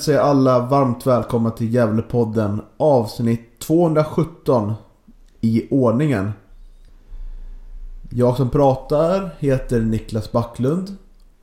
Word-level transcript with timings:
Hälsar 0.00 0.12
jag 0.12 0.24
alla 0.24 0.66
varmt 0.66 1.06
välkomna 1.06 1.50
till 1.50 1.74
Gävlepodden 1.74 2.60
avsnitt 2.76 3.58
217 3.58 4.72
i 5.40 5.68
ordningen. 5.70 6.32
Jag 8.10 8.36
som 8.36 8.50
pratar 8.50 9.30
heter 9.38 9.80
Niklas 9.80 10.32
Backlund 10.32 10.96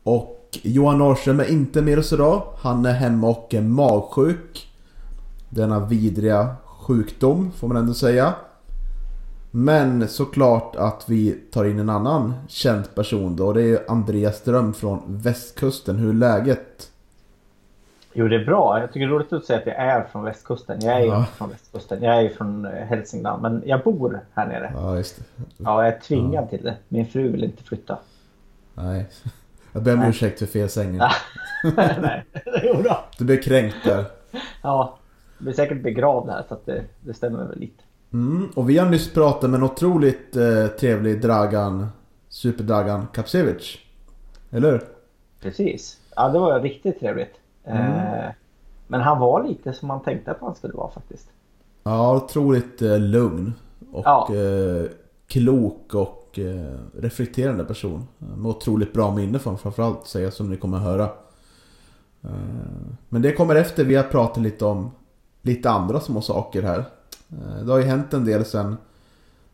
och 0.03 0.59
Johan 0.61 0.97
Norrström 0.97 1.39
är 1.39 1.52
inte 1.52 1.81
med 1.81 1.99
oss 1.99 2.13
idag. 2.13 2.43
Han 2.57 2.85
är 2.85 2.93
hemma 2.93 3.27
och 3.27 3.53
är 3.53 3.61
magsjuk. 3.61 4.67
Denna 5.49 5.80
vidriga 5.80 6.55
sjukdom 6.66 7.52
får 7.52 7.67
man 7.67 7.77
ändå 7.77 7.94
säga. 7.94 8.33
Men 9.52 10.08
såklart 10.08 10.75
att 10.75 11.03
vi 11.08 11.31
tar 11.52 11.66
in 11.66 11.80
en 11.80 11.89
annan 11.89 12.33
känd 12.47 12.95
person 12.95 13.36
då. 13.36 13.53
Det 13.53 13.64
är 13.64 13.92
Andreas 13.92 14.38
Ström 14.38 14.73
från 14.73 15.02
västkusten. 15.08 15.95
Hur 15.95 16.09
är 16.09 16.14
läget? 16.14 16.92
Jo, 18.20 18.28
det 18.28 18.36
är 18.36 18.46
bra. 18.46 18.80
Jag 18.80 18.94
tycker 18.94 19.08
det 19.08 19.12
är 19.14 19.16
roligt 19.16 19.34
att 19.34 19.46
säga 19.46 19.60
att 19.60 19.66
jag 19.66 19.76
är 19.76 20.04
från 20.12 20.23
västkusten. 20.23 20.80
Jag 20.82 21.02
är 21.02 21.06
Ja. 21.06 21.26
från 21.26 21.50
västkusten. 21.50 22.04
Jag 22.04 22.22
är 22.26 22.30
från 22.30 22.66
eh, 22.66 22.72
Hälsingland. 22.72 23.42
Men 23.42 23.64
jag 23.66 23.84
bor 23.84 24.20
här 24.34 24.48
nere. 24.48 24.72
Ja, 24.76 24.98
just 24.98 25.18
det. 25.18 25.23
Ja, 25.58 25.84
jag 25.86 25.94
är 25.96 26.00
tvingad 26.00 26.50
till 26.50 26.64
det. 26.64 26.76
Min 26.88 27.06
fru 27.08 27.32
vill 27.32 27.44
inte 27.44 27.64
flytta. 27.64 27.98
Nej. 28.73 29.06
Jag 29.72 29.84
ber 29.84 29.94
om 29.94 30.04
ursäkt 30.04 30.40
för 30.40 30.45
fel 30.45 30.70
sängen. 30.70 30.95
Nej, 31.76 32.26
det 32.44 32.70
är 32.70 32.84
bra. 32.84 33.06
Du 33.18 33.26
blev 33.26 33.42
kränkt 33.42 33.76
där. 33.86 34.06
Ja, 34.62 34.98
jag 35.38 35.44
blir 35.44 35.54
säkert 35.54 35.84
begravd 35.84 36.30
här 36.30 36.44
så 36.48 36.54
att 36.54 36.66
det, 36.66 36.84
det 37.02 37.14
stämmer 37.14 37.45
väl 37.48 37.60
lite. 37.60 37.84
Mm, 38.14 38.50
och 38.56 38.70
vi 38.70 38.78
har 38.78 38.90
nyss 38.90 39.14
pratat 39.14 39.50
med 39.50 39.58
en 39.58 39.64
otroligt 39.64 40.36
eh, 40.36 40.68
trevlig 40.68 41.22
Dragan, 41.22 41.88
Superdragan 42.30 43.08
Kapsevic. 43.14 43.78
Eller 44.52 44.72
hur? 44.72 44.82
Precis. 45.42 45.98
Ja, 46.16 46.30
det 46.30 46.40
var 46.40 46.60
riktigt 46.60 47.00
trevligt. 47.00 47.34
Mm. 47.68 48.14
Eh, 48.14 48.32
men 48.88 49.02
han 49.02 49.20
var 49.20 49.44
lite 49.44 49.73
som 49.73 49.88
man 49.88 50.04
tänkte 50.04 50.32
att 50.32 50.42
han 50.42 50.56
skulle 50.56 50.73
vara 50.73 50.92
faktiskt. 50.92 51.30
Ja, 51.84 52.16
otroligt 52.16 52.82
eh, 52.82 53.00
lugn. 53.00 53.54
Och 53.92 54.06
Ja. 54.06 54.28
eh, 54.36 54.90
klok 55.28 55.94
och 55.94 56.40
reflekterande 56.94 57.66
person. 57.66 58.08
Med 58.18 58.45
otroligt 58.50 58.94
bra 58.94 59.16
minne 59.16 59.40
från 59.40 59.58
framförallt 59.58 60.08
säga 60.08 60.32
som 60.32 60.50
ni 60.50 60.58
kommer 60.58 60.78
att 60.78 60.84
höra. 60.84 61.10
Men 63.10 63.22
det 63.22 63.32
kommer 63.34 63.56
efter 63.56 63.84
vi 63.86 63.95
har 63.95 64.04
pratat 64.04 64.44
lite 64.44 64.66
om 64.66 64.92
lite 65.42 65.70
andra 65.70 66.00
små 66.00 66.22
saker 66.22 66.64
här. 66.64 66.86
Det 67.66 67.72
har 67.72 67.78
ju 67.78 67.84
hänt 67.84 68.14
en 68.14 68.26
del 68.26 68.45
sen, 68.45 68.78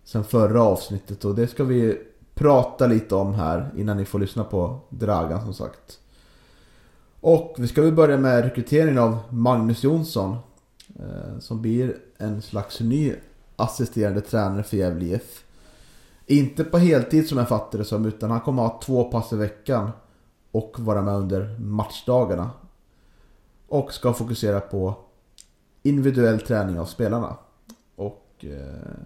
sen 0.03 0.23
förra 0.23 0.61
avsnittet 0.63 1.25
och 1.25 1.35
det 1.35 1.47
ska 1.47 1.63
vi 1.63 2.01
prata 2.35 2.87
lite 2.87 3.15
om 3.15 3.33
här 3.33 3.71
innan 3.77 3.97
ni 3.97 4.05
får 4.05 4.19
lyssna 4.19 4.43
på 4.43 4.79
Dragan 4.89 5.41
som 5.41 5.53
sagt. 5.53 5.99
Och 7.23 7.55
vi 7.57 7.67
ska 7.67 7.81
väl 7.81 7.93
börja 7.93 8.17
med 8.17 8.43
rekryteringen 8.43 8.97
av 8.97 9.17
Magnus 9.29 9.83
Jonsson. 9.83 10.37
Eh, 10.99 11.39
som 11.39 11.61
blir 11.61 11.97
en 12.17 12.41
slags 12.41 12.79
ny 12.79 13.15
assisterande 13.55 14.21
tränare 14.21 14.63
för 14.63 14.77
Gävle 14.77 15.05
IF. 15.05 15.43
Inte 16.25 16.63
på 16.63 16.77
heltid 16.77 17.27
som 17.27 17.37
jag 17.37 17.49
fattar 17.49 17.77
det 17.77 17.85
som 17.85 18.05
utan 18.05 18.31
han 18.31 18.41
kommer 18.41 18.63
ha 18.63 18.79
två 18.83 19.03
pass 19.03 19.33
i 19.33 19.35
veckan. 19.35 19.91
Och 20.51 20.75
vara 20.79 21.01
med 21.01 21.15
under 21.15 21.59
matchdagarna. 21.59 22.51
Och 23.67 23.93
ska 23.93 24.13
fokusera 24.13 24.59
på 24.59 24.95
individuell 25.83 26.39
träning 26.39 26.79
av 26.79 26.85
spelarna. 26.85 27.37
Och 27.95 28.27
eh, 28.39 28.97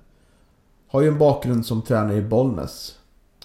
har 0.88 1.02
ju 1.02 1.08
en 1.08 1.18
bakgrund 1.18 1.66
som 1.66 1.82
tränare 1.82 2.18
i 2.18 2.22
Bollnäs. 2.22 3.00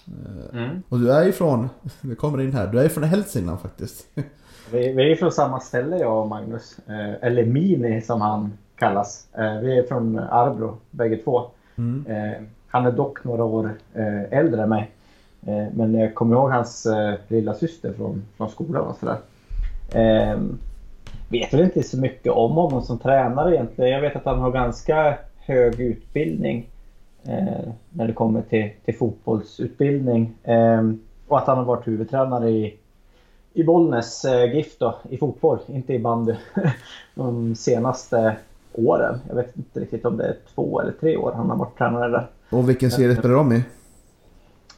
Eh, 0.07 0.59
Mm. 0.63 0.83
och 0.89 0.99
du 0.99 1.11
är 1.11 1.23
ju 1.25 1.31
från, 1.31 1.69
det 2.01 2.15
kommer 2.15 2.41
in 2.41 2.53
här, 2.53 2.67
du 2.67 2.79
är 2.79 2.83
ju 2.83 2.89
från 2.89 3.03
Hälsingland 3.03 3.59
faktiskt. 3.59 4.07
Vi, 4.71 4.93
vi 4.93 5.11
är 5.11 5.15
från 5.15 5.31
samma 5.31 5.59
ställe 5.59 5.97
jag 5.97 6.21
och 6.21 6.27
Magnus. 6.27 6.77
Eh, 6.87 7.27
eller 7.27 7.45
Mini 7.45 8.01
som 8.01 8.21
han 8.21 8.53
kallas. 8.75 9.27
Eh, 9.37 9.59
vi 9.59 9.77
är 9.79 9.83
från 9.83 10.19
Arbro 10.19 10.77
bägge 10.91 11.17
två. 11.17 11.41
Mm. 11.75 12.05
Eh, 12.07 12.41
han 12.67 12.85
är 12.85 12.91
dock 12.91 13.23
några 13.23 13.43
år 13.43 13.73
äldre 14.29 14.63
än 14.63 14.69
mig. 14.69 14.91
Men 15.73 15.93
jag 15.93 16.15
kommer 16.15 16.35
ihåg 16.35 16.49
hans 16.51 16.85
eh, 16.85 17.13
lilla 17.27 17.53
syster 17.53 17.93
från, 17.93 18.23
från 18.37 18.49
skolan 18.49 18.81
och 18.87 18.95
sådär. 18.97 19.17
Vet 21.29 21.53
väl 21.53 21.61
inte 21.61 21.83
så 21.83 21.97
mycket 21.99 22.31
om 22.31 22.51
honom 22.51 22.81
som 22.81 22.99
tränare 22.99 23.55
egentligen. 23.55 23.91
Jag 23.91 24.01
vet 24.01 24.15
att 24.15 24.25
han 24.25 24.39
har 24.39 24.51
ganska 24.51 25.17
hög 25.37 25.79
utbildning 25.79 26.69
när 27.89 28.07
det 28.07 28.13
kommer 28.13 28.41
till, 28.41 28.69
till 28.85 28.97
fotbollsutbildning. 28.97 30.33
Eh, 30.43 30.81
och 31.27 31.37
att 31.37 31.47
han 31.47 31.57
har 31.57 31.65
varit 31.65 31.87
huvudtränare 31.87 32.49
i, 32.49 32.77
i 33.53 33.63
Bollnäs 33.63 34.25
eh, 34.25 34.55
GIF 34.55 34.77
då, 34.77 34.95
i 35.09 35.17
fotboll, 35.17 35.59
inte 35.67 35.93
i 35.93 35.99
bandy. 35.99 36.35
De 37.15 37.55
senaste 37.55 38.35
åren. 38.73 39.19
Jag 39.27 39.35
vet 39.35 39.57
inte 39.57 39.79
riktigt 39.79 40.05
om 40.05 40.17
det 40.17 40.25
är 40.27 40.35
två 40.55 40.81
eller 40.81 40.91
tre 40.91 41.17
år 41.17 41.31
han 41.35 41.49
har 41.49 41.57
varit 41.57 41.77
tränare 41.77 42.11
där. 42.11 42.27
Och 42.49 42.69
vilken 42.69 42.91
serie 42.91 43.15
spelar 43.15 43.35
de 43.35 43.51
i? 43.53 43.63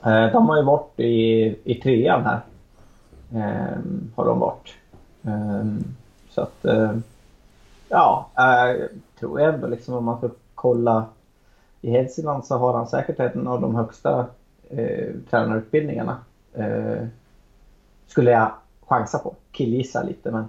Eh, 0.06 0.32
De 0.32 0.50
har 0.50 0.58
ju 0.58 0.64
varit 0.64 1.00
i, 1.00 1.56
i 1.64 1.76
trean 1.76 2.24
här. 2.26 2.40
Eh, 3.34 3.78
har 4.16 4.26
de 4.26 4.40
varit. 4.40 4.74
Eh, 5.24 5.66
Så 6.30 6.42
att... 6.42 6.66
eh, 6.66 6.92
Ja, 7.90 8.30
eh, 8.38 8.72
jag 8.80 8.90
tror 9.20 9.42
ändå 9.42 9.68
liksom 9.68 9.94
om 9.94 10.04
man 10.06 10.18
ska 10.18 10.30
kolla 10.56 11.06
i 11.86 11.92
Hälsingland 11.92 12.46
så 12.46 12.58
har 12.58 12.74
han 12.74 12.88
säkert 12.88 13.20
en 13.20 13.48
av 13.48 13.62
de 13.62 13.76
högsta 13.76 14.26
eh, 14.70 15.10
tränarutbildningarna. 15.30 16.18
Eh, 16.54 17.08
skulle 18.08 18.32
jag 18.32 18.52
chansa 18.88 19.20
på. 19.20 19.36
Killgissa 19.52 20.04
lite 20.04 20.32
men... 20.32 20.48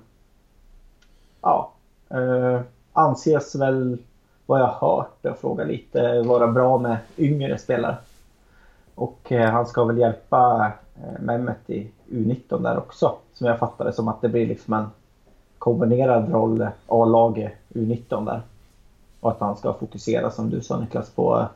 Ja. 1.43 1.73
Eh, 2.09 2.61
anses 2.93 3.55
väl 3.55 3.99
vad 4.47 4.61
jag 4.61 4.67
har 4.67 4.97
hört 4.97 5.27
och 5.27 5.39
frågat 5.39 5.67
lite 5.67 6.23
vara 6.23 6.47
bra 6.47 6.79
med 6.79 6.97
yngre 7.17 7.59
spelare. 7.59 7.97
Och 8.95 9.33
eh, 9.33 9.51
han 9.51 9.67
ska 9.67 9.85
väl 9.85 9.99
hjälpa 9.99 10.73
eh, 10.95 11.21
Mehmet 11.21 11.71
i 11.71 11.91
U19 12.09 12.63
där 12.63 12.79
också. 12.79 13.15
Som 13.33 13.47
jag 13.47 13.59
fattar 13.59 13.85
det 13.85 13.93
som 13.93 14.09
att 14.09 14.21
det 14.21 14.29
blir 14.29 14.47
liksom 14.47 14.75
en 14.75 14.87
kombinerad 15.59 16.33
roll 16.33 16.69
A-lag 16.87 17.57
U19 17.69 18.25
där. 18.25 18.43
Och 19.27 19.33
att 19.33 19.41
han 19.41 19.57
ska 19.57 19.73
fokusera 19.75 20.31
som 20.31 20.51
du 20.51 20.61
sa 20.61 20.81
Niklas 20.81 21.11
på, 21.11 21.49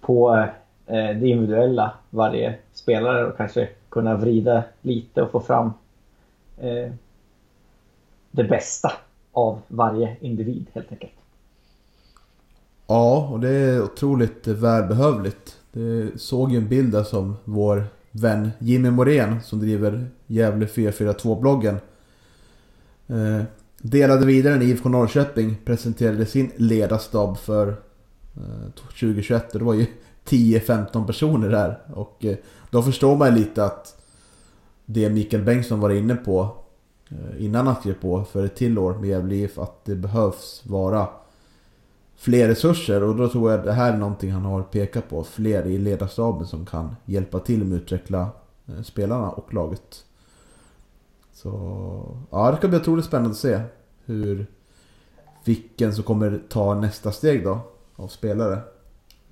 på 0.00 0.36
eh, 0.86 1.16
det 1.20 1.28
individuella 1.28 1.92
varje 2.10 2.58
spelare 2.72 3.26
och 3.26 3.36
kanske 3.36 3.68
kunna 3.88 4.16
vrida 4.16 4.62
lite 4.82 5.22
och 5.22 5.30
få 5.30 5.40
fram 5.40 5.72
eh, 6.58 6.92
det 8.30 8.44
bästa 8.44 8.92
av 9.32 9.58
varje 9.68 10.16
individ 10.20 10.66
helt 10.74 10.92
enkelt. 10.92 11.12
Ja, 12.86 13.28
och 13.32 13.40
det 13.40 13.48
är 13.48 13.82
otroligt 13.82 14.46
välbehövligt. 14.46 15.58
Det 15.72 16.20
såg 16.20 16.52
ju 16.52 16.58
en 16.58 16.68
bild 16.68 16.92
där 16.92 17.02
som 17.02 17.36
vår 17.44 17.84
vän 18.10 18.50
Jimmy 18.58 18.90
Morén 18.90 19.42
som 19.42 19.60
driver 19.60 20.06
Gävle 20.26 20.66
442-bloggen 20.66 21.80
eh, 23.08 23.42
delade 23.82 24.26
vidare 24.26 24.56
när 24.56 24.64
IFK 24.64 24.88
Norrköping 24.88 25.56
presenterade 25.64 26.26
sin 26.26 26.50
ledarstab 26.56 27.38
för 27.38 27.68
eh, 28.36 28.72
2021. 28.74 29.52
Och 29.52 29.58
det 29.58 29.64
var 29.64 29.74
ju 29.74 29.86
10-15 30.24 31.06
personer 31.06 31.48
där. 31.48 31.78
Och 31.94 32.24
eh, 32.24 32.36
då 32.70 32.82
förstår 32.82 33.16
man 33.16 33.28
ju 33.28 33.38
lite 33.38 33.64
att 33.64 33.96
det 34.86 35.10
Mikael 35.10 35.42
Bengtsson 35.42 35.80
var 35.80 35.90
inne 35.90 36.14
på 36.14 36.56
eh, 37.08 37.44
innan 37.44 37.66
han 37.66 37.76
skrev 37.76 37.94
på 37.94 38.24
för 38.24 38.44
ett 38.44 38.56
till 38.56 38.78
år 38.78 38.94
med 38.94 39.08
Gävle 39.08 39.34
IF 39.34 39.58
att 39.58 39.84
det 39.84 39.94
behövs 39.94 40.62
vara 40.66 41.08
fler 42.16 42.48
resurser 42.48 43.02
och 43.02 43.16
då 43.16 43.28
tror 43.28 43.50
jag 43.50 43.60
att 43.60 43.66
det 43.66 43.72
här 43.72 43.92
är 43.92 43.98
någonting 43.98 44.32
han 44.32 44.44
har 44.44 44.62
pekat 44.62 45.08
på. 45.08 45.24
Fler 45.24 45.66
i 45.66 45.78
ledarstaben 45.78 46.46
som 46.46 46.66
kan 46.66 46.96
hjälpa 47.04 47.38
till 47.38 47.64
med 47.64 47.76
att 47.76 47.82
utveckla 47.82 48.28
eh, 48.66 48.82
spelarna 48.82 49.30
och 49.30 49.54
laget. 49.54 50.04
Så 51.42 52.16
ja, 52.30 52.50
det 52.50 52.56
ska 52.56 52.68
bli 52.68 52.78
otroligt 52.78 53.04
spännande 53.04 53.30
att 53.30 53.36
se 53.36 53.60
hur 54.04 54.46
vilken 55.44 55.94
som 55.94 56.04
kommer 56.04 56.40
ta 56.48 56.74
nästa 56.74 57.12
steg 57.12 57.44
då 57.44 57.58
av 57.96 58.08
spelare. 58.08 58.58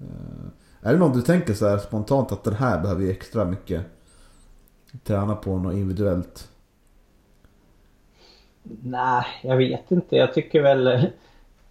Eh, 0.00 0.88
är 0.88 0.92
det 0.92 0.98
någon 0.98 1.12
du 1.12 1.22
tänker 1.22 1.54
så 1.54 1.68
här 1.68 1.78
spontant 1.78 2.32
att 2.32 2.44
den 2.44 2.54
här 2.54 2.80
behöver 2.80 3.02
ju 3.02 3.10
extra 3.10 3.44
mycket 3.44 3.82
träna 5.04 5.36
på 5.36 5.58
något 5.58 5.74
individuellt? 5.74 6.48
Nej, 8.82 9.24
jag 9.42 9.56
vet 9.56 9.90
inte. 9.90 10.16
Jag 10.16 10.34
tycker 10.34 10.62
väl 10.62 11.08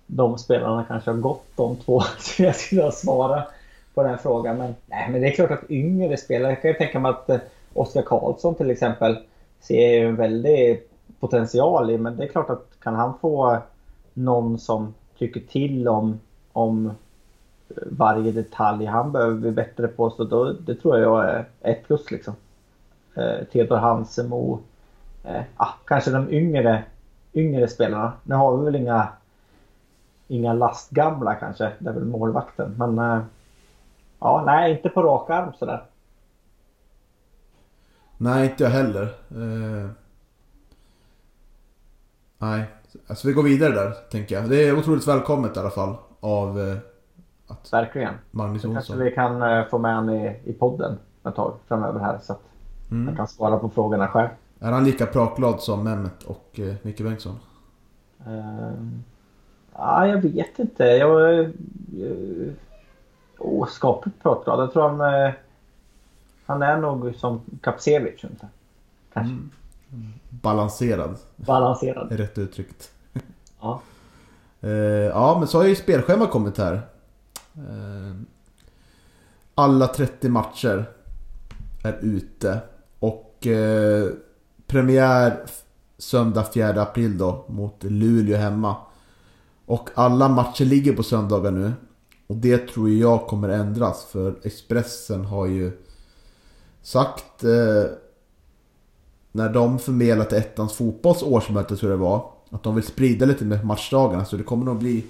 de 0.07 0.37
spelarna 0.37 0.85
kanske 0.87 1.11
har 1.11 1.17
gått 1.17 1.45
de 1.55 1.75
två 1.75 2.01
som 2.19 2.45
jag 2.45 2.55
skulle 2.55 2.91
svara 2.91 3.43
på 3.93 4.01
den 4.01 4.11
här 4.11 4.17
frågan. 4.17 4.57
Men, 4.57 4.75
nej, 4.85 5.09
men 5.11 5.21
det 5.21 5.27
är 5.27 5.31
klart 5.31 5.51
att 5.51 5.71
yngre 5.71 6.17
spelare, 6.17 6.51
jag 6.51 6.61
kan 6.61 6.71
ju 6.71 6.77
tänka 6.77 6.99
mig 6.99 7.09
att 7.09 7.29
eh, 7.29 7.39
Oskar 7.73 8.01
Karlsson 8.01 8.55
till 8.55 8.71
exempel 8.71 9.17
ser 9.59 9.89
ju 9.89 10.07
en 10.07 10.15
väldig 10.15 10.83
potential 11.19 11.89
i. 11.89 11.97
Men 11.97 12.17
det 12.17 12.23
är 12.23 12.27
klart 12.27 12.49
att 12.49 12.67
kan 12.79 12.95
han 12.95 13.13
få 13.21 13.57
någon 14.13 14.59
som 14.59 14.93
tycker 15.17 15.39
till 15.39 15.87
om, 15.87 16.19
om 16.53 16.85
eh, 16.85 16.93
varje 17.85 18.31
detalj 18.31 18.85
han 18.85 19.11
behöver 19.11 19.35
bli 19.35 19.51
bättre 19.51 19.87
på 19.87 20.09
så 20.09 20.23
då, 20.23 20.51
det 20.51 20.75
tror 20.75 20.99
jag 20.99 21.29
är 21.29 21.45
ett 21.61 21.87
plus 21.87 22.11
liksom. 22.11 22.33
Eh, 23.15 23.45
Theodor 23.51 23.77
Hansemo. 23.77 24.59
Eh, 25.23 25.41
ah, 25.57 25.73
kanske 25.85 26.11
de 26.11 26.31
yngre, 26.31 26.83
yngre 27.33 27.67
spelarna. 27.67 28.13
Nu 28.23 28.35
har 28.35 28.57
vi 28.57 28.65
väl 28.65 28.75
inga, 28.75 29.07
inga 30.27 30.53
lastgamla 30.53 31.35
kanske. 31.35 31.71
Det 31.79 31.89
är 31.89 31.93
väl 31.93 32.05
målvakten. 32.05 32.75
Men 32.77 32.99
eh, 32.99 33.23
ja, 34.19 34.43
nej, 34.45 34.71
inte 34.71 34.89
på 34.89 35.03
rak 35.03 35.29
arm 35.29 35.53
sådär. 35.59 35.83
Nej, 38.17 38.49
inte 38.49 38.63
jag 38.63 38.71
heller. 38.71 39.03
Eh... 39.29 39.89
Nej, 42.37 42.65
alltså 43.07 43.27
vi 43.27 43.33
går 43.33 43.43
vidare 43.43 43.73
där 43.73 43.91
tänker 44.11 44.35
jag. 44.35 44.49
Det 44.49 44.67
är 44.67 44.77
otroligt 44.77 45.07
välkommet 45.07 45.57
i 45.57 45.59
alla 45.59 45.69
fall 45.69 45.95
av 46.19 46.59
eh, 46.59 46.77
att 47.47 47.73
Verkligen. 47.73 48.13
Magnus 48.31 48.65
Olsson. 48.65 48.73
kanske 48.73 48.95
vi 48.95 49.11
kan 49.11 49.41
eh, 49.41 49.65
få 49.65 49.77
med 49.77 49.95
honom 49.95 50.15
i, 50.15 50.39
i 50.43 50.53
podden 50.53 50.97
ett 51.27 51.35
tag 51.35 51.53
framöver 51.67 51.99
här 51.99 52.19
så 52.21 52.33
att 52.33 52.41
mm. 52.91 53.07
han 53.07 53.15
kan 53.15 53.27
svara 53.27 53.59
på 53.59 53.69
frågorna 53.69 54.07
själv. 54.07 54.29
Är 54.59 54.71
han 54.71 54.83
lika 54.83 55.05
pratglad 55.05 55.61
som 55.61 55.83
Mehmet 55.83 56.23
och 56.23 56.59
eh, 56.59 56.75
Micke 56.81 57.01
Bengtsson? 57.01 57.39
Uh, 58.27 58.71
ja, 59.73 60.07
jag 60.07 60.21
vet 60.21 60.59
inte. 60.59 60.83
Jag... 60.83 61.39
Uh, 61.39 61.49
oh, 63.37 63.67
skapligt 63.67 64.23
pratglad. 64.23 64.59
Jag 64.59 64.73
tror 64.73 64.89
han... 64.89 65.01
Uh, 65.01 65.31
han 66.47 66.61
är 66.61 66.77
nog 66.77 67.15
som 67.15 67.41
Kapsevich 67.61 68.23
ungefär. 68.23 68.49
Kanske. 69.13 69.33
Mm. 69.33 70.13
Balanserad. 70.29 71.17
Balanserad. 71.35 72.11
Är 72.11 72.17
rätt 72.17 72.37
uttryckt. 72.37 72.91
Ja. 73.61 73.81
uh, 74.63 74.69
ja, 74.69 75.35
men 75.39 75.47
så 75.47 75.57
har 75.57 75.65
ju 75.65 75.75
spelschema 75.75 76.27
kommit 76.27 76.57
här. 76.57 76.81
Eh, 77.57 78.15
alla 79.55 79.87
30 79.87 80.29
matcher 80.29 80.85
är 81.83 81.97
ute. 82.01 82.59
Och 82.99 83.47
eh, 83.47 84.09
premiär 84.67 85.45
söndag 85.97 86.43
4 86.53 86.81
april 86.81 87.17
då 87.17 87.45
mot 87.47 87.83
Luleå 87.83 88.37
hemma. 88.37 88.75
Och 89.65 89.89
alla 89.95 90.29
matcher 90.29 90.65
ligger 90.65 90.93
på 90.93 91.03
söndagar 91.03 91.51
nu. 91.51 91.73
Och 92.27 92.35
det 92.35 92.67
tror 92.67 92.89
jag 92.89 93.27
kommer 93.27 93.49
ändras 93.49 94.05
för 94.05 94.35
Expressen 94.43 95.25
har 95.25 95.45
ju 95.45 95.71
sagt 96.87 97.43
eh, 97.43 97.91
när 99.31 99.49
de 99.49 99.79
förmedlat 99.79 100.33
ettans 100.33 100.73
fotbolls 100.73 101.23
årsmöte 101.23 101.77
tror 101.77 101.91
jag 101.91 101.99
det 101.99 102.03
var. 102.03 102.31
Att 102.49 102.63
de 102.63 102.75
vill 102.75 102.83
sprida 102.83 103.25
lite 103.25 103.45
med 103.45 103.65
matchdagarna 103.65 104.25
så 104.25 104.37
det 104.37 104.43
kommer 104.43 104.65
nog 104.65 104.77
bli 104.77 105.05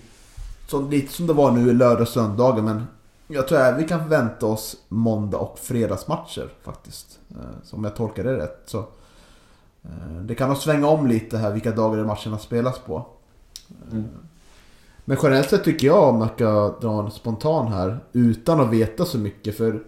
så 0.68 0.82
lite 0.82 1.14
som 1.14 1.28
det 1.28 1.34
var 1.34 1.52
nu 1.52 1.70
i 1.70 1.74
lördag 1.74 2.02
och 2.02 2.08
söndagen 2.08 2.66
men 2.66 2.88
jag 3.28 3.48
tror 3.48 3.60
att 3.60 3.80
vi 3.80 3.88
kan 3.88 4.00
förvänta 4.00 4.46
oss 4.46 4.78
måndag 4.88 5.38
och 5.38 5.60
fredagsmatcher 5.60 6.50
faktiskt. 6.62 7.20
Eh, 7.30 7.76
om 7.76 7.84
jag 7.84 7.96
tolkar 7.96 8.24
det 8.24 8.38
rätt. 8.38 8.64
Så, 8.66 8.80
eh, 9.84 10.22
det 10.22 10.36
kan 10.36 10.50
nog 10.50 10.58
svänga 10.58 10.88
om 10.88 11.08
lite 11.08 11.38
här 11.38 11.52
vilka 11.52 11.72
dagar 11.72 12.04
matcherna 12.04 12.40
spelas 12.40 12.80
på. 12.80 13.06
Mm. 13.92 14.06
Men 15.06 15.18
generellt 15.24 15.50
sett 15.50 15.64
tycker 15.64 15.88
jag, 15.88 16.10
om 16.10 16.22
jag 16.22 16.34
ska 16.36 16.78
dra 16.82 17.06
en 17.06 17.12
spontan 17.12 17.68
här, 17.68 18.00
utan 18.14 18.60
att 18.60 18.70
veta 18.70 19.06
så 19.06 19.18
mycket. 19.18 19.58
För 19.58 19.84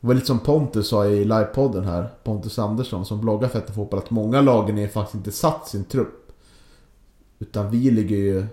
det 0.00 0.06
var 0.06 0.14
lite 0.14 0.26
som 0.26 0.38
Pontus 0.38 0.88
sa 0.88 1.06
i 1.06 1.24
livepodden 1.24 1.84
här, 1.84 2.08
Pontus 2.24 2.58
Andersson 2.58 3.06
som 3.06 3.20
bloggar 3.20 3.48
för 3.48 3.60
Fotboll, 3.60 3.98
att 3.98 4.10
många 4.10 4.40
lagen 4.40 4.78
är 4.78 4.88
faktiskt 4.88 5.14
inte 5.14 5.32
satt 5.32 5.68
sin 5.68 5.84
trupp. 5.84 6.32
Utan 7.38 7.70
vi 7.70 7.90
ligger 7.90 8.16
ju 8.16 8.46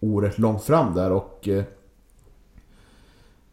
oerhört 0.00 0.38
långt 0.38 0.62
fram 0.62 0.94
där 0.94 1.12
och 1.12 1.48
eh, 1.48 1.64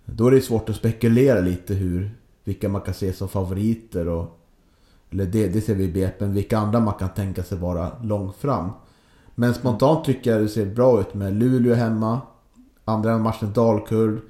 då 0.06 0.28
är 0.28 0.32
det 0.32 0.42
svårt 0.42 0.70
att 0.70 0.76
spekulera 0.76 1.40
lite 1.40 1.74
hur 1.74 2.12
vilka 2.44 2.70
man 2.70 2.82
kan 2.82 2.94
se 2.94 3.14
som 3.14 3.28
favoriter 3.28 4.08
och 4.08 4.40
eller 5.10 5.26
det, 5.26 5.48
det 5.48 5.62
ser 5.62 5.76
vi 5.76 5.84
i 5.84 5.92
BP, 5.92 6.26
men 6.26 6.34
vilka 6.34 6.58
andra 6.58 6.80
man 6.80 6.94
kan 6.94 7.10
tänka 7.10 7.44
sig 7.44 7.58
vara 7.58 7.92
långt 8.04 8.36
fram. 8.36 8.70
Men 9.36 9.54
spontant 9.54 10.06
tycker 10.06 10.32
jag 10.32 10.42
det 10.42 10.50
ser 10.50 10.66
bra 10.66 11.00
ut 11.02 11.14
med 11.14 11.34
Luleå 11.34 11.74
hemma, 11.74 12.22
andra 12.86 13.18
matchen 13.18 13.54
Dalkurd, 13.54 14.22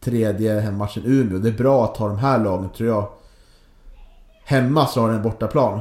tredje 0.00 0.60
hemmatchen 0.60 1.02
Umeå. 1.06 1.38
Det 1.38 1.48
är 1.48 1.58
bra 1.58 1.84
att 1.84 1.96
ha 1.96 2.08
de 2.08 2.18
här 2.18 2.38
lagen 2.38 2.70
tror 2.70 2.88
jag 2.88 3.08
hemma 4.44 4.86
snarare 4.86 5.16
än 5.16 5.22
bortaplan. 5.22 5.80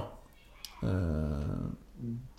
Eh, 0.84 1.60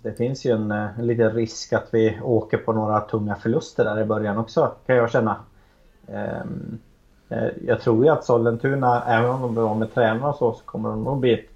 Det 0.01 0.13
finns 0.13 0.45
ju 0.45 0.51
en, 0.51 0.71
eh, 0.71 0.99
en 0.99 1.07
liten 1.07 1.31
risk 1.31 1.73
att 1.73 1.87
vi 1.91 2.19
åker 2.23 2.57
på 2.57 2.73
några 2.73 2.99
tunga 2.99 3.35
förluster 3.35 3.83
där 3.83 4.01
i 4.01 4.05
början 4.05 4.37
också 4.37 4.71
kan 4.85 4.95
jag 4.95 5.11
känna. 5.11 5.35
Um, 6.07 6.79
jag 7.67 7.81
tror 7.81 8.05
ju 8.05 8.11
att 8.11 8.25
Sollentuna, 8.25 9.03
även 9.07 9.29
om 9.29 9.41
de 9.41 9.53
blir 9.53 9.71
av 9.71 9.79
med 9.79 9.93
tränare 9.93 10.29
och 10.29 10.35
så, 10.35 10.53
så 10.53 10.63
kommer 10.63 10.89
de 10.89 11.03
nog 11.03 11.19
bli 11.19 11.33
ett, 11.33 11.49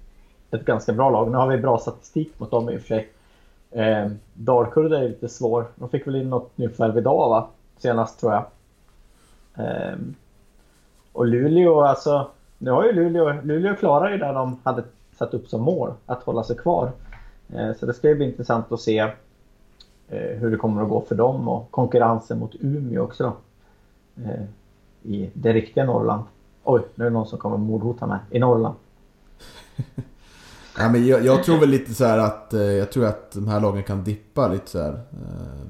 ett, 0.50 0.64
ganska 0.64 0.92
bra 0.92 1.10
lag. 1.10 1.30
Nu 1.30 1.36
har 1.36 1.46
vi 1.46 1.58
bra 1.58 1.78
statistik 1.78 2.38
mot 2.38 2.50
dem 2.50 2.70
i 2.70 2.76
och 2.76 2.80
för 2.80 2.88
sig. 2.88 3.08
Eh, 3.70 4.10
Dalkurd 4.34 4.92
är 4.92 5.08
lite 5.08 5.28
svår. 5.28 5.66
De 5.74 5.88
fick 5.88 6.06
väl 6.06 6.16
in 6.16 6.30
något 6.30 6.58
nyförvärv 6.58 6.98
idag 6.98 7.28
va? 7.28 7.48
Senast 7.78 8.20
tror 8.20 8.32
jag. 8.32 8.44
Eh, 9.56 9.98
och 11.12 11.26
Luleå, 11.26 11.80
alltså. 11.80 12.30
Nu 12.58 12.70
har 12.70 12.84
ju 12.84 12.92
Luleå, 12.92 13.40
Luleå 13.42 13.76
klarar 13.76 14.10
ju 14.10 14.18
det 14.18 14.32
de 14.32 14.60
hade 14.62 14.82
satt 15.18 15.34
upp 15.34 15.48
som 15.48 15.62
mål, 15.62 15.92
att 16.06 16.22
hålla 16.22 16.44
sig 16.44 16.56
kvar. 16.56 16.92
Eh, 17.48 17.72
så 17.80 17.86
det 17.86 17.94
ska 17.94 18.08
ju 18.08 18.14
bli 18.14 18.24
intressant 18.24 18.72
att 18.72 18.80
se 18.80 18.98
eh, 20.08 20.38
hur 20.38 20.50
det 20.50 20.56
kommer 20.56 20.82
att 20.82 20.88
gå 20.88 21.00
för 21.00 21.14
dem 21.14 21.48
och 21.48 21.70
konkurrensen 21.70 22.38
mot 22.38 22.54
Umeå 22.60 23.02
också. 23.02 23.32
Eh, 24.16 24.42
I 25.02 25.30
det 25.34 25.52
riktiga 25.52 25.84
Norrland. 25.84 26.24
Oj, 26.64 26.82
nu 26.94 27.04
är 27.04 27.10
det 27.10 27.14
någon 27.14 27.26
som 27.26 27.38
kommer 27.38 27.56
mordhota 27.56 28.06
mig. 28.06 28.18
I 28.30 28.38
Norrland. 28.38 28.74
ja, 30.78 30.88
men 30.88 31.06
jag, 31.06 31.24
jag, 31.24 31.44
tror 31.44 31.60
väl 31.60 31.68
lite 31.68 31.94
så 31.94 32.04
att 32.04 32.54
eh, 32.54 32.60
jag 32.60 32.92
tror 32.92 33.06
att 33.06 33.32
de 33.32 33.48
här 33.48 33.60
lagen 33.60 33.82
kan 33.82 34.04
dippa 34.04 34.48
lite 34.48 34.70
så 34.70 34.82
här. 34.82 34.92
Eh, 34.92 35.66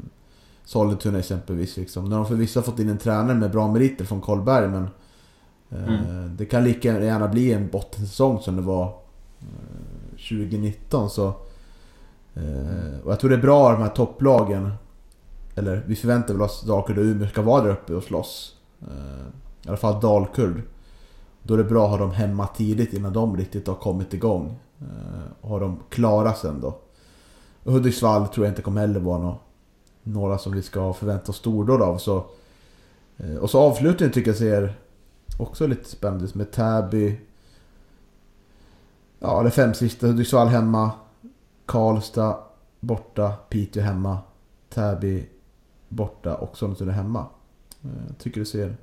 Eh, 0.66 0.68
Sollentuna 0.68 1.18
exempelvis. 1.18 1.76
Liksom. 1.76 2.04
När 2.04 2.16
de 2.16 2.26
förvisso 2.26 2.58
har 2.58 2.64
fått 2.64 2.78
in 2.78 2.88
en 2.88 2.99
tränare 2.99 3.37
med 3.37 3.50
bra 3.50 3.73
meriter 3.73 4.04
från 4.04 4.20
Karlberg 4.20 4.68
men 4.68 4.88
mm. 5.70 6.37
Det 6.37 6.46
kan 6.46 6.64
lika 6.64 7.04
gärna 7.04 7.28
bli 7.28 7.52
en 7.52 7.68
bottensäsong 7.68 8.40
som 8.40 8.56
det 8.56 8.62
var 8.62 8.94
2019 10.18 11.11
så 11.11 11.35
Eh, 12.37 13.00
och 13.04 13.12
jag 13.12 13.20
tror 13.20 13.30
det 13.30 13.37
är 13.37 13.40
bra 13.40 13.73
de 13.73 13.82
här 13.82 13.88
topplagen. 13.88 14.73
Eller 15.54 15.85
vi 15.87 15.96
förväntar 15.96 16.35
väl 16.35 16.42
oss 16.42 16.62
att 16.62 16.68
Dalkurd 16.68 16.99
och 16.99 17.04
Umeå 17.04 17.28
ska 17.28 17.42
vara 17.42 17.62
där 17.62 17.70
uppe 17.70 17.94
och 17.94 18.02
slåss. 18.02 18.56
Eh, 18.82 19.26
I 19.62 19.68
alla 19.68 19.76
fall 19.76 20.00
Dalkurd. 20.00 20.62
Då 21.42 21.54
är 21.54 21.58
det 21.58 21.64
bra 21.64 21.85
att 21.85 21.90
ha 21.90 21.99
dem 21.99 22.11
hemma 22.11 22.46
tidigt 22.46 22.92
innan 22.92 23.12
de 23.12 23.37
riktigt 23.37 23.66
har 23.66 23.75
kommit 23.75 24.14
igång. 24.14 24.58
Eh, 24.80 25.30
och 25.40 25.49
ha 25.49 25.58
dem 25.58 25.80
klara 25.90 26.32
sen 26.35 26.61
då. 26.61 26.78
Och 27.64 27.73
Hudiksvall 27.73 28.28
tror 28.28 28.46
jag 28.46 28.50
inte 28.50 28.62
kommer 28.62 28.80
heller 28.80 29.00
vara 29.00 29.18
några, 29.18 29.37
några 30.06 30.38
som 30.38 30.52
vi 30.52 30.62
ska 30.62 30.92
förvänta 30.92 31.30
oss 31.30 31.36
stordåd 31.36 31.82
av. 31.82 31.98
Så, 31.98 32.25
och 33.40 33.50
så 33.50 33.60
avslutningen 33.60 34.12
tycker 34.12 34.30
jag 34.30 34.38
ser 34.38 34.75
också 35.38 35.66
lite 35.66 35.88
spännande 35.88 36.25
ut 36.25 36.34
med 36.34 36.50
Täby. 36.50 37.20
Ja, 39.18 39.42
det 39.42 39.50
fem 39.50 39.75
sista. 39.75 40.06
Hudiksvall 40.06 40.48
hemma. 40.48 40.90
Karlstad 41.66 42.38
borta, 42.80 43.32
Piteå 43.48 43.82
hemma, 43.82 44.18
Täby 44.68 45.26
borta 45.88 46.34
och 46.34 46.58
Sollentuna 46.58 46.92
hemma. 46.92 47.26
Jag 47.80 47.90
eh, 47.90 48.14
tycker 48.18 48.40
det 48.40 48.46
ser, 48.46 48.76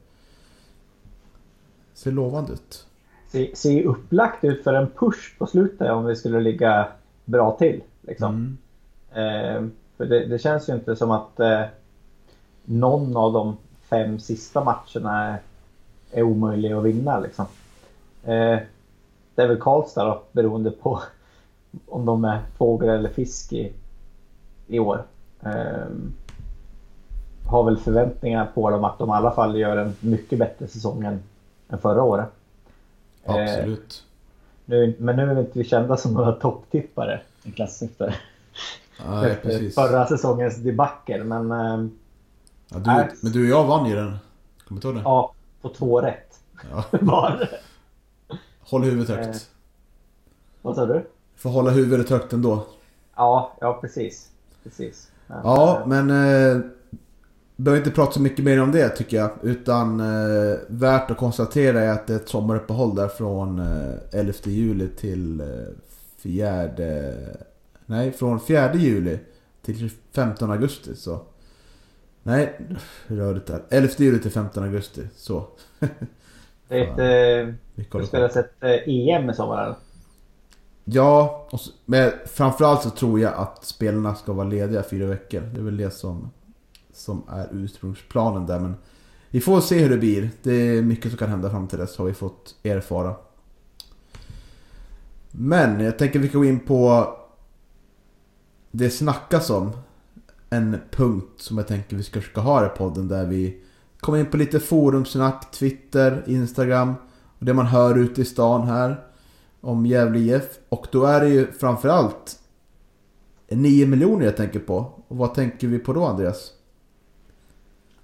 ser 1.93 2.11
lovande 2.11 2.53
ut. 2.53 2.87
Ser, 3.27 3.55
ser 3.55 3.83
upplagt 3.83 4.43
ut 4.43 4.63
för 4.63 4.73
en 4.73 4.87
push 4.87 5.37
på 5.37 5.45
slutet 5.45 5.91
om 5.91 6.05
vi 6.05 6.15
skulle 6.15 6.39
ligga 6.39 6.87
bra 7.25 7.57
till. 7.57 7.83
Liksom. 8.01 8.57
Mm. 9.13 9.65
Eh, 9.65 9.69
för 9.97 10.05
det, 10.05 10.25
det, 10.25 10.39
känns 10.39 10.69
ju 10.69 10.73
inte 10.73 10.95
som 10.95 11.11
att 11.11 11.39
eh, 11.39 11.61
någon 12.65 13.17
av 13.17 13.33
de 13.33 13.57
fem 13.89 14.19
sista 14.19 14.63
matcherna 14.63 15.23
är, 15.23 15.41
är 16.11 16.23
omöjlig 16.23 16.71
att 16.71 16.83
vinna. 16.83 17.19
Liksom. 17.19 17.45
Eh, 18.23 18.59
det 19.35 19.41
är 19.41 19.47
väl 19.47 19.61
Karlstad 19.61 20.05
då, 20.05 20.21
beroende 20.31 20.71
på 20.71 21.01
om 21.87 22.05
de 22.05 22.25
är 22.25 22.41
fågel 22.57 22.89
eller 22.89 23.09
fisk 23.09 23.53
i, 23.53 23.73
i 24.67 24.79
år. 24.79 25.03
Um, 25.39 26.13
har 27.45 27.63
väl 27.63 27.77
förväntningar 27.77 28.51
på 28.53 28.69
dem 28.69 28.83
att 28.83 28.99
de 28.99 29.09
i 29.09 29.11
alla 29.11 29.31
fall 29.31 29.57
gör 29.57 29.77
en 29.77 29.95
mycket 29.99 30.39
bättre 30.39 30.67
säsong 30.67 31.03
än, 31.05 31.19
än 31.69 31.77
förra 31.77 32.03
året. 32.03 32.29
Eh, 33.23 33.35
Absolut. 33.35 34.03
Nu, 34.65 34.95
men 34.99 35.15
nu 35.15 35.31
är 35.31 35.35
vi 35.35 35.41
inte 35.41 35.63
kända 35.63 35.97
som 35.97 36.13
några 36.13 36.31
topptippare 36.31 37.21
i 37.43 37.51
klassen 37.51 37.87
efter, 37.87 38.15
Nej, 39.09 39.31
efter 39.31 39.49
precis. 39.49 39.75
förra 39.75 40.07
säsongens 40.07 40.57
debacle. 40.57 41.23
Men, 41.23 41.51
äh, 41.51 41.85
ja, 42.69 42.79
du, 42.79 42.91
äh, 42.91 43.05
men 43.21 43.31
du 43.31 43.43
och 43.43 43.59
jag 43.59 43.67
vann 43.67 43.89
ju 43.89 43.95
den. 43.95 44.17
Kommer 44.67 44.81
du 44.81 44.87
ihåg 44.87 44.95
det? 44.95 45.01
Ja, 45.01 45.33
på 45.61 45.69
två 45.69 46.01
rätt. 46.01 46.39
Ja. 46.71 46.83
Var 47.01 47.49
Håll 48.59 48.83
huvudet 48.83 49.09
högt. 49.09 49.35
Eh, 49.35 49.41
vad 50.61 50.75
sa 50.75 50.85
du? 50.85 51.05
Får 51.35 51.49
hålla 51.49 51.71
huvudet 51.71 52.09
högt 52.09 52.33
ändå. 52.33 52.65
Ja, 53.15 53.53
ja 53.61 53.77
precis. 53.81 54.29
precis. 54.63 55.11
Ja, 55.27 55.83
men 55.85 56.09
eh, 56.09 56.61
behöver 57.55 57.85
inte 57.85 57.95
prata 57.95 58.11
så 58.11 58.21
mycket 58.21 58.45
mer 58.45 58.61
om 58.61 58.71
det 58.71 58.89
tycker 58.89 59.17
jag. 59.17 59.31
Utan 59.41 59.99
eh, 59.99 60.57
värt 60.67 61.11
att 61.11 61.17
konstatera 61.17 61.81
är 61.81 61.89
att 61.89 62.07
det 62.07 62.13
är 62.13 62.17
ett 62.17 62.29
sommaruppehåll 62.29 62.95
där 62.95 63.07
från 63.07 63.59
eh, 63.59 64.19
11 64.19 64.33
juli 64.43 64.87
till 64.87 65.39
eh, 65.41 65.47
4... 66.17 66.69
Nej, 67.85 68.11
från 68.11 68.39
4 68.39 68.75
juli 68.75 69.19
till 69.61 69.91
15 70.11 70.51
augusti. 70.51 70.95
Så. 70.95 71.21
Nej, 72.23 72.59
rörigt 73.07 73.47
där. 73.47 73.63
11 73.69 73.93
juli 73.97 74.19
till 74.19 74.31
15 74.31 74.63
augusti. 74.63 75.01
Så. 75.15 75.47
det 76.67 76.79
är 76.79 76.83
ett... 76.83 77.47
Eh, 77.47 77.53
det 77.99 78.05
spelas 78.05 78.37
ett 78.37 78.63
eh, 78.63 78.69
EM 78.69 79.29
i 79.29 79.33
sommar 79.33 79.75
Ja, 80.85 81.47
så, 81.51 81.71
men 81.85 82.11
framförallt 82.25 82.81
så 82.81 82.89
tror 82.89 83.19
jag 83.19 83.33
att 83.33 83.65
spelarna 83.65 84.15
ska 84.15 84.33
vara 84.33 84.47
lediga 84.47 84.83
fyra 84.83 85.05
veckor. 85.05 85.41
Det 85.41 85.59
är 85.59 85.63
väl 85.63 85.77
det 85.77 85.91
som 85.91 86.31
som 86.93 87.23
är 87.29 87.47
ursprungsplanen 87.51 88.45
där. 88.45 88.59
Men 88.59 88.75
vi 89.29 89.41
får 89.41 89.61
se 89.61 89.79
hur 89.79 89.89
det 89.89 89.97
blir. 89.97 90.29
Det 90.43 90.53
är 90.53 90.81
mycket 90.81 91.11
som 91.11 91.17
kan 91.17 91.29
hända 91.29 91.49
fram 91.49 91.67
till 91.67 91.79
dess 91.79 91.97
har 91.97 92.05
vi 92.05 92.13
fått 92.13 92.55
erfara. 92.63 93.15
Men 95.31 95.79
jag 95.79 95.97
tänker 95.97 96.19
vi 96.19 96.29
kan 96.29 96.41
gå 96.41 96.45
in 96.45 96.59
på 96.59 97.07
det 98.75 98.89
snackas 98.89 99.49
om. 99.49 99.71
En 100.49 100.77
punkt 100.91 101.41
som 101.41 101.57
jag 101.57 101.67
tänker 101.67 101.95
vi 101.95 102.03
ska 102.03 102.19
försöka 102.21 102.41
ha 102.41 102.65
i 102.65 102.69
podden 102.69 103.07
där 103.07 103.25
vi 103.25 103.61
kommer 103.99 104.19
in 104.19 104.25
på 104.25 104.37
lite 104.37 104.59
forumsnack, 104.59 105.51
Twitter, 105.51 106.23
Instagram. 106.27 106.93
Och 107.39 107.45
det 107.45 107.53
man 107.53 107.65
hör 107.65 107.97
ute 107.97 108.21
i 108.21 108.25
stan 108.25 108.67
här. 108.67 108.95
Om 109.61 109.85
Gävle 109.85 110.19
IF. 110.19 110.59
Och 110.69 110.87
då 110.91 111.05
är 111.05 111.21
det 111.21 111.29
ju 111.29 111.51
framförallt 111.51 112.39
9 113.49 113.87
miljoner 113.87 114.25
jag 114.25 114.37
tänker 114.37 114.59
på. 114.59 114.75
Och 115.07 115.17
vad 115.17 115.33
tänker 115.33 115.67
vi 115.67 115.79
på 115.79 115.93
då 115.93 116.05
Andreas? 116.05 116.51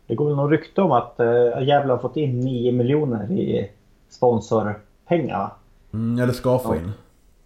Det 0.07 0.15
går 0.15 0.25
väl 0.25 0.35
någon 0.35 0.49
rykte 0.49 0.81
om 0.81 0.91
att 0.91 1.15
uh, 1.19 1.67
Gävle 1.67 1.93
har 1.93 1.97
fått 1.97 2.17
in 2.17 2.39
9 2.39 2.71
miljoner 2.71 3.31
i 3.31 3.71
sponsorpengar. 4.09 5.53
Mm, 5.93 6.23
eller 6.23 6.33
ska 6.33 6.59
få 6.59 6.75
in. 6.75 6.91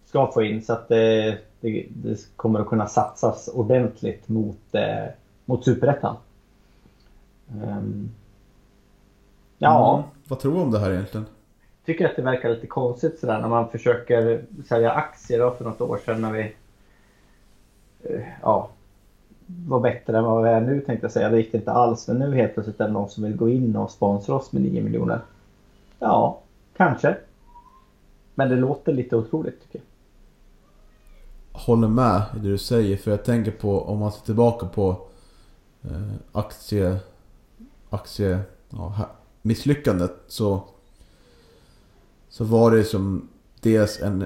Ska 0.04 0.32
få 0.32 0.42
in 0.42 0.62
så 0.62 0.72
att 0.72 0.88
det, 0.88 1.38
det, 1.64 1.86
det 1.88 2.36
kommer 2.36 2.60
att 2.60 2.66
kunna 2.66 2.86
satsas 2.86 3.48
ordentligt 3.48 4.28
mot, 4.28 4.58
uh, 4.74 5.10
mot 5.44 5.64
Superettan. 5.64 6.16
Um, 7.62 8.10
ja. 9.58 9.94
Mm, 9.94 10.08
vad 10.28 10.38
tror 10.38 10.54
du 10.54 10.60
om 10.60 10.70
det 10.70 10.78
här 10.78 10.90
egentligen? 10.90 11.26
tycker 11.84 12.06
att 12.06 12.16
det 12.16 12.22
verkar 12.22 12.50
lite 12.50 12.66
konstigt 12.66 13.18
sådär 13.18 13.40
när 13.40 13.48
man 13.48 13.70
försöker 13.70 14.44
sälja 14.68 14.92
aktier 14.92 15.38
då 15.38 15.50
för 15.50 15.64
något 15.64 15.80
år 15.80 16.00
sedan 16.04 16.20
när 16.20 16.32
vi 16.32 16.54
uh, 18.10 18.24
ja, 18.42 18.68
var 19.46 19.80
bättre 19.80 20.18
än 20.18 20.24
vad 20.24 20.42
vi 20.42 20.50
är 20.50 20.60
nu 20.60 20.80
tänkte 20.80 21.04
jag 21.04 21.12
säga. 21.12 21.28
Det 21.28 21.36
gick 21.36 21.54
inte 21.54 21.72
alls. 21.72 22.08
Men 22.08 22.18
nu 22.18 22.34
helt 22.34 22.54
plötsligt 22.54 22.80
är 22.80 22.86
det 22.86 22.92
någon 22.92 23.10
som 23.10 23.24
vill 23.24 23.36
gå 23.36 23.48
in 23.48 23.76
och 23.76 23.90
sponsra 23.90 24.34
oss 24.34 24.52
med 24.52 24.62
9 24.62 24.82
miljoner. 24.82 25.20
Ja, 25.98 26.40
kanske. 26.76 27.16
Men 28.34 28.48
det 28.48 28.56
låter 28.56 28.92
lite 28.92 29.16
otroligt 29.16 29.62
tycker 29.62 29.78
jag. 29.78 29.93
Håller 31.54 31.88
med 31.88 32.22
i 32.36 32.38
det 32.38 32.48
du 32.48 32.58
säger. 32.58 32.96
För 32.96 33.10
jag 33.10 33.24
tänker 33.24 33.50
på 33.50 33.80
om 33.84 33.98
man 33.98 34.12
ser 34.12 34.24
tillbaka 34.24 34.66
på 34.66 35.06
eh, 35.82 36.12
aktie... 36.32 36.96
Aktie... 37.90 38.40
Ja, 38.70 39.10
misslyckandet 39.42 40.16
så... 40.26 40.62
Så 42.28 42.44
var 42.44 42.70
det 42.70 42.84
som 42.84 43.28
dels 43.60 44.00
en... 44.00 44.24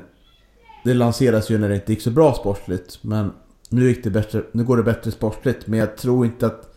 Det 0.85 0.95
lanserades 0.95 1.51
ju 1.51 1.59
när 1.59 1.69
det 1.69 1.75
inte 1.75 1.93
gick 1.93 2.03
så 2.03 2.11
bra 2.11 2.35
sportligt. 2.35 2.99
Men 3.03 3.33
nu, 3.69 3.89
gick 3.89 4.05
det 4.05 4.11
bättre, 4.11 4.43
nu 4.53 4.65
går 4.65 4.77
det 4.77 4.83
bättre 4.83 5.11
sportligt, 5.11 5.67
men 5.67 5.79
jag 5.79 5.97
tror 5.97 6.27
inte 6.27 6.47
att 6.47 6.75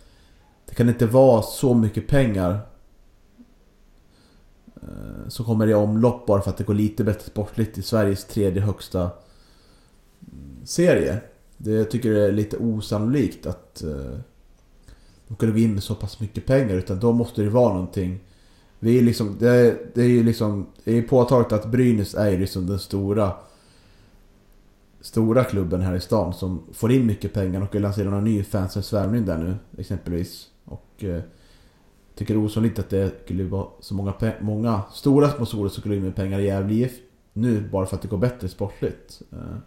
det 0.65 0.75
kan 0.75 0.89
inte 0.89 1.05
vara 1.05 1.41
så 1.41 1.73
mycket 1.73 2.07
pengar 2.07 2.59
eh, 4.75 5.27
som 5.27 5.45
kommer 5.45 5.67
i 5.67 5.73
omlopp 5.73 6.25
bara 6.25 6.41
för 6.41 6.49
att 6.49 6.57
det 6.57 6.63
går 6.63 6.73
lite 6.73 7.03
bättre 7.03 7.29
sportligt 7.29 7.77
i 7.77 7.81
Sveriges 7.81 8.25
tredje 8.25 8.61
högsta 8.61 9.09
serie. 10.63 11.17
Det, 11.57 11.71
jag 11.71 11.91
tycker 11.91 12.11
det 12.11 12.27
är 12.27 12.31
lite 12.31 12.57
osannolikt 12.57 13.45
att 13.45 13.83
eh, 13.83 14.17
de 15.27 15.35
kunde 15.35 15.53
gå 15.53 15.59
in 15.59 15.73
med 15.73 15.83
så 15.83 15.95
pass 15.95 16.19
mycket 16.19 16.45
pengar 16.45 16.75
utan 16.75 16.99
då 16.99 17.11
måste 17.11 17.41
det 17.41 17.49
vara 17.49 17.73
någonting. 17.73 18.19
Vi 18.79 18.97
är 18.97 19.01
liksom, 19.01 19.37
det, 19.39 19.77
det 19.93 20.01
är 20.01 20.07
ju 20.07 20.23
liksom, 20.23 20.67
det 20.83 20.97
är 20.97 21.01
påtagligt 21.01 21.51
att 21.51 21.65
Brynäs 21.71 22.15
är 22.15 22.37
liksom 22.37 22.67
den 22.67 22.79
stora 22.79 23.33
stora 25.01 25.43
klubben 25.43 25.81
här 25.81 25.95
i 25.95 26.01
stan 26.01 26.33
som 26.33 26.63
får 26.73 26.91
in 26.91 27.05
mycket 27.05 27.33
pengar 27.33 27.61
och 27.61 27.75
lanserar 27.75 28.09
några 28.09 28.23
ny 28.23 28.43
fansens 28.43 28.93
värvning 28.93 29.25
där 29.25 29.37
nu 29.37 29.55
exempelvis. 29.77 30.47
Och 30.65 31.03
eh, 31.03 31.21
tycker 32.15 32.33
det 32.33 32.39
är 32.39 32.45
osannolikt 32.45 32.79
att 32.79 32.89
det 32.89 33.11
skulle 33.23 33.43
vara 33.43 33.67
så 33.79 33.93
många, 33.93 34.13
många 34.41 34.81
stora 34.93 35.29
sponsorer 35.29 35.69
som 35.69 35.81
skulle 35.81 35.95
in 35.95 36.03
med 36.03 36.15
pengar 36.15 36.39
i 36.39 36.45
Gävle 36.45 36.89
nu 37.33 37.69
bara 37.71 37.85
för 37.85 37.95
att 37.95 38.01
det 38.01 38.07
går 38.07 38.17
bättre 38.17 38.47
sportligt. 38.47 39.21
Eh. 39.31 39.57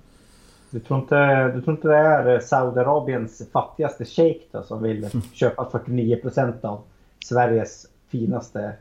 Du 0.75 0.81
tror, 0.81 1.01
inte, 1.01 1.49
du 1.49 1.63
tror 1.63 1.77
inte 1.77 1.89
det 1.89 1.97
är 1.97 2.41
Saudiarabiens 2.41 3.43
fattigaste 3.53 4.05
shejk 4.05 4.49
då, 4.53 4.63
som 4.63 4.83
vill 4.83 4.99
mm. 4.99 5.23
köpa 5.33 5.69
49% 5.73 6.65
av 6.65 6.83
Sveriges 7.25 7.87
finaste 8.09 8.73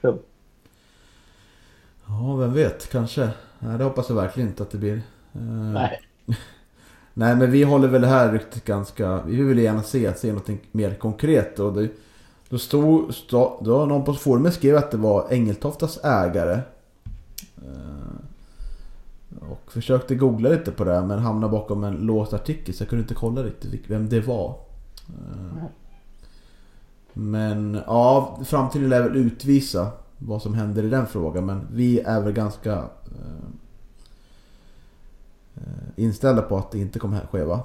klubb? 0.00 0.22
Ja, 2.06 2.36
vem 2.36 2.52
vet, 2.52 2.90
kanske. 2.90 3.30
Nej, 3.58 3.78
det 3.78 3.84
hoppas 3.84 4.08
jag 4.08 4.16
verkligen 4.16 4.48
inte 4.48 4.62
att 4.62 4.70
det 4.70 4.78
blir. 4.78 4.96
Eh, 5.32 5.40
Nej. 5.72 6.00
Nej 7.14 7.36
men 7.36 7.50
vi 7.50 7.62
håller 7.62 7.88
väl 7.88 8.00
det 8.00 8.06
här 8.06 8.32
ryktet 8.32 8.64
ganska... 8.64 9.22
Vi 9.26 9.42
vill 9.42 9.58
gärna 9.58 9.82
se, 9.82 10.14
se 10.14 10.32
något 10.32 10.48
mer 10.72 10.94
konkret. 10.94 11.58
Och 11.58 11.72
det, 11.72 11.88
då 12.48 12.58
stod, 12.58 13.14
stod... 13.14 13.64
Då 13.64 13.86
någon 13.86 14.04
på 14.04 14.14
forumet 14.14 14.54
skrev 14.54 14.76
att 14.76 14.90
det 14.90 14.96
var 14.96 15.32
Engeltoftas 15.32 16.04
ägare. 16.04 16.60
Eh, 19.42 19.50
och 19.52 19.72
försökte 19.72 20.14
googla 20.14 20.48
lite 20.48 20.70
på 20.70 20.84
det 20.84 21.02
men 21.02 21.18
hamnade 21.18 21.50
bakom 21.50 21.84
en 21.84 21.94
låst 21.94 22.32
artikel 22.32 22.74
så 22.74 22.82
jag 22.82 22.88
kunde 22.88 23.02
inte 23.02 23.14
kolla 23.14 23.42
riktigt 23.42 23.90
vem 23.90 24.08
det 24.08 24.20
var. 24.20 24.58
Eh, 25.08 25.64
men 27.12 27.80
ja, 27.86 28.38
framtiden 28.44 28.88
lär 28.88 29.02
väl 29.02 29.16
utvisa 29.16 29.90
vad 30.18 30.42
som 30.42 30.54
händer 30.54 30.82
i 30.82 30.88
den 30.88 31.06
frågan. 31.06 31.46
Men 31.46 31.66
vi 31.72 32.00
är 32.00 32.20
väl 32.20 32.32
ganska 32.32 32.84
Eh, 35.56 36.04
inställda 36.04 36.42
på 36.42 36.56
att 36.56 36.70
det 36.70 36.78
inte 36.78 36.98
kommer 36.98 37.20
ske 37.20 37.44
va? 37.44 37.62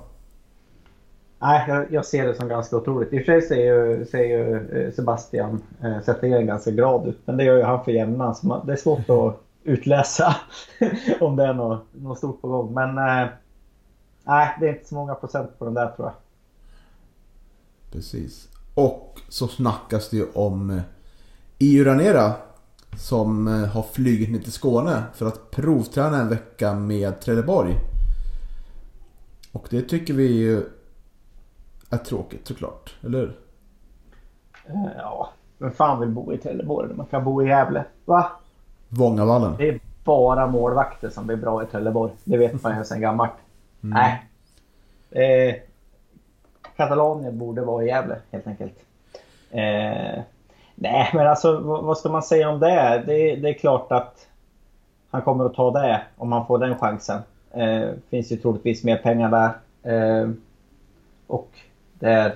Nej, 1.40 1.66
jag, 1.68 1.92
jag, 1.92 2.06
ser 2.06 2.28
det 2.28 2.36
som 2.36 2.48
ganska 2.48 2.78
otroligt. 2.78 3.14
I 3.14 3.22
och 3.22 3.26
för 3.26 3.40
sig 3.40 3.42
ser 3.42 3.56
ju, 3.56 4.06
ser 4.06 4.24
ju 4.24 4.70
eh, 4.72 4.92
Sebastian 4.94 5.62
eh, 5.84 6.02
Zettergren 6.02 6.46
ganska 6.46 6.72
glad 6.72 7.08
ut. 7.08 7.20
Men 7.26 7.38
det 7.38 7.44
gör 7.44 7.58
ju 7.58 7.64
han 7.64 7.84
för 7.84 7.92
jämnan. 7.92 8.36
Så 8.36 8.48
man, 8.48 8.66
det 8.66 8.74
är 8.74 8.78
svårt 8.78 9.10
att 9.10 9.42
utläsa 9.64 10.36
om 11.20 11.36
det 11.36 11.44
är 11.44 11.54
något, 11.54 11.86
något 11.92 12.18
stort 12.18 12.42
på 12.42 12.48
gång. 12.48 12.74
Men 12.74 12.90
eh, 12.98 13.30
nej, 14.24 14.58
det 14.60 14.68
är 14.68 14.74
inte 14.74 14.88
så 14.88 14.96
många 14.96 15.16
procent 15.16 15.60
på 15.60 15.66
den 15.66 15.74
där 15.74 15.92
tror 15.92 16.08
jag. 16.08 16.16
Precis. 17.92 18.50
Och 18.76 19.20
så 19.30 19.48
snackas 19.48 20.10
det 20.10 20.18
ju 20.18 20.26
om 20.34 20.82
EU 21.60 21.86
Ranera 21.86 22.34
som 22.98 23.48
eh, 23.48 23.70
har 23.70 23.84
flugit 23.84 24.32
ner 24.32 24.40
till 24.40 24.52
Skåne 24.52 25.04
för 25.14 25.26
att 25.26 25.52
provträna 25.52 26.18
en 26.18 26.30
vecka 26.30 26.74
med 26.74 27.22
Trelleborg. 27.22 27.76
Och 29.52 29.68
det 29.70 29.82
tycker 29.82 30.14
vi 30.14 30.28
ju 30.28 30.64
är 31.90 31.98
tråkigt 31.98 32.48
såklart, 32.48 32.96
eller 33.02 33.20
hur? 33.20 33.40
Eh, 34.66 34.92
ja, 34.98 35.30
vem 35.58 35.72
fan 35.72 36.00
vill 36.00 36.10
bo 36.10 36.34
i 36.34 36.38
Trelleborg? 36.38 36.94
Man 36.96 37.06
kan 37.06 37.24
bo 37.24 37.44
i 37.44 37.48
Gävle. 37.48 37.86
Va? 38.06 38.32
Vångavallen. 38.94 39.56
Det 39.58 39.70
är 39.70 39.80
bara 40.04 40.48
målvakter 40.48 41.10
som 41.10 41.28
blir 41.28 41.38
bra 41.38 41.64
i 41.64 41.66
Trelleborg. 41.66 42.12
Det 42.24 42.38
vet 42.38 42.64
man 42.64 42.78
ju 42.78 42.84
sedan 42.84 43.02
gammalt. 43.02 43.32
Mm. 43.84 44.00
Nej. 44.00 44.26
Eh, 45.12 45.56
Katalonien 46.76 47.38
borde 47.38 47.62
vara 47.62 47.84
i 47.84 47.88
Gävle 47.88 48.16
helt 48.32 48.48
enkelt. 48.48 48.76
Eh, 49.52 50.24
Nej, 50.76 51.10
men 51.14 51.28
alltså 51.28 51.60
vad 51.60 51.98
ska 51.98 52.10
man 52.10 52.24
säga 52.24 52.50
om 52.50 52.60
det? 52.60 53.04
Det, 53.08 53.36
det 53.36 53.50
är 53.50 53.54
klart 53.54 53.92
att 53.92 54.28
han 55.10 55.22
kommer 55.22 55.46
att 55.46 55.54
ta 55.54 55.72
det 55.72 56.02
om 56.18 56.32
han 56.32 56.48
får 56.48 56.58
den 56.58 56.78
chansen. 56.78 57.22
Eh, 57.52 57.90
finns 58.10 58.32
ju 58.32 58.38
troligtvis 58.38 58.84
mer 58.84 58.98
pengar 58.98 59.30
där. 59.30 59.52
Eh, 59.94 60.30
och 61.28 61.50
det 61.94 62.10
är 62.10 62.36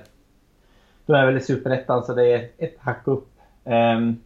de 1.05 1.15
är 1.15 1.25
väl 1.25 1.37
i 1.37 1.41
Superettan 1.41 2.03
så 2.03 2.13
det 2.13 2.33
är 2.33 2.49
ett 2.57 2.75
hack 2.79 3.07
upp. 3.07 3.27
Um, 3.63 4.21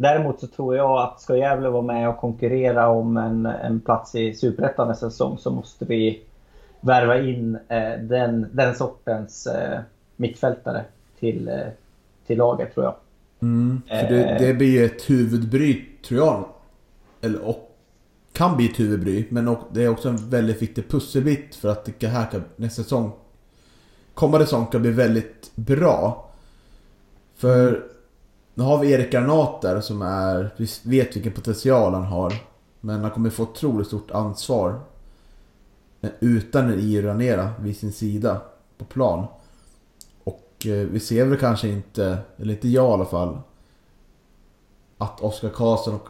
däremot 0.00 0.40
så 0.40 0.46
tror 0.46 0.76
jag 0.76 1.02
att 1.02 1.20
ska 1.20 1.36
Gävle 1.36 1.68
vara 1.68 1.82
med 1.82 2.08
och 2.08 2.16
konkurrera 2.16 2.88
om 2.88 3.16
en, 3.16 3.46
en 3.46 3.80
plats 3.80 4.14
i 4.14 4.34
Superettan 4.34 4.88
nästa 4.88 5.10
säsong 5.10 5.38
så 5.38 5.50
måste 5.50 5.84
vi 5.84 6.22
värva 6.80 7.20
in 7.20 7.58
eh, 7.68 7.98
den, 8.00 8.46
den 8.52 8.74
sortens 8.74 9.46
eh, 9.46 9.80
mittfältare 10.16 10.84
till, 11.18 11.48
eh, 11.48 11.54
till 12.26 12.38
laget 12.38 12.74
tror 12.74 12.86
jag. 12.86 12.94
Mm, 13.42 13.82
för 13.88 14.08
det, 14.08 14.36
det 14.38 14.54
blir 14.54 14.70
ju 14.70 14.84
ett 14.84 15.10
huvudbry 15.10 15.84
tror 16.08 16.20
jag. 16.20 16.44
Eller 17.20 17.48
och 17.48 17.76
kan 18.32 18.56
bli 18.56 18.66
ett 18.66 18.80
huvudbry. 18.80 19.24
Men 19.28 19.56
det 19.70 19.84
är 19.84 19.88
också 19.88 20.08
en 20.08 20.30
väldigt 20.30 20.62
viktig 20.62 20.90
pusselbit 20.90 21.54
för 21.54 21.68
att 21.68 21.88
det 21.98 22.06
här 22.06 22.26
kan, 22.26 22.44
nästa 22.56 22.82
säsong 22.82 23.12
kommande 24.14 24.46
säsong 24.46 24.66
kan 24.66 24.82
bli 24.82 24.90
väldigt 24.90 25.50
bra. 25.54 26.30
För 27.36 27.89
nu 28.60 28.66
har 28.66 28.78
vi 28.78 28.92
Erik 28.92 29.12
Granat 29.12 29.62
där 29.62 29.80
som 29.80 30.02
är, 30.02 30.50
vi 30.56 30.68
vet 30.82 31.16
vilken 31.16 31.32
potential 31.32 31.94
han 31.94 32.04
har. 32.04 32.34
Men 32.80 33.00
han 33.00 33.10
kommer 33.10 33.30
få 33.30 33.42
otroligt 33.42 33.86
stort 33.86 34.10
ansvar. 34.10 34.80
Utan 36.20 36.74
Io 36.74 37.02
Ranera 37.02 37.50
vid 37.60 37.76
sin 37.76 37.92
sida 37.92 38.40
på 38.78 38.84
plan. 38.84 39.26
Och 40.24 40.66
eh, 40.66 40.86
vi 40.86 41.00
ser 41.00 41.24
väl 41.24 41.38
kanske 41.38 41.68
inte, 41.68 42.18
eller 42.36 42.54
inte 42.54 42.68
jag 42.68 42.90
i 42.90 42.92
alla 42.92 43.04
fall. 43.04 43.38
Att 44.98 45.20
Oskar 45.20 45.48
Karlsson 45.48 45.94
och 45.94 46.08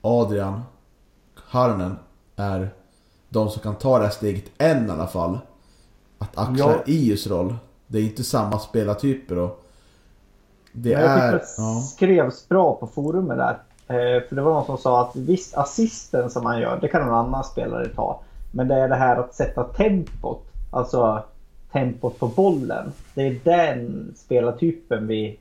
Adrian 0.00 0.62
Harnen 1.34 1.96
är 2.36 2.74
de 3.28 3.50
som 3.50 3.62
kan 3.62 3.74
ta 3.74 3.98
det 3.98 4.04
här 4.04 4.12
steget 4.12 4.50
än 4.58 4.86
i 4.86 4.90
alla 4.90 5.06
fall. 5.06 5.38
Att 6.18 6.38
axla 6.38 6.66
ja. 6.66 6.82
Ius 6.86 7.26
roll. 7.26 7.56
Det 7.86 7.98
är 7.98 8.02
inte 8.02 8.24
samma 8.24 8.58
spelartyper 8.58 9.38
och... 9.38 9.66
Det 10.72 10.90
jag 10.90 11.02
är... 11.02 11.32
Det 11.32 11.44
ja. 11.56 11.80
skrevs 11.80 12.48
bra 12.48 12.74
på 12.74 12.86
forumet 12.86 13.38
där. 13.38 13.58
Eh, 13.88 14.22
för 14.28 14.36
det 14.36 14.42
var 14.42 14.52
någon 14.52 14.66
som 14.66 14.78
sa 14.78 15.02
att 15.02 15.16
visst 15.16 15.56
assisten 15.56 16.30
som 16.30 16.44
man 16.44 16.60
gör, 16.60 16.78
det 16.80 16.88
kan 16.88 17.06
någon 17.06 17.14
annan 17.14 17.44
spelare 17.44 17.88
ta. 17.88 18.20
Men 18.50 18.68
det 18.68 18.74
är 18.74 18.88
det 18.88 18.96
här 18.96 19.16
att 19.16 19.34
sätta 19.34 19.64
tempot. 19.64 20.46
Alltså 20.70 21.24
tempot 21.72 22.18
på 22.18 22.26
bollen. 22.26 22.92
Det 23.14 23.22
är 23.22 23.40
den 23.44 24.12
spelartypen 24.16 25.06
vi 25.06 25.38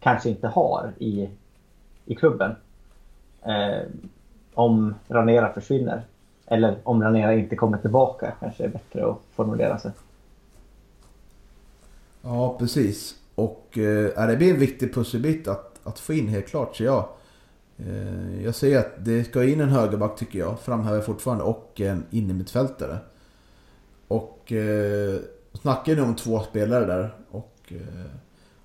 kanske 0.00 0.28
inte 0.28 0.48
har 0.48 0.92
i, 0.98 1.28
i 2.04 2.14
klubben. 2.14 2.56
Eh, 3.42 3.82
om 4.54 4.94
Ranera 5.08 5.52
försvinner. 5.52 6.02
Eller 6.46 6.76
om 6.84 7.02
Ranera 7.02 7.34
inte 7.34 7.56
kommer 7.56 7.78
tillbaka 7.78 8.32
kanske 8.40 8.64
är 8.64 8.68
bättre 8.68 9.10
att 9.10 9.18
formulera 9.34 9.78
sig. 9.78 9.90
Ja, 12.22 12.56
precis. 12.58 13.14
Och 13.34 13.78
eh, 13.78 14.26
det 14.26 14.36
blir 14.36 14.50
en 14.50 14.60
viktig 14.60 14.94
pusselbit 14.94 15.48
att, 15.48 15.80
att 15.82 15.98
få 15.98 16.12
in 16.12 16.28
helt 16.28 16.48
klart, 16.48 16.76
så 16.76 16.84
jag. 16.84 17.08
Eh, 17.76 18.44
jag 18.44 18.54
säger 18.54 18.78
att 18.78 19.04
det 19.04 19.24
ska 19.24 19.44
in 19.44 19.60
en 19.60 19.68
högerback 19.68 20.18
tycker 20.18 20.38
jag, 20.38 20.60
framhäver 20.60 21.00
fortfarande, 21.00 21.44
och 21.44 21.80
en 21.80 22.06
innermittfältare. 22.10 22.98
Och 24.08 24.52
eh, 24.52 25.20
snackar 25.52 25.96
nu 25.96 26.02
om 26.02 26.16
två 26.16 26.40
spelare 26.40 26.86
där. 26.86 27.14
Och 27.30 27.58
eh, 27.68 28.10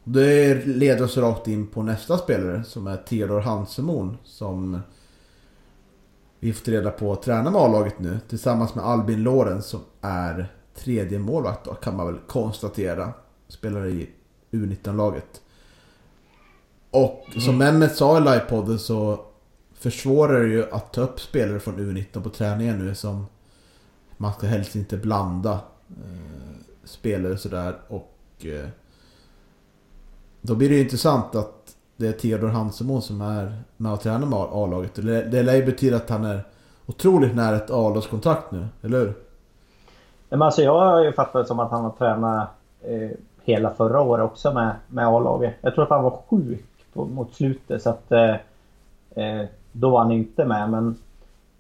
det 0.04 0.66
leder 0.66 1.04
oss 1.04 1.18
rakt 1.18 1.48
in 1.48 1.68
på 1.68 1.84
nästa 1.84 2.18
spelare 2.18 2.64
som 2.64 2.88
är 2.88 2.98
Theodor 2.98 3.40
Hansemon 3.40 4.18
som 4.24 4.80
vi 6.40 6.54
får 6.54 6.72
reda 6.72 6.92
på 6.92 7.16
tränar 7.16 7.52
med 7.52 7.62
A-laget 7.62 8.00
nu 8.00 8.20
tillsammans 8.30 8.76
med 8.76 8.86
Albin 8.86 9.24
Lorenz 9.24 9.66
som 9.66 9.80
är 10.02 10.54
tredje 10.76 11.20
målvakt 11.20 11.66
då, 11.66 11.74
kan 11.74 11.96
man 11.96 12.06
väl 12.06 12.18
konstatera. 12.28 13.14
Spelar 13.48 13.86
i 13.86 14.10
U19-laget. 14.52 15.42
Och 16.92 17.26
mm. 17.28 17.42
som 17.42 17.58
Mehmet 17.58 17.96
sa 17.96 18.18
i 18.18 18.22
livepodden 18.22 18.80
så 18.80 19.26
försvårar 19.74 20.40
det 20.40 20.48
ju 20.48 20.72
att 20.72 20.94
ta 20.94 21.02
upp 21.02 21.20
spelare 21.20 21.60
från 21.60 21.80
U19 21.80 22.24
på 22.24 22.30
träningen 22.30 22.86
nu 22.86 22.96
som 22.96 23.26
man 24.18 24.34
ska 24.34 24.48
helst 24.48 24.76
inte 24.76 24.98
blanda 24.98 25.52
eh, 25.90 26.58
spelare 26.84 27.38
sådär 27.38 27.76
och 27.88 28.46
eh, 28.46 28.70
då 30.42 30.56
blir 30.56 30.70
det 30.70 30.76
ju 30.76 30.82
intressant 30.82 31.36
att 31.36 31.76
det 31.96 32.08
är 32.08 32.12
Theodor 32.12 32.48
Hansemon 32.48 33.02
som 33.02 33.22
är 33.22 33.64
med 33.78 33.94
och 33.94 34.02
tränar 34.02 34.28
med 34.28 34.40
A-laget. 34.40 34.96
Det, 34.96 35.22
det 35.22 35.44
lär 35.44 35.56
ju 35.56 35.66
betyda 35.66 35.96
att 35.98 36.10
han 36.10 36.26
är 36.26 36.44
otroligt 36.86 37.36
nära 37.36 37.56
ett 37.56 37.72
A-lagskontrakt 37.72 38.52
nu, 38.52 38.68
eller 38.82 39.00
hur? 39.00 39.14
Men 40.30 40.42
alltså 40.42 40.62
jag 40.62 40.80
har 40.80 41.04
ju 41.04 41.14
fattat 41.14 41.34
det 41.34 41.46
som 41.46 41.60
att 41.60 41.72
han 41.72 41.84
har 41.84 41.92
tränat 41.92 42.50
eh, 42.82 43.10
hela 43.50 43.70
förra 43.70 44.02
året 44.02 44.26
också 44.26 44.54
med, 44.54 44.76
med 44.88 45.08
A-laget. 45.08 45.54
Jag 45.62 45.76
tror 45.76 45.84
att 45.84 45.90
han 45.90 46.04
var 46.04 46.20
sjuk 46.30 46.66
på, 46.94 47.06
mot 47.06 47.34
slutet 47.34 47.82
så 47.82 47.90
att 47.90 48.12
eh, 48.12 48.36
eh 49.16 49.46
då 49.72 49.90
var 49.90 50.00
han 50.00 50.12
inte 50.12 50.46
med. 50.46 50.70
Men, 50.70 50.96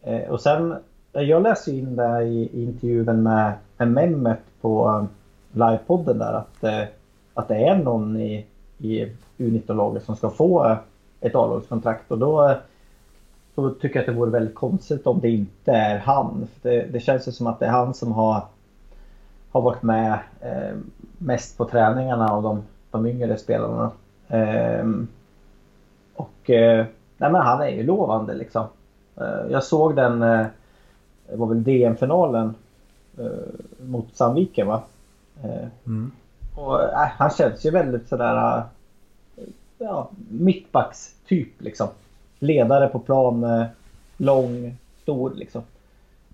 eh, 0.01 0.29
och 0.29 0.41
sen, 0.41 0.75
eh, 1.13 1.21
jag 1.21 1.43
läste 1.43 1.71
in 1.71 1.95
det 1.95 2.23
i, 2.23 2.49
i 2.53 2.63
intervjun 2.63 3.23
med, 3.23 3.53
med 3.77 3.87
Mehmet 3.87 4.39
på 4.61 4.89
eh, 4.89 5.03
livepodden 5.51 6.17
där 6.17 6.33
att, 6.33 6.63
eh, 6.63 6.83
att 7.33 7.47
det 7.47 7.55
är 7.55 7.77
någon 7.77 8.17
i, 8.17 8.45
i 8.77 9.05
U19-laget 9.37 10.03
som 10.03 10.15
ska 10.15 10.29
få 10.29 10.77
ett 11.21 11.35
A-lagskontrakt 11.35 12.11
och 12.11 12.17
då 12.17 12.55
då 13.61 13.69
tycker 13.69 13.95
jag 13.95 13.99
att 13.99 14.05
det 14.05 14.19
vore 14.19 14.31
väldigt 14.31 14.55
konstigt 14.55 15.07
om 15.07 15.19
det 15.19 15.29
inte 15.29 15.71
är 15.71 15.97
han. 15.97 16.47
För 16.53 16.69
det, 16.69 16.85
det 16.91 16.99
känns 16.99 17.27
ju 17.27 17.31
som 17.31 17.47
att 17.47 17.59
det 17.59 17.65
är 17.65 17.69
han 17.69 17.93
som 17.93 18.11
har, 18.11 18.43
har 19.51 19.61
varit 19.61 19.83
med 19.83 20.19
eh, 20.41 20.75
mest 21.19 21.57
på 21.57 21.65
träningarna 21.65 22.27
av 22.27 22.43
de, 22.43 22.63
de 22.91 23.05
yngre 23.05 23.37
spelarna. 23.37 23.91
Eh, 24.27 24.87
och 26.15 26.49
eh, 26.49 26.85
nej 27.17 27.31
men 27.31 27.41
han 27.41 27.61
är 27.61 27.69
ju 27.69 27.83
lovande 27.83 28.33
liksom. 28.33 28.67
Eh, 29.15 29.51
jag 29.51 29.63
såg 29.63 29.95
den, 29.95 30.23
eh, 30.23 30.45
det 31.29 31.35
var 31.35 31.47
väl 31.47 31.63
DM-finalen 31.63 32.55
eh, 33.17 33.85
mot 33.87 34.15
Sandviken 34.15 34.67
va? 34.67 34.81
Mm. 35.85 36.11
Och 36.55 36.79
han 37.17 37.29
känns 37.29 37.65
ju 37.65 37.71
väldigt 37.71 38.09
sådär 38.09 38.63
ja, 39.77 40.09
mittbacks 40.29 41.15
typ 41.27 41.61
liksom 41.61 41.87
ledare 42.39 42.87
på 42.87 42.99
plan. 42.99 43.43
Eh, 43.43 43.65
lång, 44.17 44.77
stor 45.01 45.33
liksom. 45.35 45.61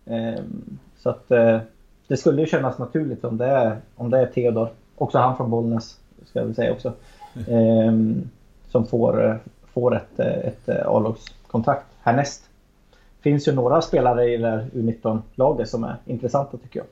Ehm, 0.05 0.77
så 0.97 1.09
att 1.09 1.31
eh, 1.31 1.59
det 2.07 2.17
skulle 2.17 2.41
ju 2.41 2.47
kännas 2.47 2.77
naturligt 2.77 3.23
om 3.23 3.37
det 3.37 3.45
är, 3.45 3.81
om 3.95 4.09
det 4.09 4.19
är 4.19 4.25
Theodor. 4.25 4.69
Också 4.95 5.17
han 5.17 5.37
från 5.37 5.49
Bollnäs, 5.49 5.99
ska 6.25 6.39
jag 6.39 6.55
säga 6.55 6.71
också. 6.71 6.93
Ehm, 7.47 8.29
som 8.67 8.87
får, 8.87 9.29
eh, 9.29 9.35
får 9.73 9.95
ett, 9.95 10.19
ett 10.19 10.69
A-lagskontrakt 10.69 11.85
härnäst. 12.01 12.49
finns 13.21 13.47
ju 13.47 13.51
några 13.51 13.81
spelare 13.81 14.33
i 14.33 14.37
det 14.37 14.49
här 14.49 14.69
U19-laget 14.73 15.69
som 15.69 15.83
är 15.83 15.97
intressanta 16.05 16.57
tycker 16.57 16.79
jag. 16.79 16.87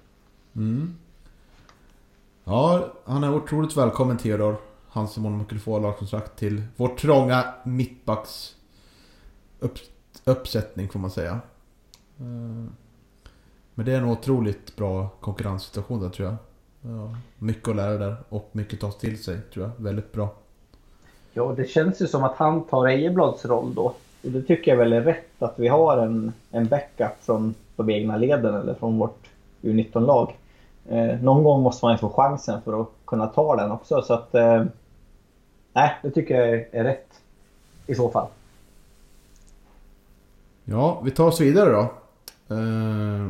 Mm. 0.55 0.95
Ja, 2.43 2.87
han 3.05 3.23
är 3.23 3.35
otroligt 3.35 3.77
välkommen 3.77 4.17
Theodor. 4.17 4.55
Han 4.89 5.07
som 5.07 5.25
om 5.25 5.37
man 5.37 5.45
kunde 5.45 5.63
få 5.63 5.79
lagkontrakt 5.79 6.39
till 6.39 6.63
vårt 6.75 6.99
trånga 6.99 7.45
mittbacks 7.63 8.55
upp, 9.59 9.77
uppsättning 10.25 10.89
får 10.89 10.99
man 10.99 11.11
säga. 11.11 11.39
Men 13.75 13.85
det 13.85 13.91
är 13.93 13.97
en 13.97 14.09
otroligt 14.09 14.75
bra 14.75 15.09
konkurrenssituation 15.19 16.01
där 16.01 16.09
tror 16.09 16.27
jag. 16.27 16.35
Ja, 16.81 17.15
mycket 17.37 17.67
att 17.67 17.75
lära 17.75 17.97
där 17.97 18.15
och 18.29 18.49
mycket 18.51 18.73
att 18.73 18.79
ta 18.79 18.99
till 18.99 19.23
sig 19.23 19.41
tror 19.53 19.65
jag. 19.65 19.83
Väldigt 19.83 20.11
bra. 20.11 20.29
Ja, 21.33 21.53
det 21.57 21.69
känns 21.69 22.01
ju 22.01 22.07
som 22.07 22.23
att 22.23 22.35
han 22.35 22.63
tar 22.63 22.87
Ejeblads 22.87 23.45
roll 23.45 23.75
då. 23.75 23.83
Och 24.23 24.31
det 24.31 24.41
tycker 24.41 24.71
jag 24.71 24.77
väl 24.77 24.93
är 24.93 25.01
rätt 25.01 25.43
att 25.43 25.59
vi 25.59 25.67
har 25.67 25.97
en, 25.97 26.33
en 26.51 26.67
backup 26.67 27.11
från 27.21 27.55
de 27.75 27.89
egna 27.89 28.17
leden 28.17 28.55
eller 28.55 28.73
från 28.73 28.97
vårt 28.97 29.29
U19-lag. 29.61 30.37
Eh, 30.89 31.21
någon 31.21 31.43
gång 31.43 31.61
måste 31.61 31.85
man 31.85 31.93
ju 31.93 31.97
få 31.97 32.09
chansen 32.09 32.61
för 32.61 32.81
att 32.81 32.89
kunna 33.05 33.27
ta 33.27 33.55
den 33.55 33.71
också. 33.71 34.01
Så 34.01 34.13
att... 34.13 34.35
Eh, 34.35 34.63
nej, 35.73 35.91
det 36.03 36.11
tycker 36.11 36.35
jag 36.35 36.49
är, 36.49 36.67
är 36.71 36.83
rätt 36.83 37.07
i 37.87 37.95
så 37.95 38.09
fall. 38.09 38.27
Ja, 40.65 41.01
vi 41.03 41.11
tar 41.11 41.27
oss 41.27 41.41
vidare 41.41 41.71
då. 41.71 41.81
Eh, 42.55 43.27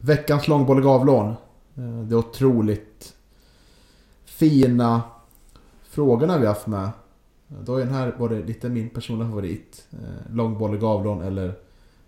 veckans 0.00 0.48
långbollig 0.48 0.86
avlån. 0.86 1.28
Eh, 1.76 2.02
det 2.02 2.14
är 2.14 2.18
otroligt 2.18 3.14
fina 4.24 5.02
frågorna 5.82 6.38
vi 6.38 6.46
haft 6.46 6.66
med. 6.66 6.84
Eh, 6.84 7.56
då 7.64 7.76
är 7.76 7.84
den 7.84 7.94
här 7.94 8.14
var 8.18 8.28
det 8.28 8.42
lite 8.42 8.68
min 8.68 8.88
personliga 8.88 9.28
favorit. 9.28 9.86
Eh, 9.92 9.98
Långboll 9.98 10.70
långbollig 10.70 10.84
avlån 10.84 11.22
eller 11.22 11.54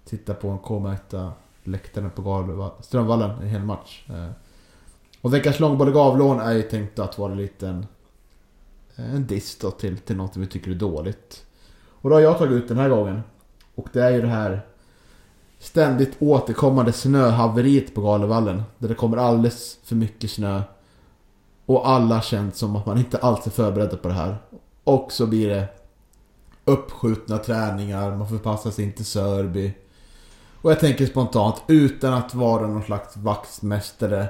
titta 0.05 0.35
på 0.35 0.49
en 0.49 0.59
K-märkta 0.59 1.33
läktaren 1.65 2.11
på 2.11 2.73
Strömvallen 2.81 3.31
en 3.31 3.49
hel 3.49 3.63
match. 3.63 4.07
Och 5.21 5.35
veckans 5.35 5.61
långbollig 5.61 5.97
avlån 5.97 6.41
är 6.41 6.53
ju 6.53 6.63
tänkt 6.63 6.99
att 6.99 7.19
vara 7.19 7.35
lite 7.35 7.69
en, 7.69 7.87
en 8.97 9.27
diss 9.27 9.59
då 9.59 9.71
till, 9.71 9.99
till 9.99 10.17
något 10.17 10.37
vi 10.37 10.47
tycker 10.47 10.71
är 10.71 10.75
dåligt. 10.75 11.47
Och 11.89 12.11
då 12.11 12.17
har 12.17 12.21
jag 12.21 12.39
tagit 12.39 12.53
ut 12.53 12.69
den 12.69 12.79
här 12.79 12.89
gången. 12.89 13.23
Och 13.75 13.89
det 13.93 14.03
är 14.03 14.11
ju 14.11 14.21
det 14.21 14.29
här 14.29 14.67
ständigt 15.63 16.17
återkommande 16.19 16.93
snöhaveriet 16.93 17.95
på 17.95 18.01
Galevallen. 18.01 18.63
Där 18.79 18.89
det 18.89 18.95
kommer 18.95 19.17
alldeles 19.17 19.79
för 19.85 19.97
mycket 19.97 20.31
snö. 20.31 20.63
Och 21.67 21.89
alla 21.89 22.23
känt 22.23 22.57
som 22.57 22.77
att 22.77 22.87
man 22.87 22.99
inte 22.99 23.19
alls 23.19 23.47
är 23.47 23.51
förberedda 23.51 23.97
på 23.97 24.09
det 24.09 24.15
här. 24.15 24.37
Och 24.85 25.13
så 25.13 25.27
blir 25.27 25.49
det 25.49 25.69
uppskjutna 26.65 27.39
träningar, 27.39 28.17
man 28.17 28.29
förpassas 28.29 28.79
in 28.79 28.93
till 28.93 29.05
Sörby. 29.05 29.73
Och 30.63 30.71
jag 30.71 30.81
tänker 30.81 31.07
spontant, 31.07 31.63
utan 31.67 32.15
att 32.15 32.35
vara 32.35 32.67
någon 32.67 32.83
slags 32.83 33.17
vaktmästare 33.17 34.27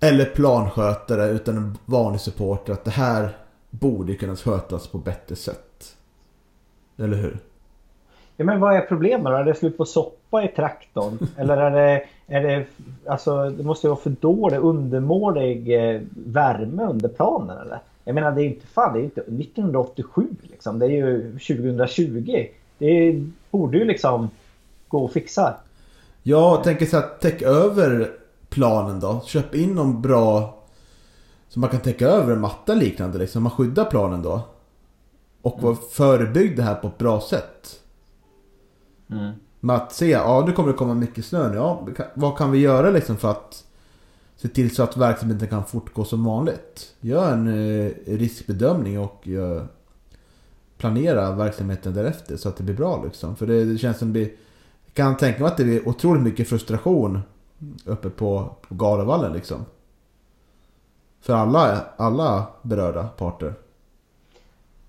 eller 0.00 0.24
planskötare, 0.24 1.28
utan 1.28 1.56
en 1.56 1.78
vanlig 1.84 2.20
supporter, 2.20 2.72
att 2.72 2.84
det 2.84 2.90
här 2.90 3.38
borde 3.70 4.14
kunna 4.14 4.36
skötas 4.36 4.86
på 4.86 4.98
bättre 4.98 5.36
sätt. 5.36 5.96
Eller 6.96 7.16
hur? 7.16 7.49
Ja, 8.40 8.46
men 8.46 8.60
vad 8.60 8.76
är 8.76 8.80
problemet 8.80 9.24
då? 9.24 9.30
Är 9.30 9.44
det 9.44 9.54
slut 9.54 9.76
på 9.76 9.84
soppa 9.84 10.44
i 10.44 10.48
traktorn? 10.48 11.18
Eller 11.36 11.56
är 11.56 11.70
det, 11.70 12.04
är 12.26 12.42
det, 12.42 12.66
alltså, 13.06 13.50
det 13.50 13.62
måste 13.64 13.86
ju 13.86 13.88
vara 13.88 14.00
för 14.00 14.10
dålig, 14.10 14.58
undermålig 14.58 15.74
eh, 15.74 16.00
värme 16.26 16.82
under 16.82 17.08
planen 17.08 17.58
eller? 17.58 17.78
Jag 18.04 18.14
menar 18.14 18.32
det 18.32 18.42
är 18.42 18.46
inte 18.46 18.66
fan, 18.66 18.92
det 18.92 19.00
är 19.00 19.04
inte 19.04 19.20
1987 19.20 20.26
liksom. 20.42 20.78
Det 20.78 20.86
är 20.86 20.90
ju 20.90 21.32
2020. 21.32 22.46
Det 22.78 23.22
borde 23.50 23.78
ju 23.78 23.84
liksom 23.84 24.30
gå 24.88 25.04
att 25.04 25.12
fixa. 25.12 25.54
Ja, 26.22 26.54
jag 26.54 26.64
tänker 26.64 26.86
så 26.86 26.96
att 26.96 27.20
täck 27.20 27.42
över 27.42 28.10
planen 28.48 29.00
då. 29.00 29.20
Köp 29.26 29.54
in 29.54 29.74
någon 29.74 30.02
bra... 30.02 30.56
Så 31.48 31.60
man 31.60 31.70
kan 31.70 31.80
täcka 31.80 32.08
över 32.08 32.32
en 32.32 32.40
matta 32.40 32.74
liknande 32.74 33.18
liksom. 33.18 33.42
Man 33.42 33.52
skyddar 33.52 33.84
planen 33.84 34.22
då. 34.22 34.40
Och 35.42 35.62
mm. 35.62 35.76
förebygg 35.90 36.56
det 36.56 36.62
här 36.62 36.74
på 36.74 36.86
ett 36.86 36.98
bra 36.98 37.20
sätt. 37.20 37.79
Mm. 39.10 39.32
Med 39.60 39.76
att 39.76 39.92
se, 39.92 40.10
ja 40.10 40.44
nu 40.46 40.52
kommer 40.52 40.72
det 40.72 40.78
komma 40.78 40.94
mycket 40.94 41.24
snö 41.24 41.48
nu. 41.48 41.56
Ja, 41.56 41.86
vad 42.14 42.38
kan 42.38 42.50
vi 42.50 42.58
göra 42.58 42.90
liksom 42.90 43.16
för 43.16 43.30
att 43.30 43.64
se 44.36 44.48
till 44.48 44.74
så 44.74 44.82
att 44.82 44.96
verksamheten 44.96 45.48
kan 45.48 45.64
fortgå 45.64 46.04
som 46.04 46.24
vanligt? 46.24 46.94
Gör 47.00 47.32
en 47.32 47.48
eh, 47.48 47.92
riskbedömning 48.06 48.98
och 48.98 49.20
gör, 49.22 49.66
planera 50.78 51.32
verksamheten 51.32 51.94
därefter 51.94 52.36
så 52.36 52.48
att 52.48 52.56
det 52.56 52.62
blir 52.62 52.74
bra 52.74 53.02
liksom. 53.04 53.36
För 53.36 53.46
det, 53.46 53.64
det 53.64 53.78
känns 53.78 53.98
som 53.98 54.08
det 54.08 54.12
blir... 54.12 54.30
Kan 54.94 55.16
tänka 55.16 55.40
mig 55.40 55.48
att 55.48 55.56
det 55.56 55.64
blir 55.64 55.88
otroligt 55.88 56.22
mycket 56.22 56.48
frustration 56.48 57.20
uppe 57.84 58.10
på, 58.10 58.54
på 58.68 58.74
Galavallen 58.74 59.32
liksom. 59.32 59.64
För 61.20 61.34
alla, 61.34 61.84
alla 61.96 62.46
berörda 62.62 63.08
parter. 63.08 63.54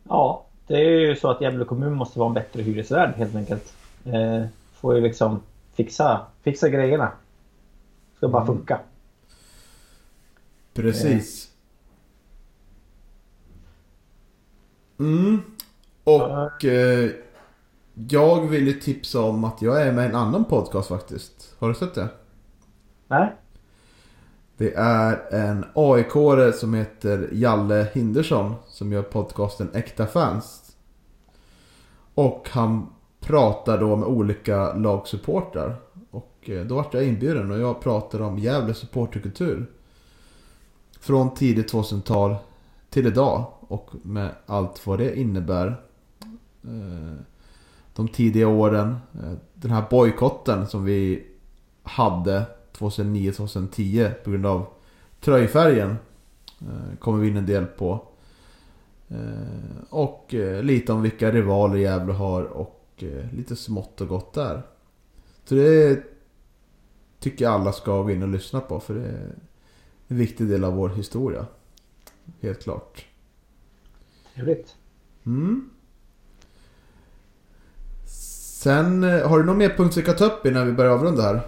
Ja, 0.03 0.45
det 0.67 0.75
är 0.75 0.99
ju 0.99 1.15
så 1.15 1.29
att 1.29 1.41
Gävle 1.41 1.65
kommun 1.65 1.93
måste 1.93 2.19
vara 2.19 2.27
en 2.27 2.33
bättre 2.33 2.61
hyresvärd 2.61 3.13
helt 3.15 3.35
enkelt. 3.35 3.73
Eh, 4.05 4.45
får 4.73 4.95
ju 4.95 5.01
liksom 5.01 5.41
fixa, 5.73 6.25
fixa 6.41 6.69
grejerna. 6.69 7.11
Ska 8.17 8.27
bara 8.27 8.43
mm. 8.43 8.55
funka. 8.55 8.79
Precis. 10.73 11.51
Mm. 14.99 15.41
Och 16.03 16.65
eh, 16.65 17.09
jag 17.93 18.47
vill 18.47 18.67
ju 18.67 18.73
tipsa 18.73 19.21
om 19.21 19.43
att 19.43 19.61
jag 19.61 19.81
är 19.81 19.91
med 19.91 20.05
i 20.05 20.09
en 20.09 20.15
annan 20.15 20.45
podcast 20.45 20.87
faktiskt. 20.87 21.55
Har 21.59 21.67
du 21.69 21.75
sett 21.75 21.95
det? 21.95 22.09
Nej. 23.07 23.35
Det 24.57 24.73
är 24.75 25.33
en 25.33 25.65
aik 25.75 26.11
som 26.55 26.73
heter 26.73 27.29
Jalle 27.31 27.87
Hindersson 27.93 28.55
som 28.67 28.91
gör 28.91 29.01
podcasten 29.01 29.69
Äkta 29.73 30.07
Fans. 30.07 30.75
Och 32.13 32.49
han 32.51 32.87
pratar 33.21 33.77
då 33.79 33.95
med 33.95 34.07
olika 34.07 34.73
lagsupportrar. 34.73 35.75
Och 36.11 36.49
eh, 36.49 36.65
då 36.65 36.75
vart 36.75 36.93
jag 36.93 37.03
inbjuden 37.03 37.51
och 37.51 37.59
jag 37.59 37.81
pratade 37.81 38.23
om 38.23 38.39
Gävle 38.39 38.73
supporterkultur. 38.73 39.65
Från 40.99 41.33
tidigt 41.33 41.73
2000-tal 41.73 42.35
till 42.89 43.07
idag 43.07 43.45
och 43.59 43.89
med 44.03 44.29
allt 44.45 44.87
vad 44.87 44.99
det 44.99 45.19
innebär. 45.19 45.67
Eh, 46.63 47.21
de 47.95 48.07
tidiga 48.07 48.47
åren, 48.47 48.97
eh, 49.13 49.33
den 49.53 49.71
här 49.71 49.83
bojkotten 49.89 50.67
som 50.67 50.85
vi 50.85 51.27
hade 51.83 52.43
2009-2010 52.77 54.13
på 54.23 54.31
grund 54.31 54.45
av 54.45 54.65
tröjfärgen. 55.19 55.95
Kommer 56.99 57.19
vi 57.19 57.27
in 57.27 57.37
en 57.37 57.45
del 57.45 57.65
på. 57.65 58.07
Och 59.89 60.33
lite 60.61 60.93
om 60.93 61.01
vilka 61.01 61.31
rivaler 61.31 61.77
Gävle 61.77 62.13
har 62.13 62.43
och 62.43 62.80
Eh, 63.03 63.37
lite 63.37 63.55
smått 63.55 64.01
och 64.01 64.07
gott 64.07 64.33
där. 64.33 64.61
Så 65.45 65.55
det 65.55 65.99
tycker 67.19 67.45
jag 67.45 67.53
alla 67.53 67.71
ska 67.71 68.01
gå 68.01 68.11
in 68.11 68.23
och 68.23 68.29
lyssna 68.29 68.59
på 68.59 68.79
för 68.79 68.93
det 68.93 69.07
är 69.07 69.35
en 70.07 70.17
viktig 70.17 70.47
del 70.47 70.63
av 70.63 70.73
vår 70.73 70.89
historia. 70.89 71.45
Helt 72.41 72.63
klart. 72.63 73.05
Trevligt. 74.35 74.75
Mm. 75.25 75.69
Sen, 78.61 79.03
eh, 79.03 79.29
har 79.29 79.39
du 79.39 79.45
någon 79.45 79.57
mer 79.57 79.69
punkt 79.69 79.97
vi 79.97 80.01
kan 80.01 80.15
ta 80.15 80.25
upp 80.25 80.45
innan 80.45 80.67
vi 80.67 80.73
börjar 80.73 80.91
avrunda 80.91 81.21
här? 81.21 81.41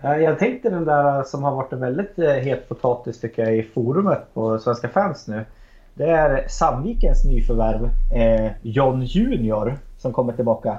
Eh, 0.00 0.22
jag 0.22 0.38
tänkte 0.38 0.70
den 0.70 0.84
där 0.84 1.22
som 1.22 1.42
har 1.42 1.54
varit 1.54 1.72
en 1.72 1.80
väldigt 1.80 2.16
het 2.16 2.68
potatis 2.68 3.20
tycker 3.20 3.42
jag 3.42 3.56
i 3.56 3.62
forumet 3.62 4.34
på 4.34 4.58
Svenska 4.58 4.88
fans 4.88 5.28
nu. 5.28 5.44
Det 5.94 6.10
är 6.10 6.48
Sandvikens 6.48 7.24
nyförvärv 7.24 7.90
eh, 8.14 8.52
John 8.62 9.02
Junior 9.02 9.78
som 9.98 10.12
kommer 10.12 10.32
tillbaka. 10.32 10.78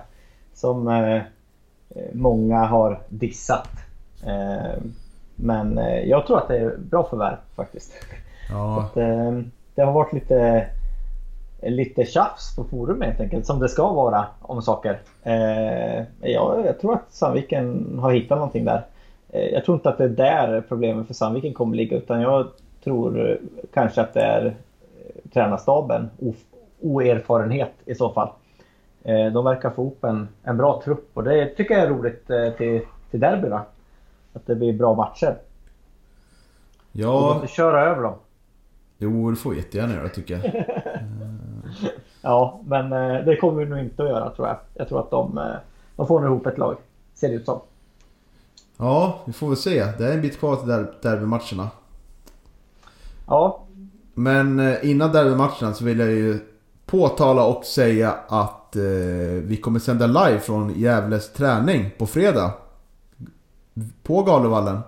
Som 0.54 0.88
eh, 0.88 1.22
många 2.14 2.66
har 2.66 3.02
dissat. 3.10 3.70
Eh, 4.26 4.82
men 5.36 5.78
eh, 5.78 6.00
jag 6.00 6.28
tror 6.28 6.38
att 6.38 6.48
det 6.48 6.58
är 6.58 6.78
bra 6.78 7.04
förvärv 7.10 7.38
faktiskt. 7.56 7.94
Ja. 8.50 8.82
Att, 8.92 8.98
eh, 8.98 9.40
det 9.76 9.82
har 9.82 9.92
varit 9.92 10.14
lite 10.14 10.68
lite 11.62 12.06
tjafs 12.06 12.56
på 12.56 12.64
forum 12.64 13.02
helt 13.02 13.20
enkelt 13.20 13.46
som 13.46 13.60
det 13.60 13.70
ska 13.70 13.94
vara 13.94 14.26
om 14.42 14.62
saker. 14.62 15.00
Eh, 15.24 16.04
ja, 16.22 16.62
jag 16.66 16.80
tror 16.80 16.94
att 16.94 17.06
Sandviken 17.10 18.00
har 18.02 18.12
hittat 18.12 18.38
någonting 18.38 18.66
där. 18.66 18.86
Jag 19.32 19.66
tror 19.66 19.76
inte 19.76 19.90
att 19.90 19.98
det 19.98 20.04
är 20.04 20.10
där 20.10 20.64
problemet 20.68 21.08
för 21.08 21.14
Sandviken 21.14 21.54
kommer 21.54 21.78
ligga 21.78 21.98
utan 21.98 22.22
jag 22.22 22.48
tror 22.84 23.38
kanske 23.74 24.02
att 24.02 24.14
det 24.14 24.22
är 24.22 24.56
tränarstaben, 25.34 26.10
oerfarenhet 26.82 27.72
i 27.86 27.96
så 27.96 28.10
fall. 28.10 28.30
Eh, 29.04 29.34
de 29.34 29.46
verkar 29.46 29.70
få 29.70 29.82
ihop 29.82 30.04
en, 30.04 30.28
en 30.44 30.58
bra 30.58 30.82
trupp 30.86 31.10
och 31.14 31.24
det 31.24 31.46
tycker 31.46 31.74
jag 31.74 31.84
är 31.84 31.90
roligt 31.90 32.30
eh, 32.30 32.50
till, 32.50 32.82
till 33.12 33.20
derbyna. 33.20 33.66
Att 34.34 34.48
det 34.48 34.56
blir 34.56 34.74
bra 34.74 34.96
matcher. 34.96 35.38
Ja... 36.92 37.30
Och 37.30 37.36
inte 37.36 37.48
köra 37.48 37.86
över 37.86 38.04
dem. 38.04 38.16
Jo, 38.98 39.30
det 39.30 39.36
får 39.36 39.50
vi 39.50 39.58
jättegärna 39.58 39.94
göra 39.94 40.10
tycker 40.10 40.34
jag. 40.34 40.66
ja, 42.22 42.62
men 42.66 42.94
eh, 42.94 43.26
det 43.26 43.36
kommer 43.36 43.64
vi 43.64 43.70
nog 43.70 43.80
inte 43.80 44.04
att 44.04 44.10
göra 44.10 44.30
tror 44.30 44.48
jag. 44.48 44.58
Jag 44.74 44.88
tror 44.88 45.00
att 45.00 45.12
de, 45.12 45.56
de 45.96 46.08
får 46.08 46.20
nog 46.20 46.30
ihop 46.30 46.48
ett 46.48 46.58
lag. 46.58 46.78
Ser 47.14 47.30
det 47.30 47.36
ut 47.36 47.46
som. 47.46 47.60
Ja, 48.78 49.20
vi 49.26 49.34
får 49.34 49.48
väl 49.48 49.58
se. 49.58 49.86
Det 49.98 50.08
är 50.08 50.14
en 50.14 50.22
bit 50.22 50.40
kvar 50.40 50.56
till 50.56 50.68
derbymatcherna. 51.02 51.70
Ja. 53.28 53.64
Men 54.14 54.78
innan 54.82 55.12
derbymatcherna 55.12 55.74
så 55.74 55.86
vill 55.86 56.00
jag 56.00 56.12
ju 56.12 56.40
påtala 56.86 57.46
och 57.46 57.66
säga 57.66 58.16
att 58.28 58.59
eh, 58.76 58.84
vi 59.44 59.60
kommer 59.62 59.80
sända 59.80 60.08
live 60.08 60.40
från 60.40 60.80
Gävles 60.80 61.34
träning 61.34 61.92
på 61.98 62.08
fredag. 62.08 62.54
På 64.04 64.24
Galovallen. 64.24 64.80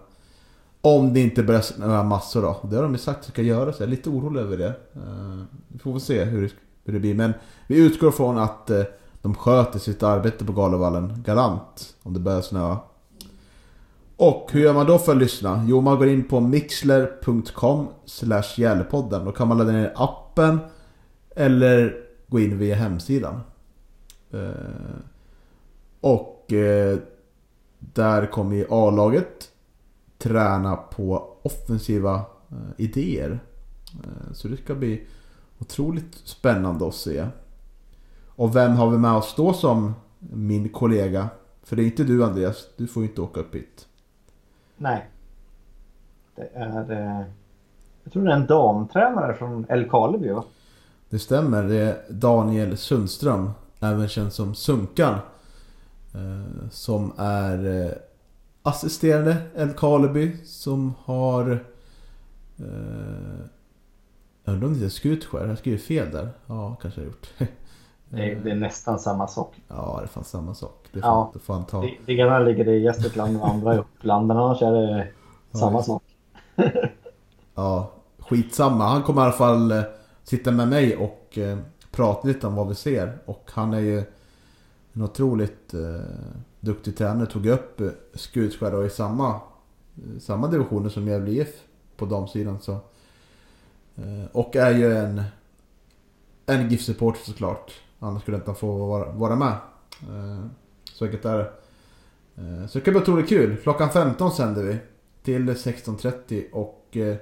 Om 0.81 1.13
det 1.13 1.19
inte 1.19 1.43
börjar 1.43 1.61
snöa 1.61 2.03
massor 2.03 2.41
då. 2.41 2.59
Det 2.69 2.75
har 2.75 2.83
de 2.83 2.91
ju 2.91 2.97
sagt 2.97 3.19
att 3.19 3.25
det 3.25 3.31
ska 3.31 3.41
göra 3.41 3.73
så 3.73 3.83
jag 3.83 3.87
är 3.87 3.91
lite 3.91 4.09
orolig 4.09 4.41
över 4.41 4.57
det. 4.57 4.73
Eh, 4.95 5.43
vi 5.67 5.79
får 5.79 5.91
väl 5.91 6.01
se 6.01 6.23
hur, 6.23 6.51
hur 6.83 6.93
det 6.93 6.99
blir. 6.99 7.15
Men 7.15 7.33
vi 7.67 7.77
utgår 7.77 8.11
från 8.11 8.37
att 8.37 8.69
eh, 8.69 8.83
de 9.21 9.35
sköter 9.35 9.79
sitt 9.79 10.03
arbete 10.03 10.45
på 10.45 10.53
Galovallen 10.53 11.23
galant. 11.25 11.95
Om 12.03 12.13
det 12.13 12.19
börjar 12.19 12.41
snöa. 12.41 12.77
Och 14.21 14.49
hur 14.51 14.61
gör 14.61 14.73
man 14.73 14.85
då 14.85 14.97
för 14.97 15.11
att 15.11 15.17
lyssna? 15.17 15.65
Jo, 15.67 15.81
man 15.81 15.97
går 15.97 16.07
in 16.07 16.23
på 16.23 16.39
mixler.com 16.39 17.87
slash 18.05 18.77
Då 19.09 19.31
kan 19.31 19.47
man 19.47 19.57
ladda 19.57 19.71
ner 19.71 19.93
appen 19.95 20.59
eller 21.35 21.95
gå 22.27 22.39
in 22.39 22.57
via 22.57 22.75
hemsidan. 22.75 23.39
Eh, 24.33 25.01
och 26.01 26.53
eh, 26.53 26.97
där 27.79 28.25
kommer 28.25 28.55
ju 28.55 28.65
A-laget 28.69 29.51
träna 30.17 30.75
på 30.75 31.37
offensiva 31.41 32.15
eh, 32.49 32.57
idéer. 32.77 33.39
Så 34.33 34.47
det 34.47 34.57
ska 34.57 34.75
bli 34.75 35.07
otroligt 35.59 36.15
spännande 36.15 36.87
att 36.87 36.95
se. 36.95 37.27
Och 38.27 38.55
vem 38.55 38.71
har 38.71 38.89
vi 38.89 38.97
med 38.97 39.13
oss 39.13 39.33
då 39.37 39.53
som 39.53 39.93
min 40.19 40.69
kollega? 40.69 41.29
För 41.63 41.75
det 41.75 41.83
är 41.83 41.85
inte 41.85 42.03
du 42.03 42.23
Andreas, 42.23 42.67
du 42.77 42.87
får 42.87 43.03
ju 43.03 43.09
inte 43.09 43.21
åka 43.21 43.39
upp 43.39 43.55
hit. 43.55 43.87
Nej. 44.77 45.09
Det 46.35 46.49
är... 46.53 47.25
Jag 48.03 48.13
tror 48.13 48.23
det 48.23 48.31
är 48.31 48.35
en 48.35 48.45
damtränare 48.45 49.33
från 49.33 49.65
Älvkarleby 49.69 50.29
va? 50.29 50.43
Det 51.09 51.19
stämmer, 51.19 51.63
det 51.63 51.75
är 51.75 52.01
Daniel 52.09 52.77
Sundström, 52.77 53.51
även 53.81 54.07
känd 54.07 54.33
som 54.33 54.55
Sunkan. 54.55 55.13
Eh, 56.13 56.67
som 56.71 57.13
är 57.17 57.85
eh, 57.85 57.91
assisterande 58.63 59.37
Älvkarleby 59.55 60.37
som 60.45 60.93
har 61.03 61.65
Eh, 62.59 63.45
jag 64.43 64.53
undrar 64.53 64.67
om 64.67 64.73
det 64.73 64.79
heter 64.79 64.89
Skutskär? 64.89 65.47
Jag 65.47 65.57
skriver 65.57 65.77
fel 65.77 66.11
där. 66.11 66.29
Ja, 66.47 66.75
kanske 66.81 67.01
jag 67.01 67.05
gjort. 67.07 67.27
Det 68.09 68.31
är, 68.31 68.35
det 68.35 68.51
är 68.51 68.55
nästan 68.55 68.99
samma 68.99 69.27
sak. 69.27 69.55
Ja, 69.67 69.99
det 70.01 70.07
fanns 70.07 70.29
samma 70.29 70.53
sak. 70.55 70.87
Det 70.91 70.99
Ja. 70.99 71.31
det 71.33 71.39
får 71.39 71.53
han 71.53 71.65
ta. 71.65 71.81
Det- 71.81 71.97
Det 72.05 72.13
ena 72.13 72.39
ligger 72.39 72.67
i 72.69 72.83
Gästrikland 72.83 73.41
och 73.41 73.47
andra 73.49 73.75
i 73.75 73.77
Uppland. 73.77 74.27
Men 74.27 74.37
annars 74.37 74.61
är 74.61 74.71
det 74.71 75.07
samma 75.51 75.77
just- 75.77 75.85
sak. 75.87 76.03
Ja, 77.55 77.91
skitsamma. 78.19 78.87
Han 78.87 79.03
kommer 79.03 79.21
i 79.21 79.23
alla 79.25 79.33
fall 79.33 79.71
eh, 79.71 79.81
sitta 80.23 80.51
med 80.51 80.67
mig 80.67 80.97
och 80.97 81.37
eh, 82.01 82.13
prata 82.13 82.27
lite 82.27 82.47
om 82.47 82.55
vad 82.55 82.67
vi 82.67 82.75
ser. 82.75 83.17
Och 83.25 83.43
han 83.53 83.73
är 83.73 83.79
ju 83.79 84.03
en 84.93 85.01
otroligt 85.01 85.73
eh, 85.73 86.01
duktig 86.59 86.97
tränare. 86.97 87.25
Tog 87.25 87.45
upp 87.45 87.81
eh, 87.81 87.89
Skutskär 88.13 88.75
och 88.75 88.85
i 88.85 88.89
samma, 88.89 89.29
eh, 89.29 90.19
samma 90.19 90.47
divisioner 90.47 90.89
som 90.89 91.07
Gävle 91.07 91.31
IF 91.31 91.63
på 91.97 92.05
damsidan. 92.05 92.59
Så. 92.61 92.71
Eh, 93.95 94.25
och 94.31 94.55
är 94.55 94.77
ju 94.77 94.97
en, 94.97 95.23
en 96.45 96.69
GIF-supporter 96.69 97.21
såklart. 97.21 97.71
Annars 97.99 98.21
skulle 98.21 98.37
inte 98.37 98.49
han 98.49 98.55
få 98.55 98.85
vara, 98.85 99.11
vara 99.11 99.35
med. 99.35 99.55
Eh, 100.01 100.45
så 100.93 101.05
enkelt 101.05 101.25
är 101.25 101.37
det. 101.37 101.51
Eh, 102.35 102.67
så 102.67 102.77
det 102.77 102.85
kan 102.85 102.93
bli 102.93 103.01
otroligt 103.01 103.29
kul. 103.29 103.57
Klockan 103.57 103.89
15 103.89 104.31
sänder 104.31 104.63
vi. 104.63 104.77
Till 105.23 105.49
16.30 105.49 106.51
och 106.51 106.97
eh, 106.97 107.15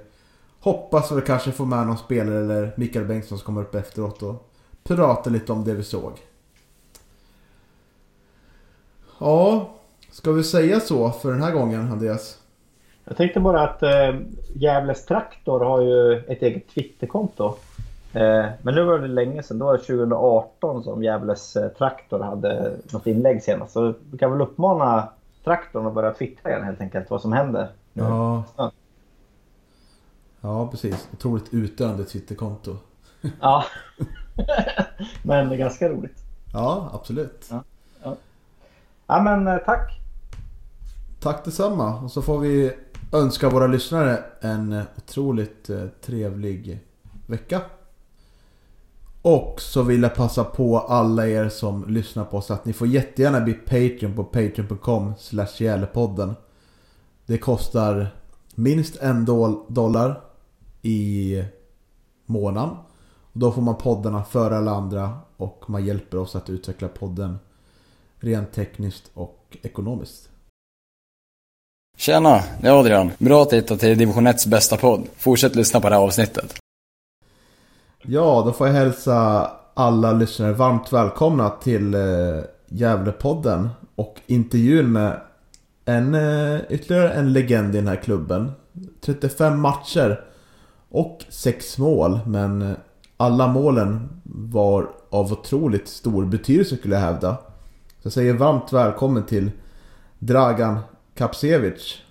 hoppas 0.60 1.12
vi 1.12 1.20
kanske 1.20 1.52
får 1.52 1.66
med 1.66 1.86
någon 1.86 1.98
spelare 1.98 2.38
eller 2.38 2.74
Mikael 2.76 3.06
Bengtsson 3.06 3.38
som 3.38 3.46
kommer 3.46 3.60
upp 3.60 3.74
efteråt 3.74 4.22
och 4.22 4.49
prata 4.84 5.30
lite 5.30 5.52
om 5.52 5.64
det 5.64 5.74
vi 5.74 5.84
såg. 5.84 6.12
Ja, 9.18 9.70
ska 10.10 10.32
vi 10.32 10.44
säga 10.44 10.80
så 10.80 11.10
för 11.10 11.32
den 11.32 11.42
här 11.42 11.52
gången 11.52 11.92
Andreas? 11.92 12.38
Jag 13.04 13.16
tänkte 13.16 13.40
bara 13.40 13.62
att 13.62 13.82
eh, 13.82 14.20
Gävles 14.54 15.06
Traktor 15.06 15.60
har 15.60 15.80
ju 15.80 16.16
ett 16.18 16.42
eget 16.42 16.68
Twitterkonto. 16.68 17.54
Eh, 18.12 18.46
men 18.62 18.74
nu 18.74 18.84
var 18.84 18.98
det 18.98 19.08
länge 19.08 19.42
sedan. 19.42 19.58
Då 19.58 19.64
var 19.64 19.72
det 19.72 19.78
2018 19.78 20.84
som 20.84 21.02
Gävles 21.02 21.56
eh, 21.56 21.68
Traktor 21.68 22.20
hade 22.20 22.76
något 22.92 23.06
inlägg 23.06 23.42
senast. 23.42 23.72
Så 23.72 23.94
vi 24.10 24.18
kan 24.18 24.32
väl 24.32 24.40
uppmana 24.40 25.08
Traktorn 25.44 25.86
att 25.86 25.94
börja 25.94 26.12
twittra 26.12 26.50
igen 26.50 26.64
helt 26.64 26.80
enkelt 26.80 27.10
vad 27.10 27.20
som 27.22 27.32
händer. 27.32 27.68
nu. 27.92 28.02
Ja. 28.02 28.44
Ja. 28.56 28.70
Ja, 30.40 30.66
precis. 30.66 31.08
Otroligt 31.12 31.54
utdöende 31.54 32.04
Twitterkonto. 32.04 32.76
Ja. 33.40 33.64
men 35.22 35.48
det 35.48 35.54
är 35.54 35.58
ganska 35.58 35.88
roligt. 35.88 36.16
Ja, 36.52 36.90
absolut. 36.92 37.48
Ja. 37.50 37.64
Ja 39.06 39.22
men 39.22 39.46
eh, 39.46 39.56
tack. 39.58 40.00
Tack 41.20 41.44
detsamma. 41.44 42.00
Och 42.00 42.10
så 42.10 42.22
får 42.22 42.38
vi 42.38 42.72
önska 43.12 43.48
våra 43.48 43.66
lyssnare 43.66 44.24
en 44.40 44.72
eh, 44.72 44.82
otroligt 44.96 45.70
eh, 45.70 45.86
trevlig 46.04 46.80
vecka. 47.26 47.60
Och 49.22 49.60
så 49.60 49.82
vill 49.82 50.02
jag 50.02 50.14
passa 50.14 50.44
på 50.44 50.78
alla 50.78 51.26
er 51.28 51.48
som 51.48 51.84
lyssnar 51.88 52.24
på 52.24 52.36
oss 52.36 52.50
att 52.50 52.64
ni 52.64 52.72
får 52.72 52.86
jättegärna 52.86 53.40
bli 53.40 53.54
Patreon 53.54 54.14
på 54.16 54.24
patreon.com 54.24 55.14
podden. 55.92 56.34
Det 57.26 57.38
kostar 57.38 58.08
minst 58.54 58.96
en 58.96 59.26
dol- 59.26 59.64
dollar 59.68 60.20
i 60.82 61.44
månaden. 62.26 62.76
Och 63.32 63.40
då 63.40 63.52
får 63.52 63.62
man 63.62 63.76
poddarna 63.76 64.24
före 64.24 64.56
alla 64.56 64.70
andra 64.70 65.18
och 65.36 65.64
man 65.66 65.84
hjälper 65.84 66.18
oss 66.18 66.36
att 66.36 66.50
utveckla 66.50 66.88
podden 66.88 67.38
rent 68.18 68.52
tekniskt 68.52 69.10
och 69.14 69.56
ekonomiskt. 69.62 70.28
Tjena, 71.96 72.40
det 72.60 72.68
är 72.68 72.80
Adrian. 72.80 73.10
Bra 73.18 73.42
att 73.42 73.52
hitta 73.52 73.76
till 73.76 73.98
division 73.98 74.26
1 74.26 74.46
bästa 74.46 74.76
podd. 74.76 75.06
Fortsätt 75.16 75.56
lyssna 75.56 75.80
på 75.80 75.88
det 75.88 75.94
här 75.94 76.02
avsnittet. 76.02 76.58
Ja, 78.02 78.42
då 78.46 78.52
får 78.52 78.66
jag 78.66 78.74
hälsa 78.74 79.50
alla 79.74 80.12
lyssnare 80.12 80.52
varmt 80.52 80.92
välkomna 80.92 81.50
till 81.50 81.94
eh, 81.94 82.00
Gävlepodden 82.68 83.68
och 83.94 84.20
intervjun 84.26 84.92
med 84.92 85.20
en, 85.84 86.14
eh, 86.14 86.60
ytterligare 86.68 87.12
en 87.12 87.32
legend 87.32 87.74
i 87.74 87.78
den 87.78 87.88
här 87.88 87.96
klubben. 87.96 88.52
35 89.00 89.60
matcher 89.60 90.24
och 90.88 91.24
6 91.28 91.78
mål, 91.78 92.20
men 92.26 92.62
eh, 92.62 92.76
alla 93.20 93.48
målen 93.48 94.08
var 94.24 94.90
av 95.10 95.32
otroligt 95.32 95.88
stor 95.88 96.24
betydelse 96.24 96.76
skulle 96.76 96.94
jag 96.94 97.02
hävda. 97.02 97.36
Så 97.98 98.06
jag 98.06 98.12
säger 98.12 98.34
varmt 98.34 98.72
välkommen 98.72 99.26
till 99.26 99.50
Dragan 100.18 100.78
Kapsevic. 101.14 102.02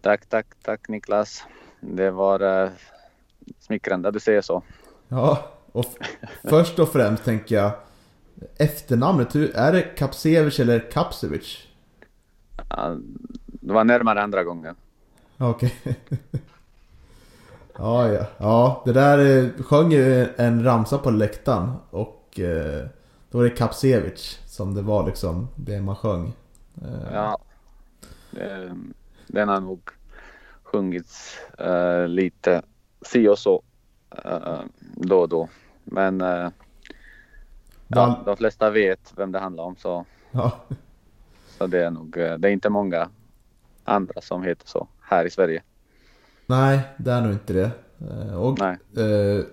Tack, 0.00 0.26
tack, 0.26 0.46
tack 0.62 0.88
Niklas. 0.88 1.44
Det 1.80 2.10
var 2.10 2.64
eh, 2.64 2.70
smickrande 3.60 4.08
att 4.08 4.14
du 4.14 4.20
säger 4.20 4.40
så. 4.40 4.62
Ja, 5.08 5.50
och 5.72 5.84
först 6.50 6.78
och 6.78 6.88
främst 6.88 7.24
tänker 7.24 7.56
jag 7.56 7.72
Efternamnet, 8.58 9.34
hur, 9.34 9.56
är 9.56 9.72
det 9.72 9.82
Kapsevic 9.82 10.60
eller 10.60 10.90
Kapsevic? 10.90 11.58
Ja, 12.70 12.96
det 13.46 13.72
var 13.72 13.84
närmare 13.84 14.22
andra 14.22 14.44
gången. 14.44 14.74
Okej. 15.38 15.74
ja, 17.78 18.12
ja. 18.12 18.26
Ja, 18.38 18.82
det 18.84 18.92
där 18.92 19.44
eh, 19.44 19.62
sjöng 19.62 19.92
ju 19.92 20.26
en 20.36 20.64
ramsa 20.64 20.98
på 20.98 21.10
läktaren 21.10 21.72
och 21.90 22.40
eh, 22.40 22.86
då 23.30 23.38
var 23.38 23.44
det 23.44 23.50
Kapsevic 23.50 24.40
som 24.46 24.74
det 24.74 24.82
var 24.82 25.06
liksom 25.06 25.48
det 25.56 25.80
man 25.82 25.96
sjöng. 25.96 26.32
Eh, 26.82 27.12
Ja, 27.12 27.38
den 29.26 29.48
har 29.48 29.60
nog 29.60 29.90
sjungits 30.62 31.38
eh, 31.58 32.08
lite 32.08 32.62
si 33.02 33.28
och 33.28 33.38
så 33.38 33.62
då 34.80 35.20
och 35.20 35.28
då. 35.28 35.48
Men 35.84 36.20
ja, 37.88 38.06
Val- 38.06 38.24
de 38.24 38.36
flesta 38.36 38.70
vet 38.70 39.12
vem 39.16 39.32
det 39.32 39.38
handlar 39.38 39.64
om 39.64 39.76
så, 39.76 40.04
ja. 40.30 40.50
så 41.46 41.66
det 41.66 41.84
är 41.84 41.90
nog 41.90 42.10
det 42.12 42.48
är 42.48 42.52
inte 42.52 42.70
många 42.70 43.10
andra 43.84 44.20
som 44.20 44.42
heter 44.42 44.66
så 44.68 44.88
här 45.00 45.24
i 45.24 45.30
Sverige. 45.30 45.62
Nej, 46.46 46.80
det 46.96 47.12
är 47.12 47.20
nog 47.20 47.32
inte 47.32 47.52
det. 47.52 47.70
Eh, 48.10 48.34
och 48.42 48.58
Nej. 48.58 48.76
eh, 48.96 49.44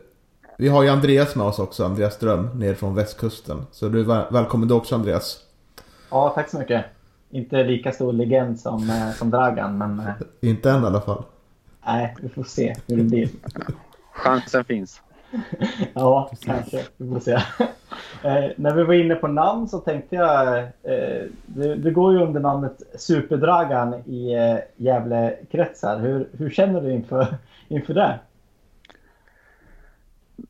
vi 0.58 0.68
har 0.68 0.84
ju 0.84 0.90
Andreas 0.90 1.36
med 1.36 1.46
oss 1.48 1.60
också, 1.60 1.86
Andreas 1.86 2.14
Ström, 2.14 2.46
ner 2.60 2.74
från 2.74 2.96
västkusten. 2.96 3.66
Så 3.72 3.90
du 3.90 4.00
är 4.00 4.04
väl- 4.04 4.26
välkommen 4.32 4.68
du 4.68 4.74
också 4.74 4.96
Andreas. 4.96 5.40
Ja 6.12 6.30
tack 6.36 6.50
så 6.50 6.60
mycket. 6.60 6.86
Inte 7.30 7.64
lika 7.64 7.92
stor 7.92 8.14
legend 8.14 8.60
som, 8.60 8.90
eh, 8.90 9.12
som 9.12 9.30
Dragan 9.30 9.78
men 9.78 10.00
eh, 10.00 10.14
Inte 10.42 10.72
än 10.72 10.84
i 10.84 10.86
alla 10.86 11.02
fall. 11.02 11.24
nej 11.86 12.16
vi 12.22 12.30
får 12.30 12.44
se 12.44 12.76
hur 12.88 12.98
det 12.98 13.04
blir. 13.04 13.30
Chansen 14.14 14.64
finns. 14.66 15.02
Ja, 15.94 16.32
kanske. 16.42 16.86
Vi 16.98 17.10
får 17.10 17.20
se. 17.20 17.32
Eh, 18.24 18.52
när 18.56 18.76
vi 18.76 18.84
var 18.84 18.94
inne 18.94 19.16
på 19.16 19.28
namn 19.28 19.68
så 19.68 19.80
tänkte 19.80 20.16
jag... 20.16 20.58
Eh, 20.58 21.24
du, 21.46 21.76
du 21.76 21.92
går 21.92 22.14
ju 22.14 22.20
under 22.20 22.40
namnet 22.42 22.82
Superdragan 22.96 23.94
i 23.94 24.34
eh, 24.34 24.58
Gävlekretsar. 24.76 26.00
Hur, 26.00 26.30
hur 26.38 26.50
känner 26.50 26.82
du 26.82 26.92
inför, 26.94 27.28
inför 27.68 27.94
det? 27.94 28.20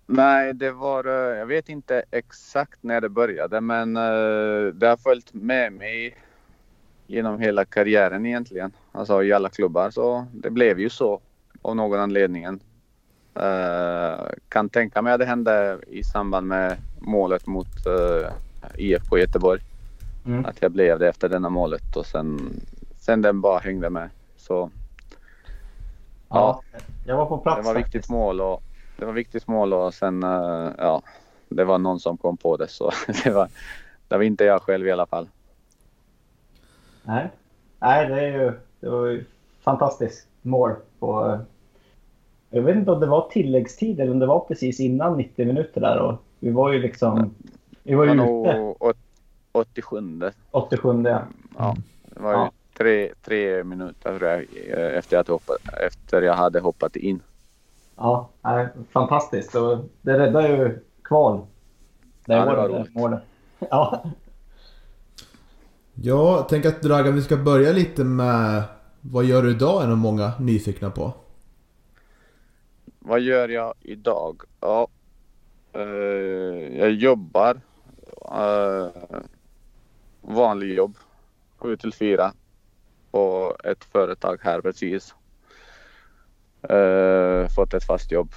Nej, 0.06 0.54
det 0.54 0.72
var, 0.72 1.06
eh, 1.06 1.38
jag 1.38 1.46
vet 1.46 1.70
inte 1.70 2.04
exakt 2.12 2.84
när 2.84 3.02
det 3.02 3.10
började 3.10 3.62
men 3.62 3.98
eh, 3.98 4.74
det 4.74 4.88
har 4.88 4.98
följt 4.98 5.34
med 5.34 5.74
mig 5.74 6.16
genom 7.08 7.40
hela 7.40 7.66
karriären 7.66 8.26
egentligen. 8.26 8.72
Alltså 8.92 9.24
i 9.24 9.34
alla 9.34 9.50
klubbar 9.50 9.90
så 9.90 10.26
det 10.34 10.50
blev 10.50 10.80
ju 10.80 10.90
så 10.90 11.22
av 11.62 11.76
någon 11.76 12.00
anledning. 12.00 12.60
Uh, 13.40 14.26
kan 14.50 14.70
tänka 14.70 15.02
mig 15.02 15.14
att 15.14 15.20
det 15.20 15.26
hände 15.26 15.80
i 15.88 16.04
samband 16.04 16.48
med 16.48 16.78
målet 17.00 17.48
mot 17.48 17.88
uh, 17.88 18.28
IFK 18.76 19.18
Göteborg. 19.18 19.62
Mm. 20.26 20.46
Att 20.46 20.62
jag 20.62 20.72
blev 20.72 21.00
det 21.00 21.10
efter 21.10 21.30
denna 21.30 21.50
målet 21.50 21.96
och 21.96 22.06
sen, 22.06 22.62
sen 23.00 23.22
den 23.22 23.42
bara 23.42 23.60
hängde 23.60 23.90
med. 23.90 24.10
Så 24.38 24.70
Ja. 26.34 26.62
Jag 27.06 27.18
var 27.18 27.26
på 27.26 27.38
plats 27.38 27.62
det 27.62 27.68
var 27.68 27.74
faktiskt. 27.74 27.96
viktigt 27.96 28.10
mål 28.10 28.42
och 28.42 28.64
det 28.98 29.06
var 29.06 29.14
viktigt 29.14 29.48
mål 29.48 29.74
och 29.74 29.94
sen 29.94 30.24
eh, 30.24 30.72
ja, 30.78 31.02
det 31.50 31.64
var 31.64 31.78
någon 31.78 32.00
som 32.00 32.18
kom 32.18 32.38
på 32.38 32.58
det 32.58 32.68
så 32.68 32.92
det 33.24 33.30
var, 33.32 33.48
det 34.08 34.18
var 34.18 34.24
inte 34.24 34.44
jag 34.44 34.62
själv 34.62 34.88
i 34.88 34.92
alla 34.92 35.06
fall. 35.06 35.28
Nej. 37.04 37.32
Nej, 37.80 38.08
det, 38.08 38.22
är 38.22 38.28
ju, 38.28 38.60
det 38.80 38.90
var 38.90 39.06
ju 39.06 39.26
fantastiskt 39.62 40.28
mål 40.42 40.76
på... 41.00 41.40
Jag 42.56 42.62
vet 42.62 42.76
inte 42.76 42.92
om 42.92 43.00
det 43.00 43.08
var 43.08 43.30
tilläggstid 43.30 44.00
eller 44.00 44.12
om 44.12 44.20
det 44.20 44.26
var 44.26 44.40
precis 44.40 44.80
innan 44.80 45.18
90 45.18 45.46
minuter 45.48 45.82
där. 45.82 46.00
Och 46.00 46.16
vi 46.40 46.52
var 46.52 46.72
ju 46.74 46.80
liksom... 46.82 47.36
Vi 47.84 47.96
var 47.96 48.06
Det 48.06 48.12
ju 48.12 48.18
var 48.18 48.26
ute 48.46 48.58
nog 48.58 48.82
åt- 48.82 48.98
87. 49.52 50.22
87. 50.52 51.04
Ja. 51.06 51.22
Ja, 51.58 51.76
det 52.16 52.20
var 52.22 52.32
ju 52.32 52.38
Ja. 52.38 52.52
tre, 52.78 53.10
tre 53.26 53.64
minuter 53.64 54.18
tror 54.18 54.30
jag, 54.30 54.40
eh, 54.70 54.98
efter, 54.98 55.18
att 55.18 55.28
hoppa, 55.28 55.54
efter 55.88 56.22
jag 56.22 56.34
hade 56.34 56.60
hoppat 56.60 56.96
in. 56.96 57.20
Ja, 57.98 58.30
nej, 58.42 58.68
fantastiskt. 58.92 59.56
Och 59.56 59.78
det 60.02 60.20
räddade 60.20 60.48
ju 60.48 60.80
kval. 61.04 61.42
Det, 62.26 62.34
Ja, 62.34 62.46
det 62.46 62.56
var 62.56 62.70
roligt. 62.70 62.96
målet. 62.96 63.20
Ja. 63.60 64.04
Ja, 65.94 66.36
jag 66.38 66.50
tänker 66.50 66.70
att 66.70 66.82
Dragan, 66.82 67.16
vi 67.16 67.22
ska 67.22 67.38
börja 67.38 67.72
lite 67.72 68.04
med 68.04 68.64
vad 69.02 69.26
gör 69.26 69.42
du 69.44 69.52
idag 69.52 69.84
är 69.84 69.88
nog 69.88 69.98
många 69.98 70.32
nyfikna 70.40 70.90
på 70.90 71.14
vad 73.06 73.22
gör 73.22 73.50
jag 73.50 73.74
idag? 73.82 74.42
Ja, 74.60 74.88
eh, 75.74 75.82
jag 76.78 76.92
jobbar. 76.92 77.62
Eh, 78.32 78.88
vanlig 80.22 80.74
jobb. 80.74 80.98
7 81.58 81.78
till 81.78 81.94
4 81.94 82.34
på 83.12 83.56
ett 83.64 83.84
företag 83.84 84.40
här 84.42 84.62
precis. 84.62 85.16
Eh, 86.62 87.48
fått 87.56 87.74
ett 87.74 87.84
fast 87.84 88.12
jobb 88.12 88.34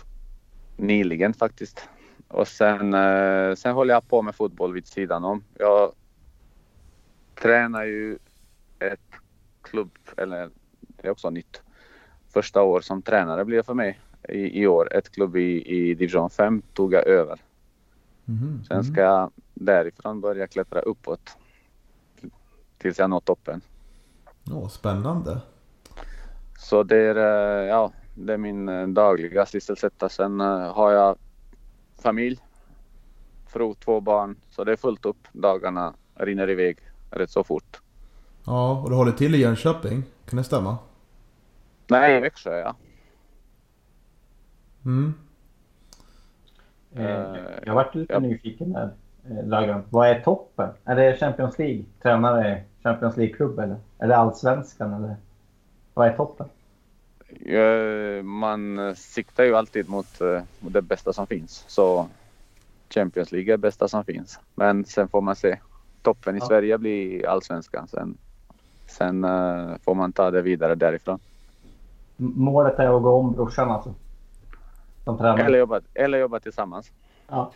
nyligen 0.76 1.34
faktiskt. 1.34 1.88
Och 2.28 2.48
sen, 2.48 2.94
eh, 2.94 3.54
sen 3.54 3.74
håller 3.74 3.94
jag 3.94 4.08
på 4.08 4.22
med 4.22 4.34
fotboll 4.34 4.72
vid 4.72 4.86
sidan 4.86 5.24
om. 5.24 5.44
Jag 5.58 5.92
tränar 7.34 7.84
ju 7.84 8.18
ett 8.78 9.14
klubb, 9.62 9.98
eller 10.16 10.50
det 10.80 11.08
är 11.08 11.12
också 11.12 11.30
nytt. 11.30 11.62
Första 12.32 12.62
år 12.62 12.80
som 12.80 13.02
tränare 13.02 13.44
blir 13.44 13.56
det 13.56 13.64
för 13.64 13.74
mig 13.74 14.00
i, 14.28 14.62
i 14.62 14.66
år. 14.66 14.94
Ett 14.96 15.10
klubb 15.12 15.36
i, 15.36 15.62
i 15.66 15.94
division 15.94 16.30
5 16.30 16.62
tog 16.74 16.92
jag 16.94 17.06
över. 17.06 17.40
Mhm, 18.24 18.64
Sen 18.68 18.84
ska 18.84 19.00
jag 19.00 19.30
därifrån 19.54 20.20
börja 20.20 20.46
klättra 20.46 20.80
uppåt. 20.80 21.36
Tills 22.78 22.98
jag 22.98 23.10
når 23.10 23.20
toppen. 23.20 23.60
Åh, 24.52 24.68
spännande. 24.68 25.40
Så 26.58 26.82
det 26.82 26.96
är, 26.96 27.16
eh, 27.16 27.68
ja, 27.68 27.92
det 28.14 28.32
är 28.32 28.38
min 28.38 28.68
eh, 28.68 28.86
dagliga 28.86 29.46
sysselsättning. 29.46 30.10
Sen 30.10 30.40
eh, 30.40 30.74
har 30.74 30.92
jag 30.92 31.16
familj, 31.98 32.38
fru, 33.46 33.74
två 33.74 34.00
barn. 34.00 34.36
Så 34.50 34.64
det 34.64 34.72
är 34.72 34.76
fullt 34.76 35.06
upp. 35.06 35.28
Dagarna 35.32 35.94
rinner 36.14 36.50
iväg 36.50 36.78
rätt 37.10 37.30
så 37.30 37.44
fort. 37.44 37.80
Ja, 38.44 38.80
och 38.82 38.90
du 38.90 38.96
håller 38.96 39.12
till 39.12 39.34
i 39.34 39.38
Jönköping? 39.38 40.02
Kan 40.28 40.36
det 40.36 40.44
stämma? 40.44 40.78
Nej, 41.86 42.16
i 42.16 42.20
Växjö 42.20 42.58
ja. 42.58 42.74
Mm. 44.86 45.14
Eh, 46.94 47.36
Jag 47.66 47.74
varit 47.74 47.94
lite 47.94 48.12
ja. 48.12 48.18
nyfiken 48.18 48.72
där, 48.72 48.90
eh, 49.30 49.46
Lagan. 49.46 49.82
Vad 49.90 50.08
är 50.08 50.20
toppen? 50.20 50.70
Är 50.84 50.96
det 50.96 51.16
Champions 51.20 51.58
League? 51.58 51.84
Tränare 52.02 52.62
Champions 52.82 53.16
League-klubb 53.16 53.58
eller? 53.58 53.76
Är 53.98 54.08
det 54.08 54.16
Allsvenskan 54.16 54.92
eller? 54.94 55.16
Vad 55.94 56.08
är 56.08 56.12
toppen? 56.16 56.46
Eh, 57.46 58.22
Man 58.22 58.94
siktar 58.96 59.44
ju 59.44 59.56
alltid 59.56 59.88
mot 59.88 60.20
eh, 60.20 60.42
mot 60.60 60.72
det 60.72 60.82
bästa 60.82 61.12
som 61.12 61.26
finns. 61.26 61.64
Så 61.68 62.08
Champions 62.90 63.32
League 63.32 63.52
är 63.52 63.56
det 63.56 63.60
bästa 63.62 63.88
som 63.88 64.04
finns. 64.04 64.40
Men 64.54 64.84
sen 64.84 65.08
får 65.08 65.20
man 65.20 65.36
se. 65.36 65.58
Toppen 66.02 66.36
i 66.36 66.38
Ja. 66.38 66.46
Sverige 66.46 66.78
blir 66.78 67.26
allsvenskan. 67.28 67.88
Sen, 67.88 68.16
sen 68.86 69.24
eh, 69.24 69.76
får 69.84 69.94
man 69.94 70.12
ta 70.12 70.30
det 70.30 70.42
vidare 70.42 70.74
därifrån. 70.74 71.18
M- 72.18 72.32
Målet 72.36 72.78
är 72.78 72.96
att 72.96 73.02
gå 73.02 73.10
om 73.12 73.32
brorsan 73.32 73.70
alltså? 73.70 73.94
Som 75.06 75.18
tränare? 75.18 75.42
Eller 75.42 75.58
jobba, 75.58 75.80
eller 75.94 76.18
jobba 76.18 76.40
tillsammans. 76.40 76.92
Ja. 77.28 77.52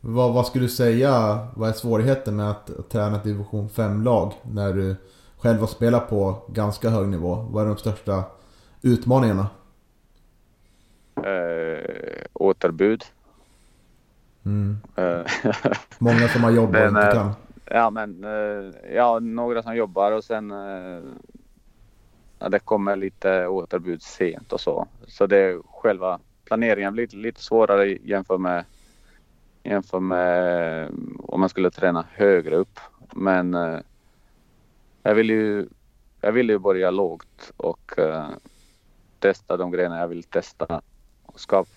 Vad, 0.00 0.34
vad 0.34 0.46
skulle 0.46 0.64
du 0.64 0.68
säga, 0.68 1.38
vad 1.56 1.68
är 1.68 1.72
svårigheten 1.72 2.36
med 2.36 2.50
att, 2.50 2.78
att 2.78 2.88
träna 2.90 3.16
ett 3.16 3.24
division 3.24 3.68
5-lag 3.68 4.32
när 4.42 4.72
du 4.72 4.96
själv 5.38 5.60
har 5.60 5.66
spelat 5.66 6.08
på 6.10 6.42
ganska 6.48 6.90
hög 6.90 7.08
nivå? 7.08 7.34
Vad 7.34 7.64
är 7.64 7.68
de 7.68 7.76
största 7.76 8.24
utmaningarna? 8.82 9.46
Eh, 11.16 12.24
återbud. 12.32 13.04
Mm. 14.44 14.78
Eh, 14.96 15.20
Många 15.98 16.28
som 16.28 16.44
har 16.44 16.50
jobb 16.50 16.74
och 16.76 16.82
inte 16.88 17.00
eh, 17.00 17.12
kan. 17.12 17.32
ja, 17.64 17.90
men 17.90 18.24
eh, 18.24 18.94
ja, 18.94 19.18
några 19.18 19.62
som 19.62 19.76
jobbar 19.76 20.12
och 20.12 20.24
sen 20.24 20.50
ja, 22.38 22.48
det 22.48 22.58
kommer 22.58 22.96
lite 22.96 23.46
återbud 23.46 24.02
sent 24.02 24.52
och 24.52 24.60
så. 24.60 24.86
Så 25.06 25.26
det 25.26 25.38
är 25.38 25.58
själva 25.82 26.20
planeringen 26.50 26.92
blir 26.92 27.02
lite, 27.02 27.16
lite 27.16 27.42
svårare 27.42 27.86
jämfört 27.86 28.40
med 28.40 28.64
jämfört 29.62 30.02
med 30.02 30.82
eh, 30.82 30.88
om 31.18 31.40
man 31.40 31.48
skulle 31.48 31.70
träna 31.70 32.06
högre 32.12 32.56
upp. 32.56 32.80
Men 33.14 33.54
eh, 33.54 33.78
jag 35.02 35.14
vill 35.14 35.30
ju 35.30 35.66
jag 36.20 36.32
vill 36.32 36.48
ju 36.50 36.58
börja 36.58 36.90
lågt 36.90 37.52
och 37.56 37.98
eh, 37.98 38.28
testa 39.18 39.56
de 39.56 39.70
grejerna 39.70 39.98
jag 39.98 40.08
vill 40.08 40.22
testa. 40.22 40.80
Och 41.22 41.40
skaffa, 41.40 41.70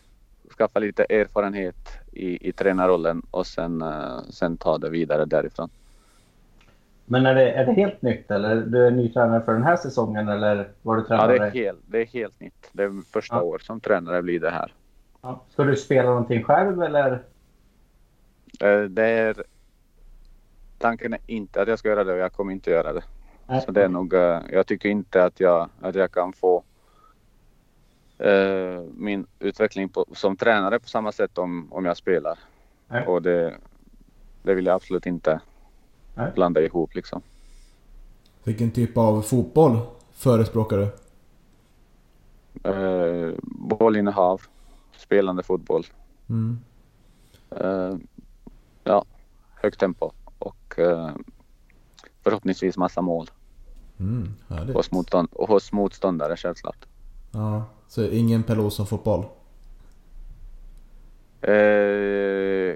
skaffa 0.57 0.79
lite 0.79 1.03
erfarenhet 1.03 1.87
i, 2.11 2.49
i 2.49 2.51
tränarrollen 2.51 3.21
och 3.31 3.47
sen, 3.47 3.81
eh, 3.81 4.21
sen 4.29 4.57
ta 4.57 4.77
det 4.77 4.89
vidare 4.89 5.25
därifrån. 5.25 5.69
Men 7.05 7.25
är 7.25 7.35
det, 7.35 7.51
är 7.51 7.65
det 7.65 7.73
helt 7.73 8.01
nytt 8.01 8.31
eller? 8.31 8.55
Du 8.55 8.87
är 8.87 8.91
ny 8.91 9.09
tränare 9.13 9.41
för 9.41 9.53
den 9.53 9.63
här 9.63 9.75
säsongen 9.77 10.29
eller 10.29 10.69
var 10.81 10.95
du 10.95 11.01
Ja, 11.01 11.07
tränare? 11.07 11.37
det 11.37 11.45
är 11.45 11.51
helt, 11.51 11.79
det 11.87 12.01
är 12.01 12.05
helt 12.05 12.39
nytt. 12.39 12.69
Det 12.71 12.83
är 12.83 13.11
första 13.11 13.35
Ja. 13.35 13.41
år 13.41 13.59
som 13.59 13.79
tränare 13.79 14.21
blir 14.21 14.39
det 14.39 14.49
här. 14.49 14.73
Ja. 15.21 15.41
Ska 15.49 15.63
du 15.63 15.75
spela 15.75 16.09
någonting 16.09 16.43
själv 16.43 16.83
eller? 16.83 17.11
Eh, 18.59 18.81
Det 18.81 19.03
är, 19.07 19.43
tanken 20.77 21.13
är 21.13 21.19
inte 21.27 21.61
att 21.61 21.67
jag 21.67 21.79
ska 21.79 21.87
göra 21.89 22.03
det 22.03 22.13
och 22.13 22.19
jag 22.19 22.33
kommer 22.33 22.51
inte 22.53 22.71
göra 22.71 22.93
det. 22.93 23.03
Nej. 23.47 23.61
Så 23.61 23.71
det 23.71 23.83
är 23.83 23.89
nog, 23.89 24.13
eh, 24.13 24.39
jag 24.51 24.67
tycker 24.67 24.89
inte 24.89 25.23
att 25.23 25.39
jag, 25.39 25.69
att 25.81 25.95
jag 25.95 26.11
kan 26.11 26.33
få 26.33 26.63
eh, 28.17 28.81
min 28.93 29.25
utveckling 29.39 29.89
på, 29.89 30.05
som 30.13 30.37
tränare 30.37 30.79
på 30.79 30.87
samma 30.87 31.11
sätt 31.11 31.37
om, 31.37 31.73
om 31.73 31.85
jag 31.85 31.97
spelar. 31.97 32.39
Nej. 32.87 33.07
Och 33.07 33.21
det, 33.21 33.53
det 34.43 34.53
vill 34.53 34.65
jag 34.65 34.75
absolut 34.75 35.05
inte 35.05 35.39
Nej. 36.15 36.31
blanda 36.35 36.61
ihop 36.61 36.95
liksom. 36.95 37.21
Vilken 38.43 38.71
typ 38.71 38.97
av 38.97 39.21
fotboll 39.21 39.79
förespråkar 40.11 40.77
du? 40.77 40.87
Eh, 42.69 43.33
bollinnehav, 43.43 44.41
spelande 44.97 45.43
fotboll. 45.43 45.85
Mm. 46.29 46.59
Eh, 47.49 47.95
ja, 48.83 49.05
högt 49.55 49.79
tempo 49.79 50.11
och 50.39 50.79
eh, 50.79 51.11
förhoppningsvis 52.23 52.77
massa 52.77 53.01
mål 53.01 53.29
Mm, 53.99 54.33
härligt. 54.47 54.75
hos, 54.75 54.91
motstånd, 54.91 55.27
och 55.31 55.47
hos 55.49 55.71
motståndare 55.71 56.37
självklart. 56.37 56.85
Ja, 57.31 57.63
så 57.87 58.07
ingen 58.07 58.43
Per 58.43 58.59
Olsson-fotboll? 58.59 59.25
Eh, 61.41 62.75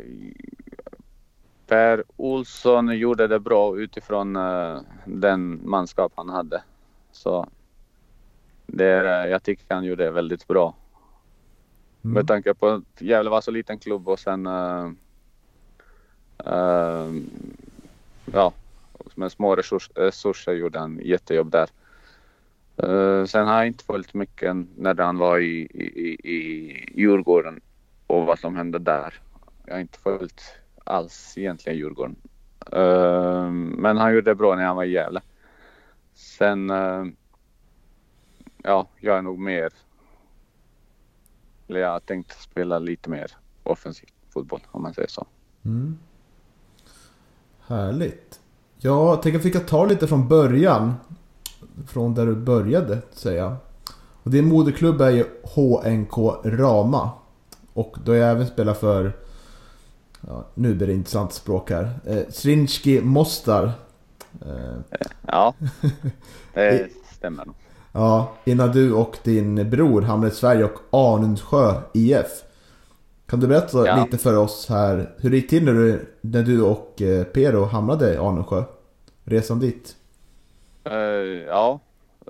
per 1.67 2.03
Olsson 2.15 2.97
gjorde 2.97 3.27
det 3.27 3.39
bra 3.39 3.77
utifrån 3.77 4.35
eh, 4.35 4.79
den 5.05 5.69
manskap 5.69 6.11
han 6.15 6.29
hade. 6.29 6.63
Så 7.11 7.47
det 8.67 9.27
jag 9.29 9.43
tycker 9.43 9.75
han 9.75 9.83
gjorde 9.83 10.03
det 10.03 10.11
väldigt 10.11 10.47
bra. 10.47 10.75
Mm. 12.03 12.13
Med 12.13 12.27
tanke 12.27 12.53
på 12.53 12.67
att 12.67 13.01
Gävle 13.01 13.29
var 13.29 13.41
så 13.41 13.51
liten 13.51 13.79
klubb 13.79 14.07
och 14.09 14.19
sen 14.19 14.45
eh, 14.45 14.91
eh, 16.45 17.11
ja, 18.33 18.53
med 19.15 19.31
små 19.31 19.55
resurs, 19.55 19.89
resurser 19.95 20.53
gjorde 20.53 20.79
han 20.79 20.99
jättejobb 21.03 21.51
där. 21.51 21.69
Eh, 22.77 23.25
sen 23.25 23.47
har 23.47 23.55
jag 23.57 23.67
inte 23.67 23.83
följt 23.83 24.13
mycket 24.13 24.55
när 24.77 24.95
han 25.03 25.17
var 25.17 25.39
i, 25.39 25.61
i, 25.61 25.83
i- 25.93 26.31
i 26.33 27.01
Djurgården 27.01 27.61
och 28.07 28.25
vad 28.25 28.39
som 28.39 28.55
hände 28.55 28.79
där. 28.79 29.13
Jag 29.65 29.73
har 29.73 29.81
inte 29.81 29.99
följt 29.99 30.41
alls 30.87 31.37
egentligen 31.37 31.77
Djurgården. 31.77 32.15
Uh, 32.75 33.51
men 33.51 33.97
han 33.97 34.13
gjorde 34.13 34.31
det 34.31 34.35
bra 34.35 34.55
när 34.55 34.63
han 34.65 34.75
var 34.75 34.83
i 34.83 34.91
Gävle. 34.91 35.21
Sen, 36.13 36.69
uh, 36.69 37.05
ja, 38.63 38.87
jag 38.99 39.17
är 39.17 39.21
nog 39.21 39.39
mer 39.39 39.71
eller 41.67 41.79
jag 41.79 41.89
har 41.89 41.99
tänkt 41.99 42.41
spela 42.41 42.79
lite 42.79 43.09
mer 43.09 43.31
offensiv 43.63 44.09
fotboll 44.29 44.61
om 44.71 44.81
man 44.81 44.93
säger 44.93 45.07
så. 45.07 45.27
Mm. 45.65 45.97
Härligt. 47.67 48.39
Ja, 48.77 49.19
tänk 49.23 49.35
att 49.35 49.45
vi 49.45 49.51
kan 49.51 49.65
ta 49.65 49.85
lite 49.85 50.07
från 50.07 50.27
början. 50.27 50.93
Från 51.87 52.15
där 52.15 52.25
du 52.25 52.35
började, 52.35 53.01
säga. 53.11 53.57
Och 54.23 54.31
din 54.31 54.45
moderklubb 54.45 55.01
är 55.01 55.09
ju 55.09 55.25
HNK 55.43 56.17
Rama. 56.43 57.11
Och 57.73 57.97
du 58.05 58.11
har 58.11 58.17
även 58.17 58.47
spelat 58.47 58.79
för... 58.79 59.26
Ja, 60.21 60.47
nu 60.53 60.75
blir 60.75 60.87
det 60.87 60.93
intressant 60.93 61.33
språk 61.33 61.69
här. 61.71 61.99
Eh, 62.05 62.23
Srinski 62.29 63.01
Mostar. 63.01 63.71
Eh, 64.45 64.97
Ja, 65.27 65.53
det 66.53 66.89
stämmer 67.15 67.45
nog. 67.45 67.55
ja, 67.91 68.33
innan 68.45 68.71
du 68.71 68.93
och 68.93 69.17
din 69.23 69.69
bror 69.69 70.01
hamnade 70.01 70.31
i 70.33 70.35
Sverige 70.35 70.63
och 70.65 70.79
Arnundsjö 70.91 71.81
IF. 71.93 72.43
Kan 73.25 73.39
du 73.39 73.47
berätta 73.47 73.85
Ja. 73.87 74.03
lite 74.03 74.17
för 74.17 74.37
oss 74.37 74.65
här 74.69 75.13
hur 75.17 75.29
det 75.29 75.35
gick 75.35 75.49
till 75.49 75.63
när 75.65 75.73
du, 75.73 76.15
när 76.21 76.43
du 76.43 76.61
och 76.61 77.01
eh, 77.01 77.23
Pero 77.23 77.65
hamnade 77.65 78.13
i 78.13 78.17
Arnundsjö? 78.17 78.63
Resan 79.23 79.59
dit. 79.59 79.95
Eh, 80.83 80.93
ja, 81.47 81.79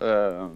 uh, 0.04 0.48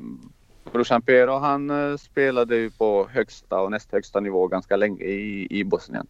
brorsan 0.72 1.02
Pero 1.02 1.38
han 1.40 1.98
spelade 1.98 2.56
ju 2.56 2.72
på 2.72 3.08
högsta 3.12 3.60
och 3.62 3.72
näst 3.72 3.92
högsta 3.92 4.20
nivå 4.20 4.48
ganska 4.48 4.76
länge 4.76 5.04
i, 5.04 5.48
i 5.60 5.64
Bosnien. 5.64 6.08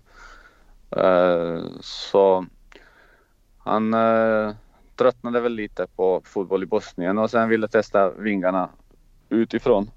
Eh, 0.98 1.64
så 1.82 2.46
han 3.58 3.94
eh, 3.94 4.56
tröttnade 4.96 5.40
väl 5.40 5.54
lite 5.54 5.88
på 5.96 6.22
fotboll 6.26 6.64
i 6.64 6.66
Bosnien 6.66 7.18
och 7.18 7.30
sen 7.30 7.50
ville 7.50 7.68
testa 7.68 8.10
vingarna 8.10 8.70
utifrån. 9.30 9.92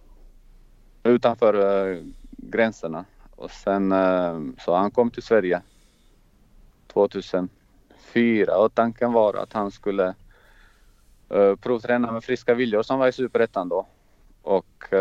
Utanför 1.03 1.55
eh, 1.55 2.03
gränserna. 2.30 3.05
Och 3.36 3.51
sen 3.51 3.92
eh, 3.92 4.40
så 4.59 4.74
han 4.74 4.90
kom 4.90 5.11
till 5.11 5.22
Sverige 5.22 5.62
2004 6.86 8.57
och 8.57 8.74
tanken 8.74 9.12
var 9.12 9.34
att 9.34 9.53
han 9.53 9.70
skulle 9.70 10.14
eh, 11.28 11.57
provträna 11.57 12.12
med 12.12 12.24
Friska 12.24 12.55
Viljor 12.55 12.82
som 12.82 12.99
var 12.99 13.09
i 13.09 13.12
Superettan 13.12 13.68
då. 13.68 13.86
Och 14.42 14.95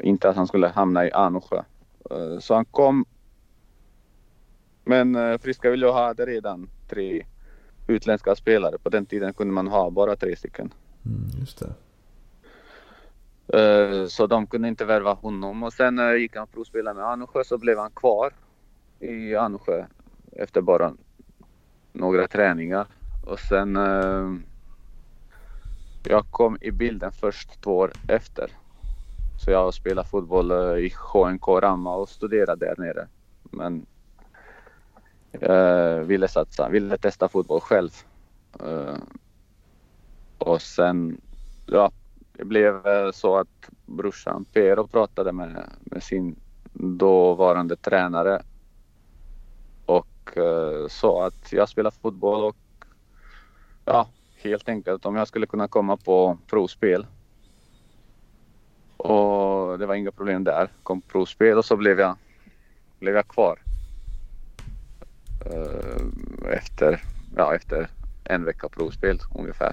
inte 0.00 0.28
att 0.28 0.36
han 0.36 0.46
skulle 0.46 0.68
hamna 0.68 1.06
i 1.06 1.12
Anosjö. 1.12 1.62
Uh, 2.12 2.38
så 2.38 2.54
han 2.54 2.64
kom. 2.64 3.04
Men 4.84 5.16
uh, 5.16 5.38
Friska 5.38 5.70
Viljor 5.70 5.92
hade 5.92 6.26
redan 6.26 6.68
tre 6.88 7.26
utländska 7.86 8.36
spelare. 8.36 8.78
På 8.78 8.88
den 8.88 9.06
tiden 9.06 9.34
kunde 9.34 9.54
man 9.54 9.66
ha 9.66 9.90
bara 9.90 10.16
tre 10.16 10.36
stycken. 10.36 10.74
Mm, 11.06 11.40
just 11.40 11.58
det. 11.58 11.74
Uh, 13.54 14.06
så 14.06 14.26
de 14.26 14.46
kunde 14.46 14.68
inte 14.68 14.84
värva 14.84 15.12
honom 15.12 15.62
och 15.62 15.72
sen 15.72 16.20
gick 16.20 16.36
han 16.36 16.46
provspela 16.46 16.94
med 16.94 17.04
Anosjö 17.04 17.44
så 17.44 17.58
blev 17.58 17.78
han 17.78 17.90
kvar 17.90 18.32
i 19.00 19.36
Anosjö 19.36 19.86
efter 20.32 20.60
bara 20.60 20.94
några 21.92 22.28
träningar. 22.28 22.86
Och 23.26 23.40
sen... 23.40 23.78
Jag 26.08 26.26
kom 26.30 26.58
i 26.60 26.70
bilden 26.70 27.12
först 27.12 27.62
två 27.62 27.76
år 27.76 27.92
efter. 28.08 28.50
Så 29.36 29.50
jag 29.50 29.74
spelade 29.74 30.08
fotboll 30.08 30.50
eh, 30.50 30.84
i 30.84 30.92
HNK 31.12 31.48
Ramma 31.48 31.96
och 31.96 32.08
studerade 32.08 32.66
där 32.66 32.74
nere. 32.78 33.08
Men 33.42 33.86
eh, 35.32 36.06
ville 36.06 36.28
satsa, 36.28 36.68
ville 36.68 36.98
testa 36.98 37.28
fotboll 37.28 37.60
själv. 37.60 37.90
Eh, 38.60 38.96
och 40.38 40.62
sen, 40.62 41.20
ja, 41.66 41.92
det 42.32 42.44
blev 42.44 42.82
så 43.12 43.36
att 43.36 43.70
brorsan 43.86 44.44
Pero 44.52 44.86
pratade 44.86 45.32
med, 45.32 45.70
med 45.80 46.02
sin 46.02 46.36
dåvarande 46.72 47.76
tränare 47.76 48.42
och 49.86 50.36
eh, 50.36 50.88
sa 50.88 51.26
att 51.26 51.52
jag 51.52 51.68
spelar 51.68 51.90
fotboll 51.90 52.44
och 52.44 52.56
ja, 53.84 54.08
helt 54.36 54.68
enkelt 54.68 55.06
om 55.06 55.16
jag 55.16 55.28
skulle 55.28 55.46
kunna 55.46 55.68
komma 55.68 55.96
på 55.96 56.38
provspel. 56.46 57.06
Och 59.06 59.78
det 59.78 59.86
var 59.86 59.94
inga 59.94 60.10
problem 60.10 60.44
där. 60.44 60.68
Kom 60.82 61.00
provspel 61.00 61.58
och 61.58 61.64
så 61.64 61.76
blev 61.76 62.00
jag, 62.00 62.16
blev 62.98 63.14
jag 63.14 63.28
kvar. 63.28 63.58
Uh, 65.46 66.52
efter, 66.52 67.02
ja, 67.36 67.54
efter 67.54 67.88
en 68.24 68.44
vecka 68.44 68.68
provspel 68.68 69.18
ungefär. 69.38 69.72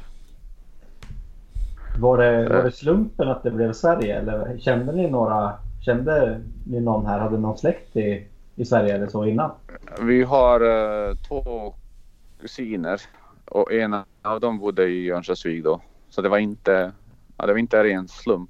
Var 1.99 2.17
det, 2.17 2.49
var 2.49 2.63
det 2.63 2.71
slumpen 2.71 3.27
att 3.27 3.43
det 3.43 3.51
blev 3.51 3.73
Sverige 3.73 4.19
eller 4.19 4.57
kände 4.57 4.91
ni 4.91 5.09
några, 5.09 5.53
kände 5.81 6.41
ni 6.65 6.79
någon 6.79 7.05
här, 7.05 7.19
hade 7.19 7.37
någon 7.37 7.57
släkt 7.57 7.95
i, 7.95 8.27
i 8.55 8.65
Sverige 8.65 8.95
eller 8.95 9.07
så 9.07 9.25
innan? 9.25 9.51
Vi 10.01 10.23
har 10.23 10.63
uh, 10.63 11.15
två 11.15 11.73
kusiner 12.41 13.01
och 13.45 13.73
en 13.73 13.95
av 14.21 14.39
dem 14.39 14.59
bodde 14.59 14.87
i 14.87 15.11
Örnsköldsvik 15.11 15.63
då. 15.63 15.81
Så 16.09 16.21
det 16.21 16.29
var 16.29 16.37
inte, 16.37 16.91
ja, 17.37 17.45
det 17.45 17.53
var 17.53 17.59
inte 17.59 17.79
en 17.79 18.07
slump. 18.07 18.49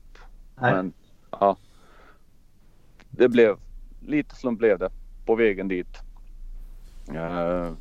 Nej. 0.63 0.73
Men 0.73 0.93
ja, 1.31 1.57
det 3.09 3.29
blev, 3.29 3.57
lite 3.99 4.35
slump 4.35 4.59
blev 4.59 4.79
det 4.79 4.89
på 5.25 5.35
vägen 5.35 5.67
dit. 5.67 5.97
Uh, 7.09 7.73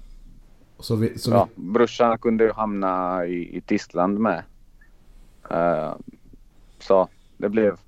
så 0.79 0.97
vi, 0.97 1.19
så 1.19 1.31
ja, 1.31 1.49
vi... 1.55 1.63
Brorsan 1.63 2.19
kunde 2.19 2.45
ju 2.45 2.53
hamna 2.53 3.27
i, 3.27 3.57
i 3.57 3.61
Tyskland 3.61 4.19
med. 4.19 4.43
Uh, 5.51 5.95
så 6.79 7.09
det 7.37 7.49
blev 7.49 7.79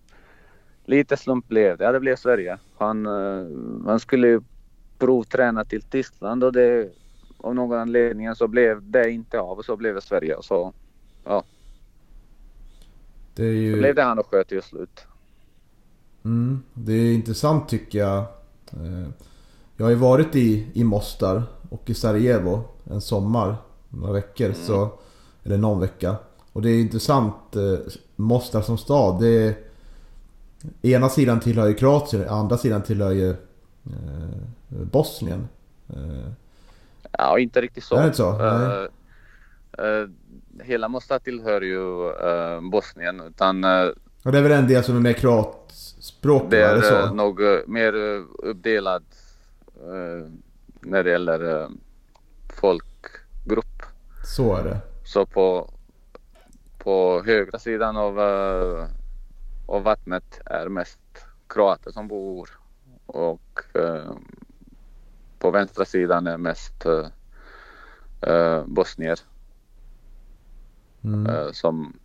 lite 0.85 1.17
slump 1.17 1.49
blev 1.49 1.79
det. 1.79 1.85
Ja, 1.85 1.93
det 1.93 2.01
blev 2.01 2.17
Sverige. 2.17 2.59
Han, 2.79 3.07
uh, 3.07 3.87
han 3.87 4.01
skulle 4.01 4.29
ju 4.29 4.41
provträna 4.99 5.65
till 5.65 5.83
Tyskland 5.83 6.45
och 6.45 6.53
det 6.53 6.93
av 7.39 7.55
någon 7.55 7.79
anledning 7.79 8.35
så 8.35 8.49
blev 8.49 8.91
det 8.91 9.11
inte 9.11 9.41
av 9.41 9.59
och 9.59 9.65
så 9.65 9.77
blev 9.77 9.95
det 9.95 10.01
Sverige 10.01 10.37
så 10.41 10.73
ja. 11.25 11.43
Det 13.35 13.45
är 13.45 13.53
ju... 13.53 13.73
Så 13.73 13.79
blev 13.79 13.95
det 13.95 14.03
han 14.03 14.19
och 14.19 14.27
sköt 14.27 14.49
till 14.49 14.63
slut. 14.63 15.07
Mm, 16.25 16.63
det 16.75 16.93
är 16.93 17.15
intressant 17.15 17.69
tycker 17.69 17.99
jag. 17.99 18.19
Eh, 18.73 19.09
jag 19.77 19.87
har 19.87 19.91
ju 19.91 19.97
varit 19.97 20.37
i, 20.37 20.67
i 20.73 20.85
Mostar 20.85 21.43
och 21.71 21.91
i 21.91 21.95
Sarajevo 21.95 22.63
en 22.91 23.01
sommar, 23.01 23.57
några 23.89 24.13
veckor 24.13 24.47
mm. 24.47 24.59
så, 24.59 24.91
eller 25.43 25.59
någon 25.59 25.81
vecka. 25.81 26.17
Och 26.53 26.63
det 26.63 26.71
är 26.71 26.81
intressant, 26.81 27.57
eh, 27.57 27.79
Mostar 28.17 28.63
som 28.63 28.79
stad. 28.79 29.21
Det 29.21 29.29
är, 29.29 29.55
ena 30.83 31.09
sidan 31.09 31.41
tillhör 31.41 31.69
ju 31.69 31.75
Kroatien, 31.75 32.29
andra 32.29 32.59
sidan 32.59 32.83
tillhör 32.83 33.11
ju 33.11 33.31
eh, 33.31 33.37
Bosnien. 34.69 35.49
Eh, 35.89 36.31
ja, 37.13 37.39
inte 37.39 37.61
riktigt 37.61 37.85
så. 37.85 37.95
Är 37.95 38.01
det 38.01 38.07
inte 38.07 38.17
så? 38.17 38.33
Uh, 38.33 38.89
uh, 39.87 40.09
hela 40.63 40.89
Mostar 40.89 41.19
tillhör 41.19 41.61
ju 41.61 42.09
uh, 42.09 42.71
Bosnien. 42.71 43.21
Utan, 43.21 43.65
och 44.23 44.33
det 44.33 44.39
är 44.39 44.43
väl 44.43 44.53
en 44.53 44.69
del 44.69 44.85
som 44.85 44.97
är 44.97 45.01
mer 45.01 45.13
kroatspråkig? 45.13 46.51
Det 46.51 46.63
är, 46.63 46.81
så? 46.81 47.15
nog 47.15 47.41
mer 47.67 47.95
uppdelad 48.39 49.05
när 50.81 51.05
det 51.05 51.11
gäller 51.11 51.69
folkgrupp. 52.61 53.83
Så 54.25 54.57
är 54.57 54.65
det. 54.65 54.81
Så 55.05 55.27
på 55.27 55.71
på 56.79 57.23
högra 57.27 57.59
sidan 57.59 57.97
av, 57.97 58.19
av 59.67 59.83
vattnet 59.83 60.41
är 60.47 60.69
mest 60.69 61.01
kroater 61.49 61.91
som 61.91 62.09
bor 62.09 62.51
och 63.07 63.61
på 65.39 65.51
vänstra 65.51 65.85
sidan 65.85 66.27
är 66.27 66.37
mest 66.37 66.87
bosnier 68.65 69.19
mm. 71.05 71.53
som, 71.53 71.97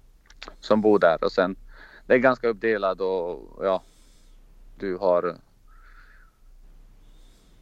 som 0.60 0.82
bor 0.82 1.00
där 1.00 1.24
och 1.24 1.32
sen 1.32 1.56
det 2.06 2.14
är 2.14 2.18
ganska 2.18 2.48
uppdelat 2.48 3.02
och 3.02 3.60
ja 3.62 3.84
du 4.80 4.98
har 4.98 5.38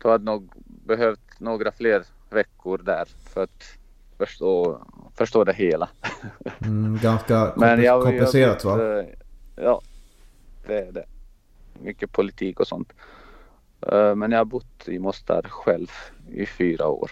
du 0.01 0.09
hade 0.09 0.23
nog 0.23 0.51
behövt 0.65 1.39
några 1.39 1.71
fler 1.71 2.03
veckor 2.29 2.77
där 2.77 3.05
för 3.05 3.43
att 3.43 3.63
förstå, 4.17 4.81
förstå 5.15 5.43
det 5.43 5.53
hela. 5.53 5.89
Mm, 6.59 6.97
ganska 6.97 7.53
Men 7.55 7.83
jag, 7.83 8.03
komplicerat 8.03 8.63
jag, 8.63 8.77
va? 8.77 9.03
Ja, 9.55 9.81
det 10.67 10.79
är 10.79 10.91
det. 10.91 11.05
Mycket 11.81 12.11
politik 12.11 12.59
och 12.59 12.67
sånt. 12.67 12.93
Eh, 13.81 14.15
men 14.15 14.31
jag 14.31 14.39
har 14.39 14.45
bott 14.45 14.87
i 14.87 14.99
Mostar 14.99 15.41
själv 15.49 15.87
i 16.29 16.45
fyra 16.45 16.87
år. 16.87 17.11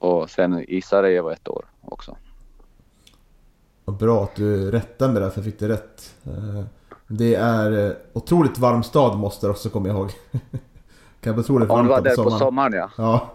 Eh, 0.00 0.06
och 0.08 0.30
sen 0.30 0.64
i 0.68 0.82
Sarajevo 0.82 1.30
ett 1.30 1.48
år 1.48 1.64
också. 1.80 2.16
Vad 3.84 3.96
bra 3.96 4.24
att 4.24 4.34
du 4.34 4.70
rättade 4.70 5.12
mig 5.12 5.22
där, 5.22 5.30
för 5.30 5.38
jag 5.38 5.44
fick 5.44 5.58
det 5.58 5.68
rätt. 5.68 6.14
Eh, 6.26 6.64
det 7.06 7.34
är 7.34 7.96
otroligt 8.12 8.58
varm 8.58 8.82
stad 8.82 9.18
Mostar 9.18 9.50
också 9.50 9.70
kommer 9.70 9.88
jag 9.88 9.98
ihåg. 9.98 10.10
kan 11.20 11.34
bli 11.34 11.42
otroligt 11.42 11.68
varmt 11.68 11.90
ja, 11.90 12.00
du 12.00 12.02
var 12.02 12.16
där 12.16 12.24
på 12.24 12.30
sommaren 12.30 12.72
ja. 12.72 12.90
Ja. 12.96 13.30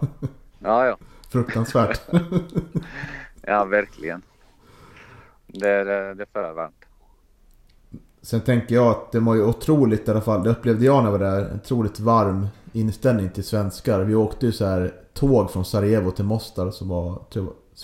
Ja, 0.58 0.86
ja. 0.86 0.96
Fruktansvärt. 1.28 2.00
ja, 3.42 3.64
verkligen. 3.64 4.22
Det 5.46 5.68
är, 5.70 5.84
det 6.14 6.22
är 6.22 6.26
för 6.32 6.52
varmt. 6.52 6.74
Sen 8.22 8.40
tänker 8.40 8.74
jag 8.74 8.86
att 8.86 9.12
det 9.12 9.20
var 9.20 9.34
ju 9.34 9.44
otroligt 9.44 10.08
i 10.08 10.10
alla 10.10 10.20
fall, 10.20 10.42
det 10.42 10.50
upplevde 10.50 10.84
jag 10.84 11.04
när 11.04 11.10
jag 11.10 11.18
var 11.18 11.26
där, 11.26 11.40
en 11.44 11.56
otroligt 11.56 12.00
varm 12.00 12.48
inställning 12.72 13.30
till 13.30 13.44
svenskar. 13.44 14.00
Vi 14.00 14.14
åkte 14.14 14.46
ju 14.46 14.52
så 14.52 14.64
här 14.64 14.92
tåg 15.16 15.50
från 15.50 15.64
Sarajevo 15.64 16.10
till 16.10 16.24
Mostar 16.24 16.70
som 16.70 16.88
var 16.88 17.22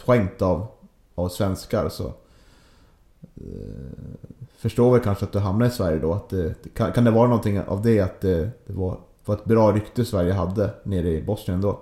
skänkt 0.05 0.43
av, 0.43 0.67
av 1.15 1.29
svenskar. 1.29 1.89
Så, 1.89 2.07
eh, 3.37 4.13
förstår 4.57 4.93
väl 4.93 5.01
kanske 5.01 5.25
att 5.25 5.33
du 5.33 5.39
hamnade 5.39 5.71
i 5.71 5.75
Sverige 5.75 5.99
då. 5.99 6.13
Att 6.15 6.29
det, 6.29 6.75
kan, 6.75 6.93
kan 6.93 7.05
det 7.05 7.11
vara 7.11 7.29
någonting 7.29 7.61
av 7.61 7.83
det 7.83 8.01
att 8.01 8.21
det, 8.21 8.51
det 8.67 8.73
var, 8.73 9.01
var 9.25 9.35
ett 9.35 9.45
bra 9.45 9.73
rykte 9.73 10.05
Sverige 10.05 10.33
hade 10.33 10.71
nere 10.85 11.09
i 11.09 11.23
Bosnien 11.23 11.61
då? 11.61 11.81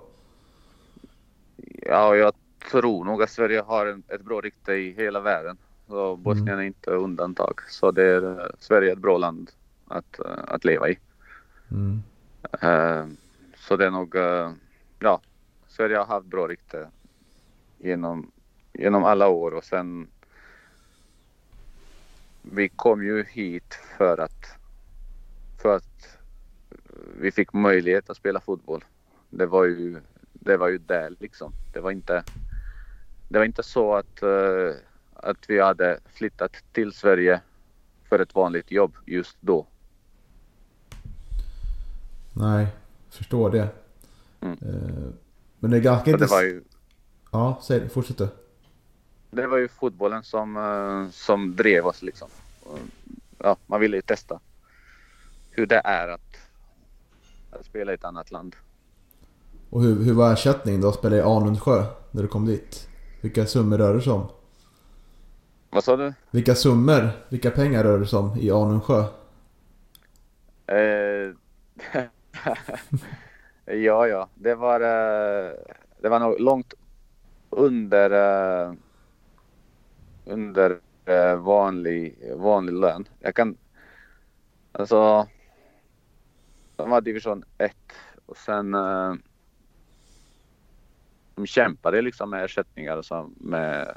Ja, 1.82 2.16
jag 2.16 2.34
tror 2.70 3.04
nog 3.04 3.22
att 3.22 3.30
Sverige 3.30 3.60
har 3.60 3.86
en, 3.86 4.02
ett 4.08 4.22
bra 4.22 4.40
rykte 4.40 4.72
i 4.72 4.94
hela 4.96 5.20
världen. 5.20 5.56
Och 5.86 6.18
Bosnien 6.18 6.48
mm. 6.48 6.60
är 6.60 6.64
inte 6.64 6.90
undantag. 6.90 7.60
Så 7.68 7.90
det 7.90 8.02
är, 8.02 8.40
eh, 8.40 8.46
Sverige 8.58 8.90
är 8.90 8.92
ett 8.92 9.02
bra 9.02 9.18
land 9.18 9.50
att, 9.88 10.20
uh, 10.24 10.32
att 10.46 10.64
leva 10.64 10.88
i. 10.88 10.98
Mm. 11.70 12.02
Uh, 12.64 13.12
så 13.56 13.76
det 13.76 13.86
är 13.86 13.90
nog, 13.90 14.14
uh, 14.14 14.52
ja, 14.98 15.20
Sverige 15.70 15.96
har 15.96 16.06
haft 16.06 16.26
bra 16.26 16.48
rykte 16.48 16.90
genom, 17.78 18.30
genom 18.72 19.04
alla 19.04 19.28
år 19.28 19.54
och 19.54 19.64
sen 19.64 20.08
vi 22.42 22.68
kom 22.68 23.04
ju 23.04 23.24
hit 23.24 23.74
för 23.98 24.18
att, 24.18 24.46
för 25.62 25.76
att 25.76 26.18
vi 27.20 27.30
fick 27.30 27.52
möjlighet 27.52 28.10
att 28.10 28.16
spela 28.16 28.40
fotboll. 28.40 28.84
Det 29.30 29.46
var 29.46 29.64
ju 29.64 30.00
det 30.32 30.56
var 30.56 30.68
ju 30.68 30.78
där 30.78 31.14
liksom. 31.18 31.52
Det 31.72 31.80
var 31.80 31.90
inte, 31.90 32.24
det 33.28 33.38
var 33.38 33.44
inte 33.44 33.62
så 33.62 33.94
att, 33.94 34.22
uh, 34.22 34.74
att 35.14 35.50
vi 35.50 35.60
hade 35.60 35.98
flyttat 36.12 36.52
till 36.72 36.92
Sverige 36.92 37.40
för 38.08 38.18
ett 38.18 38.34
vanligt 38.34 38.70
jobb 38.70 38.96
just 39.06 39.36
då. 39.40 39.66
Nej, 42.32 42.66
förstår 43.10 43.50
det. 43.50 43.68
Mm. 44.40 44.58
Eh, 44.62 45.29
Men 45.60 45.70
det 45.70 45.76
är 45.76 45.80
ganska 45.80 46.04
det 46.04 46.10
intressant. 46.10 46.30
var 46.30 46.42
ju, 46.42 46.64
Ja, 47.32 47.58
säg 47.62 47.88
fortsätt 47.88 48.18
du. 48.18 48.28
det 49.30 49.46
var 49.46 49.58
ju 49.58 49.68
fotbollen 49.68 50.22
som, 50.24 50.56
eh, 50.56 51.10
som 51.12 51.56
drev 51.56 51.86
oss 51.86 52.02
liksom. 52.02 52.28
Ja, 53.38 53.56
man 53.66 53.80
ville 53.80 53.96
ju 53.96 54.02
testa 54.02 54.40
hur 55.50 55.66
det 55.66 55.80
är 55.84 56.08
att, 56.08 56.36
att 57.50 57.66
spela 57.66 57.92
i 57.92 57.94
ett 57.94 58.04
annat 58.04 58.30
land. 58.30 58.56
Och 59.70 59.82
hur, 59.82 60.04
hur 60.04 60.12
var 60.12 60.32
ersättningen 60.32 60.80
då 60.80 60.88
att 60.88 60.94
spela 60.94 61.16
i 61.16 61.20
Anundsjö 61.20 61.84
när 62.10 62.22
du 62.22 62.28
kom 62.28 62.46
dit? 62.46 62.88
Vilka 63.20 63.46
summor 63.46 63.78
rör 63.78 63.94
det 63.94 64.02
sig 64.02 64.12
om? 64.12 64.26
Vad 65.70 65.84
sa 65.84 65.96
du? 65.96 66.14
Vilka 66.30 66.54
summor, 66.54 67.10
vilka 67.28 67.50
pengar 67.50 67.84
rör 67.84 67.98
det 67.98 68.06
sig 68.06 68.18
om 68.18 68.36
i 68.38 68.50
Anundsjö? 68.50 69.04
Eh, 70.66 71.34
ja, 73.64 74.06
ja, 74.06 74.28
det 74.34 74.54
var, 74.54 74.80
eh, 74.80 75.52
det 76.00 76.08
var 76.08 76.20
nog 76.20 76.40
långt 76.40 76.74
under, 77.50 78.10
eh, 78.10 78.72
under 80.24 80.80
eh, 81.04 81.36
vanlig, 81.36 82.18
vanlig 82.36 82.72
lön. 82.72 83.08
Jag 83.20 83.34
kan, 83.34 83.56
alltså, 84.72 85.28
de 86.76 86.90
var 86.90 87.00
division 87.00 87.44
1 87.58 87.76
och 88.26 88.36
sen 88.36 88.76
de 91.34 91.46
kämpade 91.46 92.02
liksom 92.02 92.30
med 92.30 92.44
ersättningar 92.44 92.96
och 92.96 93.04
så 93.04 93.30
med 93.36 93.96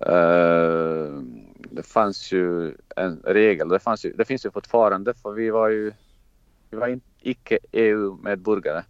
Uh, 0.00 1.22
det 1.70 1.82
fanns 1.82 2.32
ju 2.32 2.74
en 2.96 3.20
regel, 3.24 3.68
det, 3.68 3.78
fanns 3.78 4.04
ju, 4.04 4.12
det 4.12 4.24
finns 4.24 4.46
ju 4.46 4.50
fortfarande 4.50 5.14
för 5.14 5.32
vi 5.32 5.50
var 5.50 5.68
ju 5.68 5.92
vi 6.70 6.76
var 6.76 6.88
inte 6.88 7.13
icke 7.24 7.58
EU-medborgare 7.72 8.84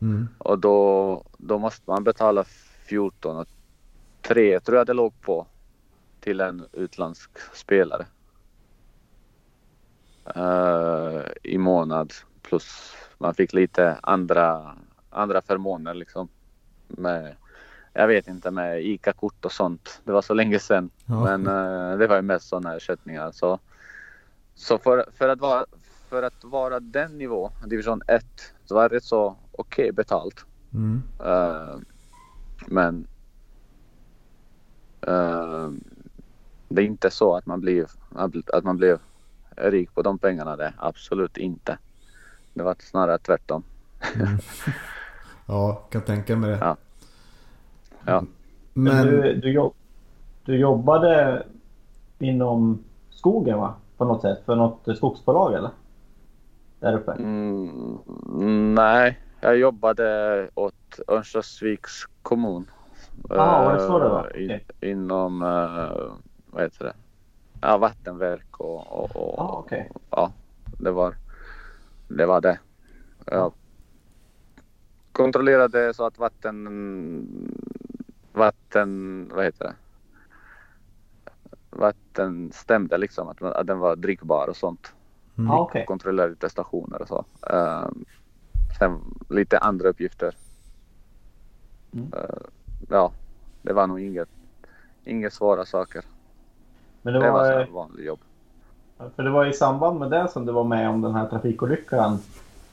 Mm. 0.00 0.28
och 0.38 0.58
då, 0.58 1.24
då 1.38 1.58
måste 1.58 1.90
man 1.90 2.04
betala 2.04 2.44
14 2.88 3.36
och 3.36 3.46
3 4.22 4.60
tror 4.60 4.78
jag 4.78 4.86
det 4.86 4.92
låg 4.92 5.20
på 5.20 5.46
till 6.20 6.40
en 6.40 6.66
utländsk 6.72 7.30
spelare. 7.54 8.06
Eh, 10.34 11.22
I 11.42 11.58
månad 11.58 12.12
plus 12.42 12.92
man 13.18 13.34
fick 13.34 13.52
lite 13.52 13.98
andra, 14.02 14.76
andra 15.10 15.42
förmåner 15.42 15.94
liksom. 15.94 16.28
Med, 16.88 17.36
jag 17.92 18.06
vet 18.08 18.28
inte 18.28 18.50
med 18.50 18.86
ICA-kort 18.86 19.44
och 19.44 19.52
sånt. 19.52 20.00
Det 20.04 20.12
var 20.12 20.22
så 20.22 20.34
länge 20.34 20.58
sedan. 20.58 20.90
Ja. 21.06 21.24
Men 21.24 21.46
eh, 21.46 21.98
det 21.98 22.06
var 22.06 22.16
ju 22.16 22.22
mest 22.22 22.48
sådana 22.48 22.76
ersättningar. 22.76 23.32
Så, 23.32 23.58
så 24.54 24.78
för, 24.78 25.06
för, 25.14 25.28
att 25.28 25.40
vara, 25.40 25.66
för 26.08 26.22
att 26.22 26.44
vara 26.44 26.80
den 26.80 27.18
nivå, 27.18 27.50
division 27.66 28.02
1, 28.06 28.24
så 28.64 28.74
var 28.74 28.88
det 28.88 28.96
rätt 28.96 29.04
så 29.04 29.36
okej 29.52 29.92
betalt. 29.92 30.44
Mm. 30.74 31.02
Eh, 31.24 31.76
men 32.66 33.06
eh, 35.00 35.70
det 36.68 36.82
är 36.82 36.86
inte 36.86 37.10
så 37.10 37.36
att 37.36 37.46
man 37.46 37.60
blir 37.60 37.86
att 38.52 38.64
man 38.64 38.76
blev 38.76 38.98
rik 39.56 39.94
på 39.94 40.02
de 40.02 40.18
pengarna. 40.18 40.56
Det 40.56 40.72
absolut 40.78 41.36
inte. 41.36 41.78
Det 42.54 42.62
var 42.62 42.76
snarare 42.78 43.18
tvärtom. 43.18 43.62
Ja, 45.50 45.82
kan 45.90 46.02
tänka 46.02 46.36
mig 46.36 46.50
det. 46.50 46.58
Ja. 46.60 46.76
Ja. 48.04 48.24
Men 48.74 48.96
Men, 48.96 49.06
du, 49.06 49.34
du, 49.34 49.52
jobb, 49.52 49.74
du 50.44 50.56
jobbade 50.58 51.42
inom 52.18 52.84
skogen 53.10 53.58
va? 53.58 53.74
På 53.96 54.04
något 54.04 54.22
sätt? 54.22 54.42
För 54.46 54.56
något 54.56 54.96
skogsbolag 54.96 55.54
eller? 55.54 55.70
Där 56.80 56.92
uppe? 56.92 57.12
Mm, 57.12 58.74
nej, 58.74 59.20
jag 59.40 59.58
jobbade 59.58 60.50
åt 60.54 61.00
Örnsköldsviks 61.08 61.92
kommun. 62.22 62.70
Ah, 63.30 63.64
var 63.64 63.72
det 63.72 63.80
så 63.80 63.98
det 63.98 64.08
var? 64.08 64.24
Eh, 64.24 64.44
Okej. 64.44 64.64
inom, 64.80 65.42
eh, 65.42 66.12
vad 66.46 66.62
heter 66.62 66.84
det? 66.84 66.94
Ja, 67.60 67.78
vattenverk 67.78 68.60
och, 68.60 68.92
och, 68.92 69.16
och 69.16 69.38
Ah, 69.38 69.58
okej. 69.58 69.90
ja, 70.10 70.32
det 70.78 70.90
var 70.90 71.14
det. 72.08 72.26
Var 72.26 72.40
det. 72.40 72.58
Jag 73.26 73.52
kontrollerade 75.12 75.94
så 75.94 76.04
att 76.06 76.18
vatten, 76.18 76.68
vatten, 78.32 79.28
vad 79.34 79.44
heter 79.44 79.64
det? 79.64 79.74
Vatten 81.70 82.52
stämde 82.52 82.98
liksom, 82.98 83.28
att, 83.28 83.42
att 83.42 83.66
den 83.66 83.78
var 83.78 83.96
drickbar 83.96 84.48
och 84.48 84.56
sånt 84.56 84.92
mm. 85.38 85.50
Ah, 85.50 85.58
okej. 85.60 85.84
kontrollera 85.86 86.26
lite 86.26 86.48
stationer 86.48 87.02
och 87.02 87.08
så. 87.08 87.24
Ehm, 87.50 88.04
sen 88.78 89.00
lite 89.28 89.58
andra 89.58 89.88
uppgifter. 89.88 90.34
Mm. 91.92 92.12
Eh, 92.12 92.36
ja, 92.88 93.12
det 93.62 93.72
var 93.72 93.86
nog 93.86 94.00
inget, 94.00 94.28
inget 95.04 95.32
svåra 95.32 95.64
saker. 95.64 96.04
Men 97.02 97.12
Det 97.14 97.20
det 97.20 97.30
var, 97.30 97.38
var, 97.38 97.46
här 97.46 97.66
vanligt 97.72 98.06
jobb. 98.06 98.20
för 99.16 99.22
det 99.22 99.30
var 99.30 99.46
i 99.46 99.52
samband 99.52 99.98
med 99.98 100.10
det 100.10 100.28
som 100.28 100.46
du 100.46 100.52
var 100.52 100.64
med 100.64 100.88
om 100.90 101.00
den 101.00 101.14
här 101.14 101.26
trafikolyckan 101.28 102.18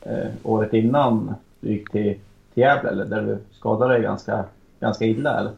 eh, 0.02 0.28
året 0.44 0.74
innan 0.74 1.36
du 1.60 1.70
gick 1.70 1.92
till, 1.92 2.20
till 2.54 2.64
Gävle 2.64 2.90
eller? 2.90 3.06
Där 3.06 3.22
du 3.22 3.38
skadade 3.52 3.94
dig 3.94 4.02
ganska, 4.02 4.46
ganska 4.80 5.06
illa 5.06 5.40
eller? 5.40 5.52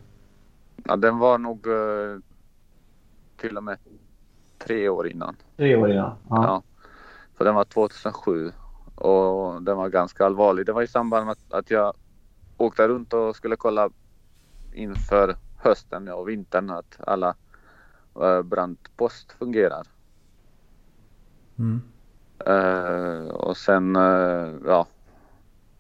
Ja, 0.86 0.96
den 0.96 1.18
var 1.18 1.38
nog 1.38 1.68
eh, 1.68 2.20
till 3.38 3.58
och 3.58 3.64
med 3.64 3.78
tre 4.58 4.90
år 4.90 5.08
innan. 5.08 5.36
Tre 5.58 5.76
år 5.76 5.92
innan? 5.92 6.12
Ja. 6.30 6.44
Ja. 6.44 6.64
För 7.38 7.46
den 7.46 7.56
var 7.56 7.66
2007 7.66 8.52
och 8.96 9.64
den 9.64 9.78
var 9.78 9.90
ganska 9.90 10.26
allvarlig. 10.26 10.66
Det 10.66 10.74
var 10.74 10.82
i 10.82 10.88
samband 10.88 11.26
med 11.26 11.36
att, 11.50 11.72
jag 11.72 11.94
åkte 12.58 12.88
runt 12.88 13.14
och 13.14 13.36
skulle 13.36 13.56
kolla 13.56 13.90
inför 14.74 15.36
hösten 15.58 16.08
och 16.08 16.30
vintern 16.30 16.70
att 16.70 17.00
alla 17.00 17.36
eh, 18.22 18.42
brandpost 18.42 19.32
fungerar. 19.32 19.88
Mm. 21.60 21.82
Eh, 22.46 23.28
och 23.28 23.58
sen, 23.58 23.96
uh, 23.96 24.56
ja, 24.66 24.88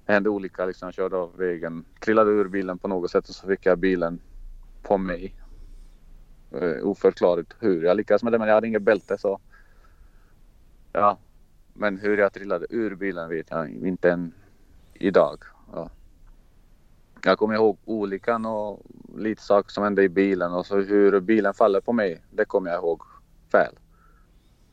hände 0.05 0.29
olika 0.29 0.65
liksom. 0.65 0.87
Jag 0.87 0.93
körde 0.93 1.17
av 1.17 1.37
vägen, 1.37 1.85
trillade 1.99 2.31
ur 2.31 2.47
bilen 2.47 2.77
på 2.77 2.87
något 2.87 3.11
sätt 3.11 3.29
och 3.29 3.35
så 3.35 3.47
fick 3.47 3.65
jag 3.65 3.77
bilen 3.77 4.19
på 4.83 4.97
mig. 4.97 5.35
Uh, 6.61 6.87
oförklarligt 6.87 7.55
hur 7.59 7.83
jag 7.83 7.97
lyckades 7.97 8.23
med 8.23 8.33
det, 8.33 8.39
men 8.39 8.47
jag 8.47 8.55
hade 8.55 8.67
inget 8.67 8.81
bälte 8.81 9.17
så. 9.17 9.39
Ja, 10.93 11.17
men 11.77 11.97
hur 11.97 12.17
jag 12.17 12.33
trillade 12.33 12.65
ur 12.69 12.95
bilen 12.95 13.29
vet 13.29 13.49
jag 13.49 13.69
inte 13.69 14.11
än 14.11 14.33
idag. 14.93 15.43
Ja. 15.73 15.89
Jag 17.23 17.37
kommer 17.37 17.55
ihåg 17.55 17.77
olyckan 17.85 18.45
och 18.45 18.81
lite 19.17 19.41
saker 19.41 19.71
som 19.71 19.83
hände 19.83 20.03
i 20.03 20.09
bilen 20.09 20.53
och 20.53 20.65
så 20.65 20.77
hur 20.77 21.19
bilen 21.19 21.53
faller 21.53 21.81
på 21.81 21.93
mig. 21.93 22.21
Det 22.31 22.45
kommer 22.45 22.69
jag 22.69 22.79
ihåg 22.79 23.01
väl. 23.51 23.75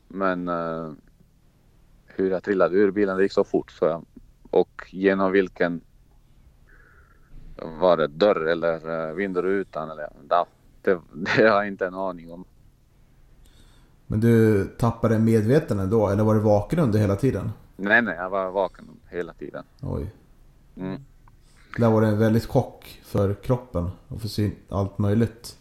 Men 0.07 0.49
uh, 0.49 0.93
hur 2.05 2.31
jag 2.31 2.43
trillade 2.43 2.75
ur 2.75 2.91
bilen, 2.91 3.17
det 3.17 3.23
gick 3.23 3.31
så 3.31 3.43
fort 3.43 3.71
så 3.71 3.85
jag, 3.85 4.05
och 4.49 4.87
genom 4.91 5.31
vilken 5.31 5.81
var 7.55 7.97
det 7.97 8.07
dörr 8.07 8.45
eller 8.45 9.09
eh, 9.09 9.15
vindrutan 9.15 9.89
eller 9.89 10.09
ja, 10.29 10.47
det, 10.81 11.01
det 11.13 11.47
har 11.47 11.57
jag 11.57 11.67
inte 11.67 11.87
en 11.87 11.93
aning 11.93 12.31
om. 12.31 12.45
Men 14.07 14.19
du 14.19 14.65
tappade 14.65 15.19
medvetandet 15.19 15.91
då, 15.91 16.07
eller 16.09 16.23
var 16.23 16.33
du 16.35 16.39
vaken 16.41 16.79
under 16.79 16.99
hela 16.99 17.15
tiden? 17.15 17.51
Nej, 17.75 18.01
nej, 18.01 18.15
jag 18.15 18.29
var 18.29 18.51
vaken 18.51 18.85
hela 19.09 19.33
tiden. 19.33 19.63
Oj. 19.81 20.07
Mm. 20.77 21.01
Där 21.77 21.89
var 21.89 22.01
det 22.01 22.07
en 22.07 22.19
väldigt 22.19 22.45
chock 22.45 23.01
för 23.05 23.33
kroppen 23.33 23.89
och 24.07 24.21
för 24.21 24.27
syn, 24.27 24.55
allt 24.69 24.97
möjligt. 24.97 25.57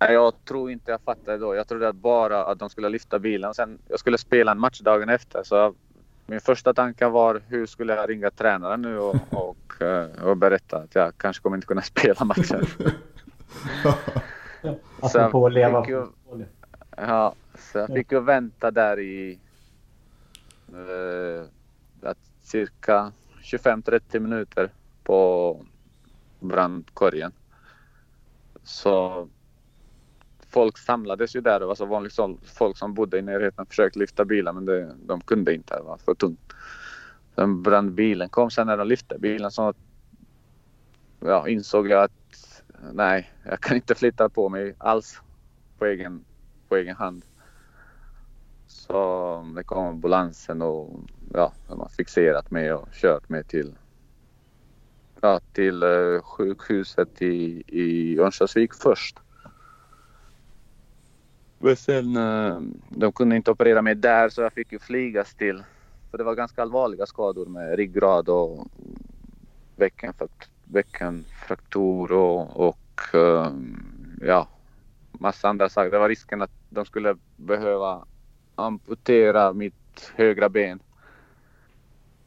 Nej, 0.00 0.12
Jag 0.12 0.44
tror 0.44 0.70
inte 0.70 0.90
jag 0.90 1.00
fattade 1.00 1.38
då. 1.38 1.54
Jag 1.54 1.68
trodde 1.68 1.88
att 1.88 1.96
bara 1.96 2.44
att 2.44 2.58
de 2.58 2.70
skulle 2.70 2.88
lyfta 2.88 3.18
bilen. 3.18 3.54
Sen, 3.54 3.78
jag 3.88 3.98
skulle 4.00 4.18
spela 4.18 4.52
en 4.52 4.58
match 4.60 4.80
dagen 4.80 5.08
efter. 5.08 5.42
Så 5.44 5.74
min 6.26 6.40
första 6.40 6.74
tanke 6.74 7.08
var 7.08 7.42
hur 7.48 7.66
skulle 7.66 7.94
jag 7.96 8.10
ringa 8.10 8.30
tränaren 8.30 8.82
nu 8.82 8.98
och, 8.98 9.16
och, 9.30 9.82
eh, 9.82 10.24
och 10.24 10.36
berätta 10.36 10.76
att 10.76 10.94
jag 10.94 11.12
kanske 11.16 11.42
kommer 11.42 11.56
inte 11.56 11.66
kunna 11.66 11.82
spela 11.92 12.24
matchen. 12.24 12.66
Så 13.82 13.94
jag 14.62 14.76
Apropå 15.00 15.46
att 15.46 15.52
leva 15.52 15.82
fick 15.82 15.90
ju- 15.90 16.00
på 16.00 16.06
fotboll. 16.06 16.44
Ja, 16.96 17.34
så 17.54 17.78
jag 17.78 17.88
fick 17.88 18.12
ju 18.12 18.20
vänta 18.20 18.70
där 18.70 19.00
i 19.00 19.38
eh, 20.68 21.46
cirka 22.40 23.12
25-30 23.42 24.18
minuter 24.18 24.70
på 25.04 25.60
brandkorgen. 26.40 27.32
Så 28.62 29.28
folk 30.50 30.78
samlades 30.78 31.36
ju 31.36 31.40
där. 31.40 31.60
Det 31.60 31.66
var 31.66 31.74
så 31.74 31.86
vanligt 31.86 32.18
folk 32.44 32.76
som 32.76 32.94
bodde 32.94 33.18
i 33.18 33.22
närheten 33.22 33.66
försökte 33.66 33.98
lyfta 33.98 34.24
bilen 34.24 34.54
men 34.54 34.64
det, 34.64 34.94
de 35.06 35.20
kunde 35.20 35.54
inte. 35.54 35.76
Det 35.76 35.82
var 35.82 35.96
för 35.96 36.14
tungt. 36.14 36.52
Sen 37.34 37.62
brann 37.62 37.94
bilen. 37.94 38.28
Kom 38.28 38.50
sen 38.50 38.66
när 38.66 38.76
de 38.76 38.88
lyfte 38.88 39.18
bilen 39.18 39.50
så 39.50 39.74
ja, 41.20 41.48
insåg 41.48 41.88
jag 41.88 42.02
att 42.02 42.62
nej, 42.92 43.32
jag 43.44 43.60
kan 43.60 43.76
inte 43.76 43.94
flytta 43.94 44.28
på 44.28 44.48
mig 44.48 44.74
alls 44.78 45.20
på 45.78 45.86
egen, 45.86 46.24
på 46.72 46.76
egen 46.76 46.96
hand. 46.96 47.24
Så 48.66 49.52
det 49.56 49.64
kom 49.64 49.86
ambulansen 49.86 50.62
och 50.62 50.90
ja, 51.32 51.52
de 51.68 51.80
har 51.80 51.88
fixerat 51.88 52.50
mig 52.50 52.72
och 52.72 52.88
kört 52.92 53.28
mig 53.28 53.44
till, 53.44 53.74
ja, 55.20 55.40
till 55.52 55.82
eh, 55.82 56.22
sjukhuset 56.22 57.22
i, 57.22 57.62
i 57.66 58.18
Örnsköldsvik 58.18 58.74
först. 58.74 59.18
Men 61.58 61.76
sen, 61.76 62.16
eh, 62.16 62.60
de 62.88 63.12
kunde 63.12 63.36
inte 63.36 63.50
operera 63.50 63.82
mig 63.82 63.94
där 63.94 64.28
så 64.28 64.42
jag 64.42 64.52
fick 64.52 64.72
ju 64.72 64.78
flygas 64.78 65.34
till, 65.34 65.64
för 66.10 66.18
det 66.18 66.24
var 66.24 66.34
ganska 66.34 66.62
allvarliga 66.62 67.06
skador 67.06 67.46
med 67.46 67.76
ryggrad 67.76 68.28
och 68.28 68.68
bäckenfraktur 70.64 72.12
och, 72.12 72.68
och 72.68 73.14
eh, 73.14 73.52
ja, 74.20 74.48
massa 75.12 75.48
andra 75.48 75.68
saker. 75.68 75.90
Det 75.90 75.98
var 75.98 76.08
risken 76.08 76.42
att 76.42 76.61
de 76.72 76.84
skulle 76.84 77.16
behöva 77.36 78.06
amputera 78.54 79.52
mitt 79.52 80.12
högra 80.14 80.48
ben 80.48 80.82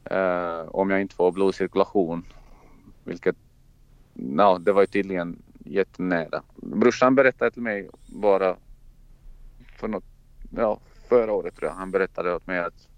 eh, 0.04 0.62
om 0.68 0.90
jag 0.90 1.02
inte 1.02 1.16
får 1.16 1.32
blodcirkulation. 1.32 2.26
Vilket, 3.04 3.36
ja, 4.14 4.58
det 4.62 4.72
var 4.72 4.82
ju 4.82 4.88
tydligen 4.88 5.42
jättenära. 5.66 6.44
Brorsan 6.56 7.16
berättade 7.16 7.52
till 7.52 7.62
mig 7.62 7.90
bara 8.08 8.56
för 9.78 9.88
något, 9.88 10.06
ja, 10.50 10.80
förra 11.10 11.34
året 11.34 11.56
tror 11.56 11.70
jag. 11.70 11.76
Han 11.76 11.92
berättade 11.92 12.36
åt 12.36 12.48
mig 12.48 12.60
att 12.60 12.90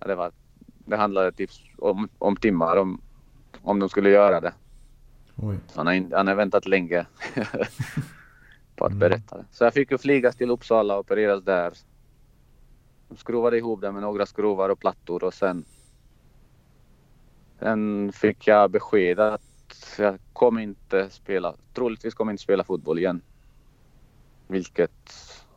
ja, 0.00 0.06
det, 0.06 0.14
var, 0.14 0.32
det 0.78 0.96
handlade 0.96 1.32
typ 1.32 1.50
om, 1.78 2.08
om 2.18 2.36
timmar 2.36 2.76
om, 2.76 3.00
om 3.62 3.78
de 3.78 3.88
skulle 3.88 4.10
göra 4.10 4.40
det. 4.40 4.52
Oj. 5.36 5.58
Han 5.74 5.86
har, 5.86 5.94
in, 5.94 6.12
han 6.16 6.26
har 6.26 6.34
väntat 6.34 6.66
länge 6.66 7.06
på 8.80 8.86
att 8.86 8.92
Mm. 8.92 8.98
berätta 9.00 9.36
det. 9.36 9.44
Så 9.52 9.64
jag 9.64 9.74
fick 9.74 9.90
ju 9.90 9.98
flygas 9.98 10.36
till 10.36 10.50
Uppsala 10.50 10.94
och 10.94 11.00
opereras 11.00 11.44
där. 11.44 11.72
De 13.08 13.16
skruvade 13.16 13.58
ihop 13.58 13.80
det 13.80 13.92
med 13.92 14.02
några 14.02 14.26
skruvar 14.26 14.68
och 14.68 14.78
plattor 14.78 15.24
och 15.24 15.34
sen 15.34 15.64
Sen 17.58 18.12
fick 18.12 18.46
jag 18.46 18.70
besked 18.70 19.20
att 19.20 19.94
jag 19.98 20.18
kommer 20.32 20.60
inte 20.60 21.10
spela, 21.10 21.54
troligtvis 21.74 22.14
kommer 22.14 22.32
inte 22.32 22.42
spela 22.42 22.64
fotboll 22.64 22.98
igen. 22.98 23.20
Vilket 24.46 25.12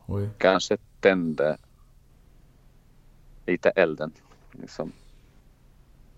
Oj. 0.06 0.28
kanske 0.38 0.76
tände 1.00 1.56
lite 3.46 3.70
elden. 3.70 4.12
Liksom. 4.52 4.92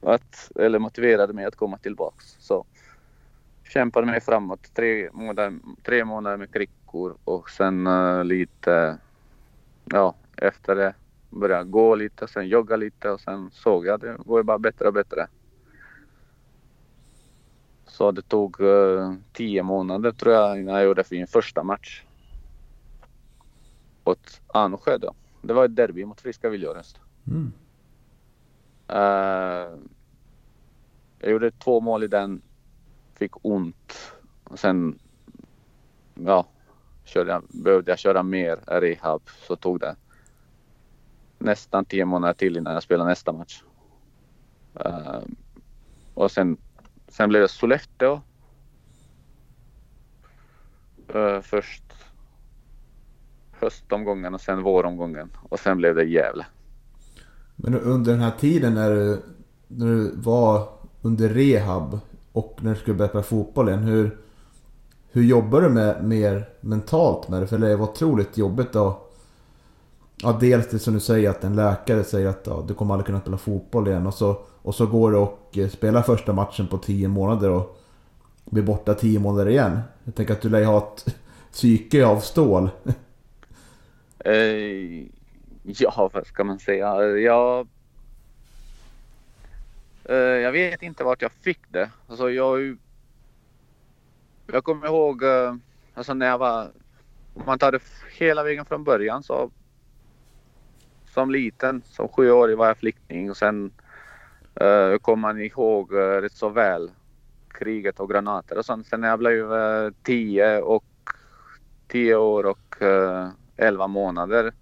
Att, 0.02 0.50
eller 0.56 0.78
motiverade 0.78 1.32
mig 1.32 1.44
att 1.44 1.56
komma 1.56 1.78
tillbaks. 1.78 2.36
Så 2.40 2.64
kämpade 3.68 4.06
mig 4.06 4.20
framåt. 4.20 4.74
Tre 4.74 5.10
månader, 5.12 5.58
tre 5.82 6.04
månader 6.04 6.36
med 6.36 6.52
kryckor 6.52 7.16
och 7.24 7.50
sen 7.50 7.86
eh, 7.86 8.24
lite, 8.24 8.98
ja 9.84 10.14
efter 10.36 10.74
det 10.74 10.94
började 11.30 11.60
jag 11.60 11.70
gå 11.70 11.94
lite, 11.94 12.28
sen 12.28 12.48
jogga 12.48 12.76
lite 12.76 13.10
och 13.10 13.20
sen 13.20 13.50
såg 13.50 13.86
jag 13.86 13.94
att 13.94 14.00
det 14.00 14.16
går 14.24 14.42
bara 14.42 14.58
bättre 14.58 14.88
och 14.88 14.94
bättre. 14.94 15.28
Så 17.86 18.12
det 18.12 18.22
tog 18.22 18.60
eh, 18.60 19.14
tio 19.32 19.62
månader 19.62 20.12
tror 20.12 20.34
jag 20.34 20.60
innan 20.60 20.74
jag 20.74 20.84
gjorde 20.84 21.04
min 21.10 21.26
första 21.26 21.62
match. 21.62 22.02
Åt 24.04 24.40
Anusjö 24.46 24.98
då. 24.98 25.14
Det 25.42 25.52
var 25.52 25.64
ett 25.64 25.76
derby 25.76 26.04
mot 26.04 26.20
Friska 26.20 26.48
Viljoröst. 26.48 27.00
Mm. 27.26 27.52
Eh, 28.88 29.78
jag 31.18 31.30
gjorde 31.30 31.50
två 31.50 31.80
mål 31.80 32.02
i 32.02 32.06
den. 32.06 32.42
Fick 33.16 33.44
ont. 33.44 34.12
Och 34.44 34.58
sen 34.58 34.98
ja, 36.14 36.46
körde 37.04 37.30
jag, 37.30 37.42
behövde 37.48 37.92
jag 37.92 37.98
köra 37.98 38.22
mer 38.22 38.56
rehab. 38.66 39.22
Så 39.46 39.56
tog 39.56 39.80
det 39.80 39.96
nästan 41.38 41.84
tio 41.84 42.04
månader 42.04 42.34
till 42.34 42.56
innan 42.56 42.72
jag 42.74 42.82
spelade 42.82 43.10
nästa 43.10 43.32
match. 43.32 43.62
Uh, 44.86 45.20
och 46.14 46.30
sen, 46.30 46.56
sen 47.08 47.28
blev 47.28 47.42
det 47.42 47.48
Sollefteå. 47.48 48.20
Uh, 51.14 51.40
först 51.40 51.82
höstomgången 53.52 54.34
och 54.34 54.40
sen 54.40 54.62
våromgången. 54.62 55.30
Och 55.48 55.60
sen 55.60 55.76
blev 55.76 55.94
det 55.94 56.04
Gävle. 56.04 56.46
Men 57.56 57.74
under 57.74 58.12
den 58.12 58.20
här 58.20 58.30
tiden 58.30 58.74
när 58.74 58.90
du, 58.90 59.22
när 59.68 59.86
du 59.86 60.16
var 60.16 60.68
under 61.02 61.28
rehab 61.28 62.00
och 62.36 62.58
när 62.60 62.74
du 62.74 62.80
skulle 62.80 62.96
börja 62.96 63.08
spela 63.08 63.22
fotboll 63.22 63.68
igen. 63.68 63.82
Hur, 63.82 64.18
hur 65.12 65.22
jobbar 65.22 65.60
du 65.60 65.68
med 65.68 66.04
mer 66.04 66.48
mentalt 66.60 67.28
med 67.28 67.42
det? 67.42 67.46
För 67.46 67.58
det 67.58 67.76
var 67.76 67.88
otroligt 67.88 68.38
jobbigt 68.38 68.72
då. 68.72 69.00
Ja, 70.22 70.36
dels 70.40 70.68
det 70.68 70.78
som 70.78 70.94
du 70.94 71.00
säger 71.00 71.30
att 71.30 71.44
en 71.44 71.56
läkare 71.56 72.04
säger 72.04 72.28
att 72.28 72.46
ja, 72.46 72.64
du 72.68 72.74
kommer 72.74 72.94
aldrig 72.94 73.06
kunna 73.06 73.20
spela 73.20 73.38
fotboll 73.38 73.88
igen. 73.88 74.06
Och 74.06 74.14
så, 74.14 74.38
och 74.62 74.74
så 74.74 74.86
går 74.86 75.10
du 75.10 75.16
och 75.16 75.58
eh, 75.58 75.68
spelar 75.68 76.02
första 76.02 76.32
matchen 76.32 76.66
på 76.66 76.78
10 76.78 77.08
månader 77.08 77.50
och 77.50 77.78
blir 78.44 78.62
borta 78.62 78.94
10 78.94 79.18
månader 79.18 79.50
igen. 79.50 79.80
Jag 80.04 80.14
tänker 80.14 80.32
att 80.32 80.42
du 80.42 80.48
lär 80.48 80.60
ju 80.60 80.64
ha 80.64 80.78
ett 80.78 81.14
psyke 81.52 82.06
av 82.06 82.20
stål. 82.20 82.70
Eh, 84.18 85.06
ja, 85.62 86.10
vad 86.14 86.26
ska 86.26 86.44
man 86.44 86.58
säga? 86.58 87.02
Jag, 87.02 87.68
Eh, 90.08 90.16
jag 90.16 90.52
vet 90.52 90.82
inte 90.82 91.04
vart 91.04 91.22
jag 91.22 91.32
fick 91.32 91.60
det. 91.68 91.90
Alltså 92.06 92.30
jag, 92.30 92.76
jag 94.46 94.64
kommer 94.64 94.86
ihåg 94.86 95.22
eh, 95.22 95.54
alltså 95.94 96.14
när 96.14 96.26
jag 96.26 96.38
var, 96.38 96.70
om 97.34 97.42
man 97.46 97.58
tar 97.58 97.72
det 97.72 97.82
hela 98.18 98.42
vägen 98.42 98.64
från 98.64 98.84
början 98.84 99.22
så 99.22 99.50
som 101.16 101.30
liten, 101.30 101.82
som 101.84 102.08
sjuårig 102.08 102.56
var 102.56 102.66
jag 102.66 102.78
flykting 102.78 103.30
och 103.30 103.36
sen 103.36 103.72
uh, 104.62 104.98
kommer 104.98 105.20
man 105.20 105.40
ihåg 105.40 105.92
uh, 105.92 105.98
rätt 105.98 106.32
så 106.32 106.48
väl 106.48 106.90
kriget 107.48 108.00
och 108.00 108.10
granater 108.10 108.58
och 108.58 108.64
sånt. 108.64 108.86
Sen 108.86 109.00
när 109.00 109.08
jag 109.08 109.18
blev 109.18 109.52
uh, 109.52 109.92
tio 110.02 110.60
och 110.60 110.84
tio 111.88 112.16
år 112.16 112.46
och 112.46 112.76
uh, 112.82 113.28
elva 113.56 113.86
månader. 113.86 114.52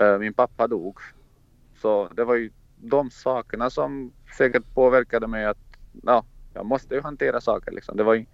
Uh, 0.00 0.18
Min 0.18 0.34
pappa 0.34 0.66
dog. 0.66 0.98
Så 1.76 2.08
det 2.08 2.24
var 2.24 2.34
ju 2.34 2.50
de 2.82 3.10
sakerna 3.10 3.70
som 3.70 4.12
säkert 4.36 4.74
påverkade 4.74 5.26
mig 5.26 5.44
att 5.44 5.58
ja, 6.02 6.24
jag 6.54 6.66
måste 6.66 6.94
ju 6.94 7.00
hantera 7.00 7.40
saker 7.40 7.72
liksom. 7.72 7.96
Det 7.96 8.02
var, 8.02 8.24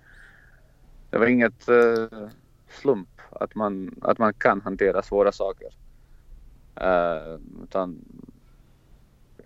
det 1.11 1.19
var 1.19 1.27
inget 1.27 1.69
uh, 1.69 2.29
slump 2.69 3.09
att 3.31 3.55
man, 3.55 3.95
att 4.03 4.19
man 4.19 4.35
kan 4.35 4.61
hantera 4.61 5.03
svåra 5.03 5.33
saker. 5.33 5.69
Uh, 6.81 7.39
utan 7.63 7.99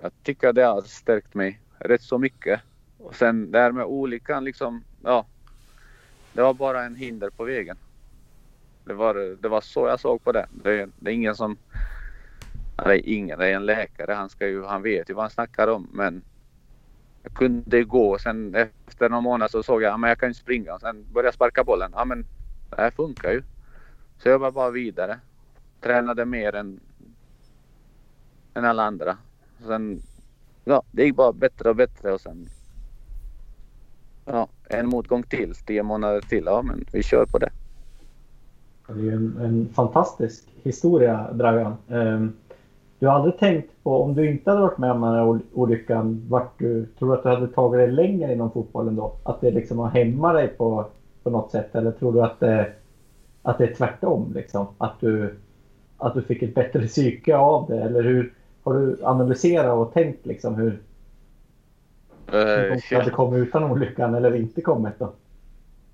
jag 0.02 0.12
tycker 0.22 0.52
det 0.52 0.62
har 0.62 0.82
stärkt 0.82 1.34
mig 1.34 1.60
rätt 1.78 2.02
så 2.02 2.18
mycket. 2.18 2.60
Och 2.98 3.14
sen 3.14 3.50
det 3.50 3.58
här 3.58 3.72
med 3.72 3.84
olyckan 3.84 4.44
liksom, 4.44 4.84
ja. 5.02 5.26
Det 6.32 6.42
var 6.42 6.54
bara 6.54 6.84
en 6.84 6.96
hinder 6.96 7.30
på 7.30 7.44
vägen. 7.44 7.76
Det 8.84 8.94
var, 8.94 9.36
det 9.42 9.48
var 9.48 9.60
så 9.60 9.86
jag 9.86 10.00
såg 10.00 10.24
på 10.24 10.32
det. 10.32 10.46
Det, 10.50 10.88
det 10.96 11.10
är 11.10 11.14
ingen 11.14 11.36
som... 11.36 11.56
Han 12.76 12.88
Det 12.88 12.94
är 12.94 13.08
ingen, 13.08 13.38
det 13.38 13.48
är 13.48 13.56
en 13.56 13.66
läkare. 13.66 14.12
Han, 14.12 14.28
ska 14.28 14.48
ju, 14.48 14.64
han 14.64 14.82
vet 14.82 15.10
ju 15.10 15.14
vad 15.14 15.24
han 15.24 15.30
snackar 15.30 15.68
om. 15.68 15.88
Men 15.92 16.22
jag 17.22 17.32
kunde 17.34 17.84
gå. 17.84 18.18
Sen 18.18 18.54
efter 18.54 19.08
någon 19.08 19.24
månad 19.24 19.50
så 19.50 19.62
såg 19.62 19.82
jag 19.82 19.94
att 19.94 20.08
jag 20.08 20.18
kan 20.18 20.28
ju 20.30 20.34
springa. 20.34 20.78
Sen 20.78 21.06
började 21.12 21.26
jag 21.26 21.34
sparka 21.34 21.64
bollen. 21.64 21.92
Ja 21.94 22.04
men 22.04 22.26
det 22.70 22.76
här 22.76 22.90
funkar 22.90 23.30
ju. 23.30 23.42
Så 24.18 24.28
jag 24.28 24.38
var 24.38 24.50
bara 24.50 24.70
vidare. 24.70 25.18
Tränade 25.80 26.24
mer 26.24 26.54
än, 26.54 26.80
än 28.54 28.64
alla 28.64 28.82
andra. 28.82 29.16
Sen, 29.66 30.02
ja, 30.64 30.82
det 30.90 31.04
gick 31.04 31.16
bara 31.16 31.32
bättre 31.32 31.68
och 31.68 31.76
bättre 31.76 32.12
och 32.12 32.20
sen 32.20 32.48
Ja, 34.24 34.48
en 34.68 34.88
motgång 34.88 35.22
till, 35.22 35.54
tio 35.54 35.82
månader 35.82 36.20
till. 36.20 36.44
Ja, 36.46 36.62
men 36.62 36.84
vi 36.92 37.02
kör 37.02 37.26
på 37.26 37.38
det. 37.38 37.50
Det 38.86 38.92
är 38.92 38.96
ju 38.96 39.12
en, 39.12 39.36
en 39.40 39.68
fantastisk 39.74 40.44
historia, 40.62 41.32
Dragan. 41.32 41.76
Um, 41.88 42.32
du 43.02 43.08
har 43.08 43.14
aldrig 43.14 43.38
tänkt 43.38 43.70
på, 43.82 44.02
om 44.02 44.14
du 44.14 44.30
inte 44.30 44.50
hade 44.50 44.62
varit 44.62 44.78
med 44.78 44.90
om 44.90 45.00
den 45.00 45.10
här 45.14 45.24
ol- 45.24 45.42
olyckan, 45.52 46.26
vart 46.28 46.58
du, 46.58 46.86
tror 46.86 47.08
du 47.08 47.14
att 47.14 47.22
du 47.22 47.28
hade 47.28 47.48
tagit 47.48 47.78
dig 47.78 47.92
längre 47.92 48.32
inom 48.32 48.50
fotbollen 48.52 48.96
då? 48.96 49.16
Att 49.22 49.40
det 49.40 49.50
liksom 49.50 49.78
har 49.78 49.88
hämmat 49.88 50.34
dig 50.34 50.48
på, 50.48 50.86
på 51.22 51.30
något 51.30 51.50
sätt? 51.50 51.74
Eller 51.74 51.92
tror 51.92 52.12
du 52.12 52.22
att 52.22 52.40
det, 52.40 52.72
att 53.42 53.58
det 53.58 53.64
är 53.64 53.74
tvärtom? 53.74 54.32
Liksom? 54.34 54.66
Att, 54.78 55.00
du, 55.00 55.34
att 55.98 56.14
du 56.14 56.22
fick 56.22 56.42
ett 56.42 56.54
bättre 56.54 56.86
psyke 56.86 57.36
av 57.36 57.66
det? 57.68 57.82
Eller 57.82 58.02
hur 58.02 58.34
har 58.62 58.74
du 58.74 58.98
analyserat 59.02 59.78
och 59.78 59.92
tänkt 59.92 60.26
liksom 60.26 60.54
hur, 60.54 60.82
hur 62.26 62.70
Eh, 62.72 62.78
det 62.90 62.96
hade 62.96 63.10
kommit 63.10 63.48
utan 63.48 63.64
olyckan 63.64 64.14
eller 64.14 64.34
inte 64.34 64.60
kommit 64.60 64.98
då? 64.98 65.12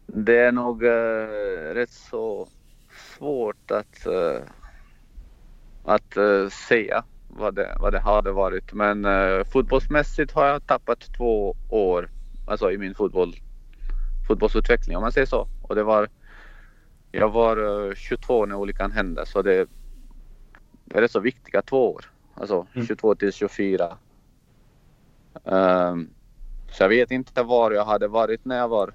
Det 0.06 0.38
är 0.38 0.52
nog 0.52 0.84
eh, 0.84 1.74
rätt 1.74 1.90
så 1.90 2.46
svårt 2.90 3.70
att, 3.70 4.06
eh, 4.06 4.42
att 5.89 6.16
eh, 6.16 6.49
säga 6.49 7.05
vad 7.28 7.55
det, 7.55 7.76
vad 7.80 7.93
det 7.93 7.99
hade 7.99 8.32
varit. 8.32 8.72
Men 8.72 9.05
eh, 9.05 9.45
fotbollsmässigt 9.45 10.32
har 10.32 10.47
jag 10.47 10.66
tappat 10.66 11.01
två 11.16 11.57
år 11.68 12.11
alltså 12.47 12.72
i 12.72 12.78
min 12.78 12.95
fotboll, 12.95 13.34
fotbollsutveckling 14.28 14.97
om 14.97 15.03
man 15.03 15.12
säger 15.12 15.26
så. 15.26 15.49
Och 15.62 15.74
det 15.74 15.82
var, 15.82 16.09
jag 17.12 17.28
var 17.28 17.89
eh, 17.89 17.95
22 17.95 18.47
när 18.47 18.55
olyckan 18.55 18.93
hände 18.93 19.26
så 19.26 19.43
det, 19.43 19.68
är 20.95 21.01
rätt 21.01 21.11
så 21.11 21.20
viktiga 21.20 21.62
två 21.62 21.95
år. 21.95 22.05
Alltså 22.34 22.66
Mm. 22.74 22.86
22 22.86 23.14
till 23.14 23.32
24. 23.32 23.99
Ehm, 25.45 26.11
så 26.70 26.82
jag 26.82 26.89
vet 26.89 27.11
inte 27.11 27.43
var 27.43 27.70
jag 27.70 27.84
hade 27.84 28.09
varit 28.09 28.45
när 28.45 28.59
jag 28.59 28.68
var. 28.68 28.95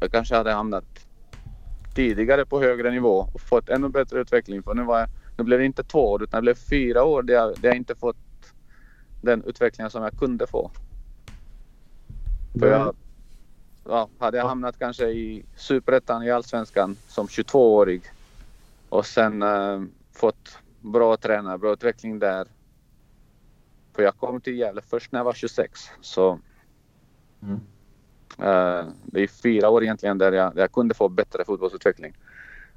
Jag 0.00 0.12
kanske 0.12 0.36
hade 0.36 0.52
hamnat 0.52 1.06
tidigare 1.94 2.46
på 2.46 2.60
högre 2.60 2.90
nivå 2.90 3.28
och 3.32 3.40
fått 3.40 3.68
ännu 3.68 3.88
bättre 3.88 4.20
utveckling. 4.20 4.62
För 4.62 4.74
nu, 4.74 4.82
var 4.82 4.98
jag, 4.98 5.08
nu 5.38 5.44
blev 5.44 5.58
det 5.58 5.64
inte 5.66 5.84
två 5.84 6.10
år 6.10 6.22
utan 6.22 6.38
det 6.38 6.42
blev 6.42 6.54
fyra 6.54 7.04
år 7.04 7.22
där 7.22 7.34
jag, 7.34 7.60
där 7.60 7.68
jag 7.68 7.76
inte 7.76 7.94
fått 7.94 8.16
den 9.22 9.44
utvecklingen 9.44 9.90
som 9.90 10.02
jag 10.02 10.16
kunde 10.16 10.46
få. 10.46 10.70
För 12.60 12.66
jag, 12.66 12.96
ja, 13.84 14.10
hade 14.18 14.38
jag 14.38 14.46
hamnat 14.48 14.78
kanske 14.78 15.08
i 15.08 15.46
superettan 15.56 16.22
i 16.22 16.30
allsvenskan 16.30 16.98
som 17.06 17.26
22-årig 17.26 18.04
och 18.88 19.06
sen 19.06 19.42
eh, 19.42 19.82
fått 20.16 20.58
bra 20.80 21.16
tränare, 21.16 21.58
bra 21.58 21.72
utveckling 21.72 22.18
där. 22.18 22.48
För 23.96 24.02
jag 24.02 24.16
kom 24.16 24.40
till 24.40 24.58
Gävle 24.58 24.82
först 24.82 25.12
när 25.12 25.20
jag 25.20 25.24
var 25.24 25.32
26 25.32 25.80
så 26.00 26.40
Mm. 27.42 27.60
eh, 28.38 28.92
det 29.04 29.20
är 29.22 29.26
fyra 29.42 29.68
år 29.68 29.82
egentligen 29.82 30.18
där 30.18 30.32
jag, 30.32 30.54
där 30.54 30.62
jag 30.62 30.72
kunde 30.72 30.94
få 30.94 31.08
bättre 31.08 31.44
fotbollsutveckling. 31.44 32.14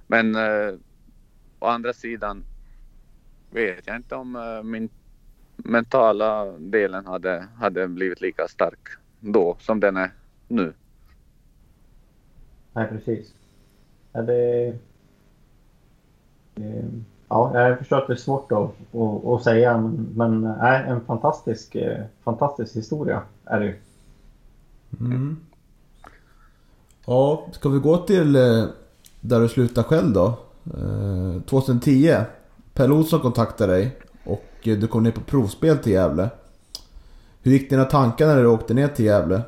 Men 0.08 0.36
eh, 0.36 0.74
å 1.66 1.68
andra 1.68 1.94
sidan 1.94 2.44
vet 3.50 3.88
jag 3.88 3.96
inte 3.96 4.16
om 4.16 4.36
eh, 4.36 4.64
min 4.64 4.90
mentala 5.58 6.46
delen 6.52 7.06
hade, 7.06 7.48
hade 7.58 7.88
blivit 7.88 8.22
lika 8.22 8.48
stark 8.48 8.90
då 9.20 9.58
som 9.60 9.80
den 9.80 9.98
är 9.98 10.12
nu. 10.48 10.74
Nej, 12.74 12.88
precis. 12.88 13.34
Ja, 14.12 14.22
det, 14.22 14.74
det, 16.56 16.86
ja, 17.30 17.60
jag 17.60 17.78
förstår 17.78 17.98
att 17.98 18.08
det 18.08 18.14
är 18.14 18.18
svårt 18.18 18.52
att, 18.52 18.96
att, 18.96 19.26
att 19.26 19.44
säga, 19.44 19.78
men, 19.78 20.08
men 20.16 20.42
nej, 20.42 20.84
en 20.88 21.02
fantastisk, 21.02 21.76
eh, 21.76 22.06
fantastisk 22.24 22.76
historia 22.76 23.22
är 23.46 23.60
det 23.60 23.66
ju. 23.66 23.76
Mm. 25.00 25.38
Ja, 27.06 27.48
ska 27.52 27.70
vi 27.70 27.80
gå 27.80 27.98
till 27.98 28.36
eh, 28.36 28.66
där 29.22 29.40
du 29.40 29.50
slutar 29.50 29.84
själv 29.84 30.14
då? 30.14 30.45
Eh, 30.74 31.42
2010. 31.42 32.18
Pelle 32.74 32.94
Olsson 32.94 33.20
kontaktade 33.20 33.74
dig 33.74 34.00
och 34.24 34.46
eh, 34.64 34.78
du 34.78 34.88
kom 34.88 35.04
ner 35.04 35.12
på 35.12 35.22
provspel 35.22 35.78
till 35.78 35.92
Gävle. 35.92 36.30
Hur 37.42 37.52
gick 37.52 37.70
dina 37.70 37.86
tankar 37.86 38.28
när 38.28 38.36
du 38.36 38.48
åkte 38.48 38.74
ner 38.74 38.88
till 38.88 39.06
Gävle? 39.06 39.42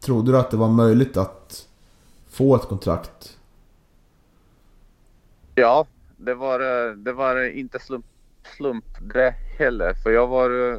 Trodde 0.00 0.32
du 0.32 0.38
att 0.38 0.50
det 0.50 0.56
var 0.56 0.68
möjligt 0.68 1.16
att 1.16 1.66
få 2.30 2.56
ett 2.56 2.68
kontrakt? 2.68 3.38
Ja, 5.54 5.86
det 6.16 6.34
var, 6.34 6.60
eh, 6.60 6.92
det 6.92 7.12
var 7.12 7.48
inte 7.48 7.78
slump, 7.78 8.06
slump 8.56 8.84
det 9.14 9.34
heller. 9.58 9.94
För 9.94 10.10
jag 10.10 10.26
var 10.26 10.72
eh, 10.72 10.78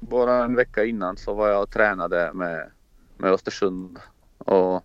bara 0.00 0.44
en 0.44 0.54
vecka 0.54 0.84
innan 0.84 1.16
så 1.16 1.34
var 1.34 1.48
jag 1.48 1.62
och 1.62 1.70
tränade 1.70 2.30
med, 2.34 2.70
med 3.16 3.32
Östersund. 3.32 3.98
Och 4.38 4.84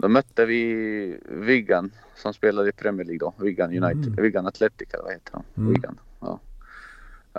då 0.00 0.08
mötte 0.08 0.46
vi 0.46 1.18
Wigan 1.28 1.92
som 2.14 2.34
spelade 2.34 2.68
i 2.68 2.72
Premier 2.72 3.06
League 3.06 3.18
då. 3.18 3.44
Wigan 3.44 3.70
United, 3.84 4.12
Mm. 4.12 4.22
Wigan 4.22 4.46
Athletic 4.46 4.88
eller 4.94 5.04
vad 5.04 5.12
heter 5.12 5.32
de? 5.32 5.42
Mm. 5.56 5.72
Wigan, 5.72 5.98
ja. 6.20 6.40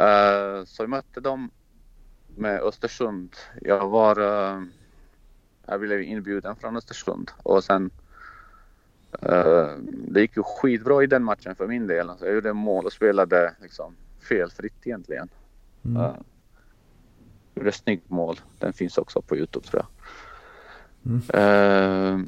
Eh, 0.04 0.66
så 0.66 0.84
vi 0.84 0.88
mötte 0.88 1.20
dem 1.20 1.50
med 2.36 2.62
Östersund. 2.62 3.36
Jag 3.62 3.90
var... 3.90 4.20
eh, 4.20 4.64
jag 5.66 5.80
blev 5.80 6.02
inbjuden 6.02 6.56
från 6.56 6.78
Östersund 6.78 7.32
och 7.44 7.64
sen 7.64 7.92
Eh, 9.20 9.70
det 10.08 10.22
gick 10.22 10.38
ju 10.38 10.44
skitbra 10.44 11.04
i 11.04 11.08
den 11.08 11.24
matchen 11.24 11.56
för 11.56 11.68
min 11.68 11.88
del. 11.88 12.10
Alltså, 12.10 12.26
jag 12.26 12.36
gjorde 12.36 12.54
mål 12.54 12.86
och 12.86 12.94
spelade 12.94 13.54
liksom 13.62 13.96
felfritt 14.20 14.88
egentligen. 14.88 15.30
Mm. 15.86 16.02
Uh, 16.02 16.16
gjorde 17.56 17.72
snyggt 17.72 18.10
mål. 18.10 18.40
Den 18.60 18.74
finns 18.74 18.98
också 18.98 19.22
på 19.22 19.38
Youtube 19.38 19.68
tror 19.68 19.84
jag. 19.84 19.90
Mm. 21.06 21.22
Eh, 21.34 22.26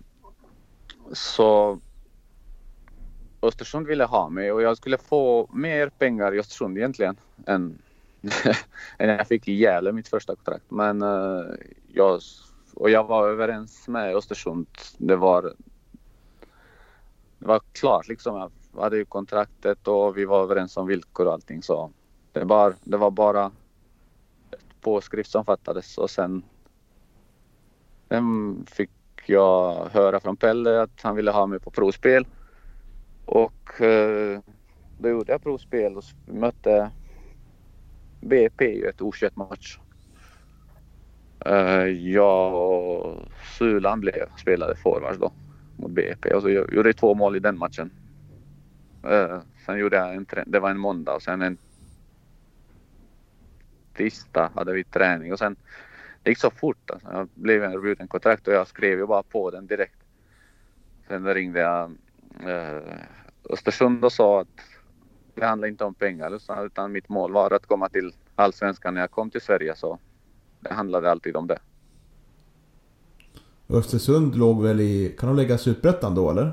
så 1.13 1.79
Östersund 3.41 3.87
ville 3.87 4.03
ha 4.03 4.29
mig 4.29 4.51
och 4.51 4.61
jag 4.61 4.77
skulle 4.77 4.97
få 4.97 5.47
mer 5.53 5.89
pengar 5.89 6.35
i 6.35 6.39
Östersund 6.39 6.77
egentligen 6.77 7.15
än, 7.45 7.77
än 8.97 9.09
jag 9.09 9.27
fick 9.27 9.47
i 9.47 9.53
Gävle 9.53 9.91
mitt 9.91 10.07
första 10.07 10.35
kontrakt. 10.35 10.71
Men 10.71 11.01
uh, 11.01 11.55
jag, 11.93 12.21
och 12.73 12.89
jag 12.89 13.03
var 13.03 13.29
överens 13.29 13.87
med 13.87 14.15
Östersund. 14.15 14.67
Det 14.97 15.15
var 15.15 15.53
det 17.39 17.47
var 17.47 17.61
klart 17.71 18.07
liksom. 18.07 18.51
Jag 18.75 18.81
hade 18.81 18.97
ju 18.97 19.05
kontraktet 19.05 19.87
och 19.87 20.17
vi 20.17 20.25
var 20.25 20.43
överens 20.43 20.77
om 20.77 20.87
villkor 20.87 21.27
och 21.27 21.33
allting 21.33 21.63
så 21.63 21.91
det 22.31 22.43
var, 22.43 22.75
det 22.83 22.97
var 22.97 23.11
bara 23.11 23.51
ett 24.51 24.81
påskrift 24.81 25.31
som 25.31 25.45
fattades 25.45 25.97
och 25.97 26.09
sen, 26.09 26.43
den 28.07 28.65
fick 28.69 28.89
jag 29.25 29.89
höra 29.89 30.19
från 30.19 30.37
Pelle 30.37 30.81
att 30.81 31.01
han 31.01 31.15
ville 31.15 31.31
ha 31.31 31.47
mig 31.47 31.59
på 31.59 31.71
provspel 31.71 32.25
och 33.25 33.81
eh, 33.81 34.39
då 34.99 35.09
gjorde 35.09 35.31
jag 35.31 35.43
provspel 35.43 35.97
och 35.97 36.03
mötte 36.25 36.91
BP 38.21 38.65
i 38.65 38.85
ett 38.85 39.01
o 39.01 39.11
match. 39.33 39.77
Eh, 41.45 41.85
jag 41.87 42.53
och 42.55 43.17
Sulan 43.57 43.99
blev 43.99 44.37
spelade 44.37 44.75
forwards 44.75 45.19
då 45.19 45.31
mot 45.77 45.91
BP 45.91 46.33
och 46.33 46.41
så 46.41 46.49
gjorde 46.49 46.89
jag 46.89 46.97
två 46.97 47.13
mål 47.13 47.35
i 47.35 47.39
den 47.39 47.57
matchen. 47.57 47.91
Eh, 49.03 49.39
sen 49.65 49.79
gjorde 49.79 49.97
jag 49.97 50.15
en 50.15 50.25
träning, 50.25 50.51
det 50.51 50.59
var 50.59 50.69
en 50.69 50.79
måndag 50.79 51.15
och 51.15 51.21
sen 51.21 51.41
en 51.41 51.57
tisdag 53.93 54.51
hade 54.55 54.73
vi 54.73 54.83
träning 54.83 55.33
och 55.33 55.39
sen 55.39 55.55
det 56.23 56.29
gick 56.31 56.39
så 56.39 56.49
fort 56.49 56.89
alltså. 56.91 57.07
Jag 57.11 57.29
blev 57.33 57.63
erbjuden 57.63 58.07
kontrakt 58.07 58.47
och 58.47 58.53
jag 58.53 58.67
skrev 58.67 58.97
ju 58.99 59.05
bara 59.07 59.23
på 59.23 59.51
den 59.51 59.67
direkt. 59.67 59.95
Sen 61.07 61.33
ringde 61.33 61.59
jag 61.59 61.91
eh, 62.49 62.97
Östersund 63.49 64.05
och 64.05 64.11
sa 64.11 64.41
att 64.41 64.47
det 65.35 65.45
handlar 65.45 65.67
inte 65.67 65.83
om 65.83 65.93
pengar 65.93 66.39
utan- 66.65 66.91
mitt 66.91 67.09
mål 67.09 67.31
var 67.33 67.51
att 67.53 67.65
komma 67.65 67.89
till 67.89 68.13
allsvenskan 68.35 68.93
när 68.93 69.01
jag 69.01 69.11
kom 69.11 69.29
till 69.29 69.41
Sverige 69.41 69.75
så 69.75 69.99
det 70.59 70.73
handlade 70.73 71.11
alltid 71.11 71.35
om 71.35 71.47
det. 71.47 71.59
Östersund 73.69 74.35
låg 74.35 74.63
väl 74.63 74.81
i... 74.81 75.15
Kan 75.19 75.27
de 75.29 75.35
lägga 75.35 75.57
Superettan 75.57 76.15
då 76.15 76.29
eller? 76.31 76.51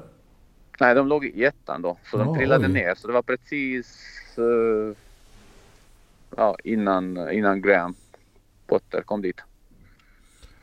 Nej, 0.81 0.95
de 0.95 1.09
låg 1.09 1.25
i 1.25 1.45
ettan 1.45 1.83
då, 1.83 1.99
så 2.11 2.17
de 2.17 2.29
Ja, 2.29 2.35
trillade 2.37 2.67
oj. 2.67 2.73
ner. 2.73 2.95
Så 2.95 3.07
det 3.07 3.13
var 3.13 3.23
precis 3.23 3.99
eh, 4.39 4.97
ja, 6.37 6.57
innan, 6.65 7.31
innan 7.33 7.63
Graham 7.63 7.95
Potter 8.67 9.03
kom 9.03 9.23
dit. 9.23 9.41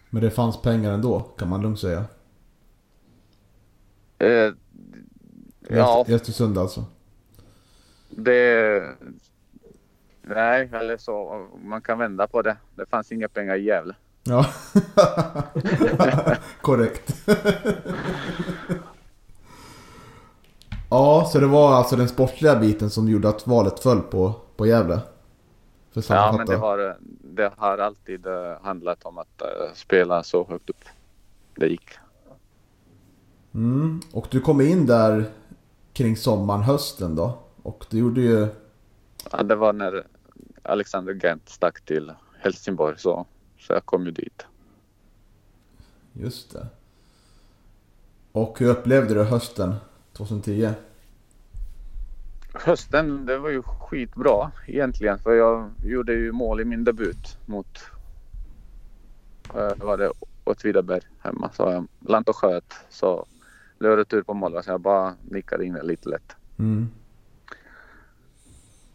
Men 0.09 0.23
det 0.23 0.31
fanns 0.31 0.61
pengar 0.61 0.91
ändå, 0.91 1.19
kan 1.19 1.49
man 1.49 1.61
lugnt 1.61 1.79
säga. 1.79 2.05
Eh, 4.19 4.53
ja, 5.69 6.05
I 6.07 6.13
Östersund 6.13 6.57
alltså. 6.57 6.85
det... 8.09 8.83
Nej, 10.21 10.69
eller 10.73 10.97
så. 10.97 11.47
Man 11.63 11.81
kan 11.81 11.99
vända 11.99 12.27
på 12.27 12.41
det. 12.41 12.57
Det 12.75 12.85
fanns 12.85 13.11
inga 13.11 13.27
pengar 13.27 13.55
i 13.55 13.63
Gävle. 13.63 13.95
Ja. 14.23 14.45
Korrekt. 16.61 17.15
ja, 20.89 21.29
så 21.31 21.39
det 21.39 21.47
var 21.47 21.73
alltså 21.73 21.95
den 21.95 22.07
sportliga 22.07 22.55
biten 22.55 22.89
som 22.89 23.09
gjorde 23.09 23.29
att 23.29 23.47
valet 23.47 23.79
föll 23.79 24.01
på, 24.01 24.33
på 24.55 24.67
Gävle? 24.67 24.99
Ja, 26.09 26.33
men 26.37 26.47
det 26.47 26.55
har, 26.55 26.97
det 27.21 27.51
har 27.57 27.77
alltid 27.77 28.25
eh, 28.25 28.61
handlat 28.61 29.05
om 29.05 29.17
att 29.17 29.41
eh, 29.41 29.73
spela 29.73 30.23
så 30.23 30.47
högt 30.47 30.69
upp 30.69 30.85
det 31.57 31.67
gick. 31.67 31.89
Mm. 33.53 34.01
Och 34.13 34.27
du 34.31 34.41
kom 34.41 34.61
in 34.61 34.85
där 34.85 35.25
kring 35.93 36.17
sommaren, 36.17 36.61
hösten 36.61 37.15
då. 37.15 37.39
Och 37.63 37.85
du 37.89 37.97
gjorde 37.97 38.21
ju... 38.21 38.47
Ja, 39.31 39.43
det 39.43 39.55
var 39.55 39.73
när 39.73 40.07
Alexander 40.63 41.13
Gent 41.23 41.49
stack 41.49 41.85
till 41.85 42.11
Helsingborg 42.39 42.99
så, 42.99 43.25
så 43.59 43.73
jag 43.73 43.85
kom 43.85 44.05
ju 44.05 44.11
dit. 44.11 44.45
Just 46.13 46.53
det. 46.53 46.67
Och 48.31 48.59
hur 48.59 48.69
upplevde 48.69 49.13
du 49.13 49.23
hösten 49.23 49.75
2010? 50.13 50.69
Hösten, 52.59 53.25
det 53.25 53.37
var 53.37 53.49
ju 53.49 53.61
skitbra 53.63 54.51
egentligen 54.67 55.19
för 55.19 55.33
jag 55.33 55.71
gjorde 55.83 56.13
ju 56.13 56.31
mål 56.31 56.61
i 56.61 56.65
min 56.65 56.83
debut 56.83 57.37
mot 57.45 57.79
eh, 59.55 59.71
var 59.77 59.97
det 59.97 60.11
Åtvidaberg 60.43 61.01
hemma. 61.19 61.49
Så 61.53 61.63
jag 61.63 61.87
lant 62.11 62.29
och 62.29 62.35
sköt 62.35 62.73
så 62.89 63.25
blev 63.79 63.91
det 63.91 63.97
retur 64.01 64.21
på 64.21 64.33
mål 64.33 64.63
så 64.63 64.71
jag 64.71 64.81
bara 64.81 65.13
nickade 65.29 65.65
in 65.65 65.73
det 65.73 65.83
lite 65.83 66.09
lätt. 66.09 66.35
Mm. 66.59 66.89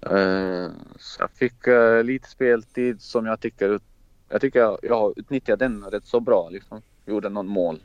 Eh, 0.01 0.71
Så 0.99 1.23
jag 1.23 1.31
fick 1.31 1.67
eh, 1.67 2.05
lite 2.05 2.29
speltid 2.29 3.03
som 3.03 3.27
jag 3.27 3.41
tycker 3.41 3.81
jag 4.29 4.41
tycker 4.41 4.61
jag, 4.61 4.79
jag 4.83 5.19
utnyttjat 5.19 5.59
den 5.59 5.85
rätt 5.85 6.07
så 6.07 6.21
bra. 6.21 6.49
Liksom. 6.49 6.83
Gjorde 7.07 7.29
någon 7.29 7.47
mål. 7.47 7.81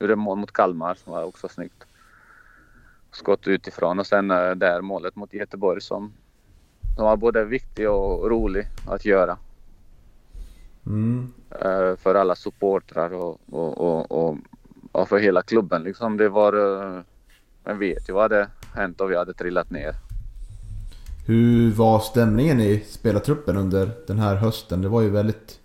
Gjorde 0.00 0.16
mål 0.16 0.38
mot 0.38 0.52
Kalmar 0.52 0.94
som 0.94 1.12
var 1.12 1.24
också 1.24 1.48
snyggt. 1.48 1.84
Skott 3.12 3.48
utifrån 3.48 3.98
och 3.98 4.06
sen 4.06 4.30
eh, 4.30 4.50
där 4.50 4.80
målet 4.80 5.16
mot 5.16 5.34
Göteborg 5.34 5.80
som, 5.80 6.12
som 6.96 7.04
var 7.04 7.16
både 7.16 7.44
viktig 7.44 7.90
och 7.90 8.30
rolig 8.30 8.66
att 8.86 9.04
göra. 9.04 9.38
Mm. 10.86 11.32
eh, 11.50 11.96
för 11.96 12.14
alla 12.14 12.34
supportrar 12.34 13.14
och, 13.14 13.40
och, 13.50 13.78
och, 13.78 14.12
och, 14.12 14.36
och 14.92 15.08
för 15.08 15.18
hela 15.18 15.42
klubben. 15.42 15.82
Liksom 15.82 16.16
det 16.16 16.28
var, 16.28 16.52
eh, 16.52 17.00
man 17.64 17.78
vet 17.78 18.08
ju 18.08 18.12
vad 18.12 18.22
hade 18.22 18.48
hänt 18.74 19.00
om 19.00 19.08
vi 19.08 19.16
hade 19.16 19.34
trillat 19.34 19.70
ner. 19.70 19.94
Hur 21.26 21.72
var 21.72 22.00
stämningen 22.00 22.60
i 22.60 22.84
spelartruppen 22.88 23.56
under 23.56 23.90
den 24.06 24.18
här 24.18 24.36
hösten? 24.36 24.82
Det 24.82 24.88
var 24.88 25.00
ju 25.00 25.10
väldigt 25.10 25.60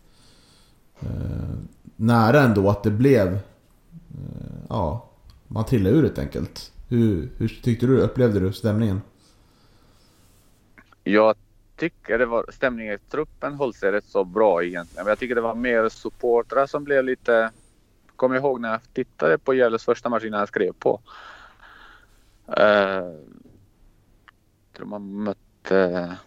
eh, 0.99 1.57
nära 1.95 2.41
ändå 2.41 2.69
att 2.69 2.83
det 2.83 2.91
blev... 2.91 3.27
Eh, 3.27 3.39
ja, 4.69 5.09
man 5.47 5.65
trillade 5.65 5.95
ur 5.95 6.03
helt 6.03 6.19
enkelt. 6.19 6.71
Hur, 6.89 7.29
hur 7.37 7.47
tyckte 7.47 7.85
du, 7.85 8.01
upplevde 8.01 8.39
du 8.39 8.53
stämningen? 8.53 9.01
Jag 11.03 11.35
tycker 11.75 12.19
det 12.19 12.25
var 12.25 12.45
stämningen 12.49 12.93
i 12.93 12.97
truppen 12.97 13.53
höll 13.53 13.73
sig 13.73 13.91
rätt 13.91 14.05
så 14.05 14.23
bra 14.23 14.63
egentligen. 14.63 15.05
Men 15.05 15.11
jag 15.11 15.19
tycker 15.19 15.35
det 15.35 15.41
var 15.41 15.55
mer 15.55 15.89
supportrar 15.89 16.65
som 16.65 16.83
blev 16.83 17.03
lite... 17.03 17.51
Kommer 18.15 18.35
ihåg 18.35 18.61
när 18.61 18.71
jag 18.71 18.93
tittade 18.93 19.37
på 19.37 19.53
Gävles 19.53 19.85
första 19.85 20.09
match 20.09 20.23
innan 20.23 20.39
jag 20.39 20.47
skrev 20.47 20.71
på. 20.71 21.01
Uh, 22.59 22.63
jag 24.65 24.73
tror 24.73 24.87
man 24.87 25.23
mötte... 25.23 26.17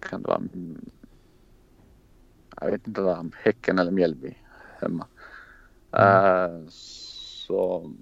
Kan 0.00 0.22
det 0.22 0.28
vara... 0.28 0.42
Jag 2.60 2.70
vet 2.70 2.86
inte 2.86 3.00
vad 3.00 3.34
Häcken 3.42 3.78
eller 3.78 3.90
Mjällby 3.90 4.34
hemma. 4.80 5.06
Uh, 5.96 6.68
så 6.68 7.92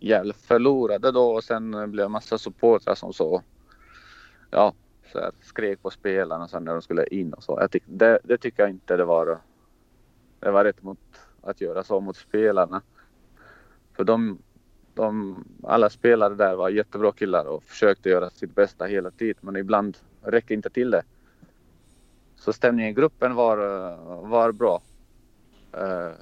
Gävle 0.00 0.32
förlorade 0.32 1.12
då 1.12 1.30
och 1.30 1.44
sen 1.44 1.70
blev 1.70 2.04
det 2.04 2.08
massa 2.08 2.38
supportrar 2.38 2.94
som 2.94 3.12
så, 3.12 3.42
ja, 4.50 4.74
så 5.12 5.18
här, 5.18 5.32
skrek 5.40 5.82
på 5.82 5.90
spelarna 5.90 6.48
sen 6.48 6.64
när 6.64 6.72
de 6.72 6.82
skulle 6.82 7.06
in 7.06 7.32
och 7.32 7.42
så. 7.42 7.58
Jag 7.60 7.70
tyck, 7.70 7.82
det, 7.86 8.18
det 8.24 8.38
tycker 8.38 8.62
jag 8.62 8.70
inte 8.70 8.96
det 8.96 9.04
var. 9.04 9.38
Det 10.40 10.50
var 10.50 10.64
rätt 10.64 10.82
mot 10.82 10.98
att 11.42 11.60
göra 11.60 11.82
så 11.82 12.00
mot 12.00 12.16
spelarna. 12.16 12.82
För 13.92 14.04
de, 14.04 14.38
de, 14.94 15.44
alla 15.62 15.90
spelare 15.90 16.34
där 16.34 16.56
var 16.56 16.68
jättebra 16.68 17.12
killar 17.12 17.44
och 17.44 17.64
försökte 17.64 18.08
göra 18.08 18.30
sitt 18.30 18.54
bästa 18.54 18.84
hela 18.84 19.10
tiden 19.10 19.40
men 19.40 19.56
ibland 19.56 19.98
räcker 20.22 20.54
inte 20.54 20.70
till 20.70 20.90
det. 20.90 21.02
Så 22.36 22.52
stämningen 22.52 22.90
i 22.90 22.94
gruppen 22.94 23.34
var, 23.34 23.56
var 24.26 24.52
bra. 24.52 24.82
Uh, 25.74 26.12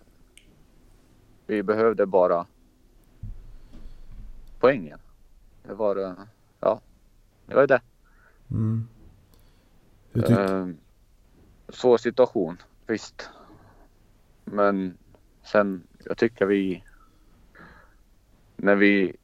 vi 1.46 1.62
behövde 1.62 2.06
bara 2.06 2.46
poängen. 4.60 4.98
Det 5.62 5.74
var, 5.74 5.96
eh, 5.96 6.14
ja, 6.60 6.80
det 7.46 7.54
var 7.54 7.66
det. 7.66 7.80
Mm. 8.50 8.88
Uh, 10.16 10.68
svår 11.68 11.96
situation, 11.96 12.62
visst. 12.86 13.30
Men 14.44 14.98
sen, 15.42 15.82
jag 16.04 16.18
tycker 16.18 16.46
vi, 16.46 16.84
när 18.56 18.76
vi, 18.76 19.16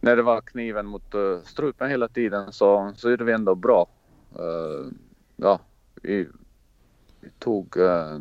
när 0.00 0.16
det 0.16 0.22
var 0.22 0.40
kniven 0.40 0.86
mot 0.86 1.14
uh, 1.14 1.42
strupen 1.42 1.90
hela 1.90 2.08
tiden 2.08 2.52
så, 2.52 2.92
så 2.96 3.10
gjorde 3.10 3.24
vi 3.24 3.32
ändå 3.32 3.54
bra. 3.54 3.88
Uh, 4.38 4.92
ja, 5.36 5.60
vi, 5.94 6.28
vi 7.20 7.30
tog 7.38 7.76
uh, 7.76 8.18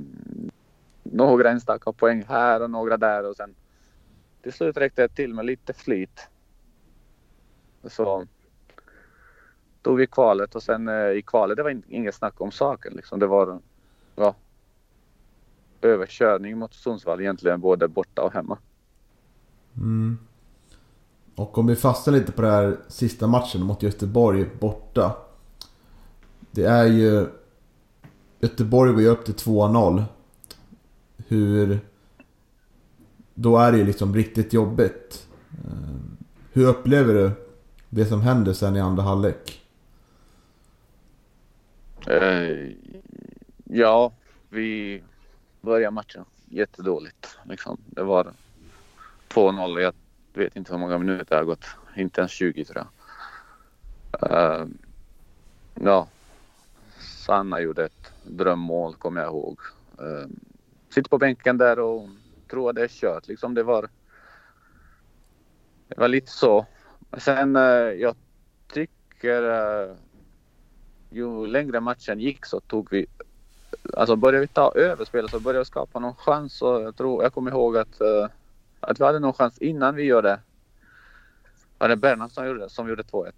några 1.03 1.49
enstaka 1.49 1.91
poäng 1.91 2.23
här 2.27 2.61
och 2.61 2.69
några 2.69 2.97
där 2.97 3.29
och 3.29 3.35
sen 3.35 3.55
till 4.45 4.53
slut 4.53 4.77
räckte 4.77 5.01
det 5.01 5.07
till 5.07 5.33
med 5.33 5.45
lite 5.45 5.73
flyt. 5.73 6.27
Så 7.83 8.27
tog 9.81 9.97
vi 9.97 10.07
kvalet 10.07 10.55
och 10.55 10.63
sen 10.63 10.87
eh, 10.87 11.09
i 11.09 11.21
kvalet 11.21 11.57
det 11.57 11.63
var 11.63 11.69
in, 11.69 11.83
inget 11.87 12.15
snack 12.15 12.41
om 12.41 12.51
saken 12.51 12.93
liksom. 12.93 13.19
Det 13.19 13.27
var 13.27 13.59
ja, 14.15 14.35
överkörning 15.81 16.57
mot 16.57 16.73
Sundsvall 16.73 17.21
egentligen 17.21 17.61
både 17.61 17.87
borta 17.87 18.21
och 18.21 18.33
hemma. 18.33 18.57
Mm. 19.75 20.17
Och 21.35 21.57
om 21.57 21.67
vi 21.67 21.75
fastnar 21.75 22.13
lite 22.13 22.31
på 22.31 22.41
den 22.41 22.51
här 22.51 22.77
sista 22.87 23.27
matchen 23.27 23.61
mot 23.61 23.83
Göteborg 23.83 24.45
borta. 24.59 25.17
Det 26.51 26.65
är 26.65 26.85
ju... 26.85 27.27
Göteborg 28.39 28.91
går 28.91 29.01
ju 29.01 29.07
upp 29.07 29.25
till 29.25 29.35
2-0. 29.35 30.03
Hur... 31.27 31.79
Då 33.37 33.57
är 33.57 33.71
det 33.71 33.77
ju 33.77 33.85
liksom 33.85 34.15
riktigt 34.15 34.53
jobbigt. 34.53 35.27
Eh, 35.63 35.95
hur 36.53 36.67
upplever 36.67 37.13
du 37.13 37.31
det 37.89 38.05
som 38.05 38.21
händer 38.21 38.53
sen 38.53 38.75
i 38.75 38.79
andra 38.79 39.03
halvlek? 39.03 39.61
Eh, 42.07 42.71
ja, 43.63 44.11
vi 44.49 45.01
började 45.61 45.91
matchen 45.91 46.25
jättedåligt. 46.45 47.37
Liksom. 47.43 47.77
Det 47.85 48.03
var 48.03 48.31
2-0. 49.29 49.81
Jag 49.81 49.93
vet 50.33 50.55
inte 50.55 50.71
hur 50.71 50.79
många 50.79 50.97
minuter 50.97 51.25
det 51.29 51.35
har 51.35 51.43
gått. 51.43 51.65
Inte 51.95 52.21
ens 52.21 52.31
20 52.31 52.65
tror 52.65 52.85
jag. 52.85 54.31
Eh, 54.31 54.65
ja, 55.73 56.07
Sanna 56.99 57.61
gjorde 57.61 57.85
ett 57.85 58.13
drömmål 58.23 58.95
kommer 58.95 59.21
jag 59.21 59.29
ihåg. 59.29 59.59
Eh, 59.99 60.29
sitter 60.89 61.09
på 61.09 61.17
bänken 61.17 61.57
där 61.57 61.79
och 61.79 62.09
tror 62.47 62.69
att 62.69 62.75
det 62.75 62.83
är 62.83 62.87
kört. 62.87 63.27
Liksom 63.27 63.53
det 63.53 63.63
var. 63.63 63.89
Det 65.87 65.97
var 65.97 66.07
lite 66.07 66.31
så. 66.31 66.65
Sen 67.17 67.55
eh, 67.55 67.61
jag 68.01 68.15
tycker 68.73 69.43
eh, 69.43 69.95
ju 71.09 71.47
längre 71.47 71.79
matchen 71.79 72.19
gick 72.19 72.45
så 72.45 72.59
tog 72.59 72.87
vi 72.91 73.05
Alltså 73.93 74.15
började 74.15 74.39
vi 74.39 74.47
ta 74.47 74.71
över 74.75 75.05
spelet 75.05 75.31
så 75.31 75.39
började 75.39 75.59
vi 75.59 75.65
skapa 75.65 75.99
någon 75.99 76.15
chans 76.15 76.61
och 76.61 76.81
jag 76.81 76.95
tror 76.95 77.23
jag 77.23 77.33
kommer 77.33 77.51
ihåg 77.51 77.77
att, 77.77 78.01
uh, 78.01 78.27
att 78.79 78.99
vi 78.99 79.03
hade 79.03 79.19
någon 79.19 79.33
chans 79.33 79.57
innan 79.57 79.95
vi 79.95 80.03
gjorde 80.03 80.39
var 81.77 81.89
det 81.89 81.95
Bernhard 81.95 82.31
som 82.31 82.47
gjorde, 82.47 82.69
som 82.69 82.89
gjorde 82.89 83.03
2-1? 83.03 83.31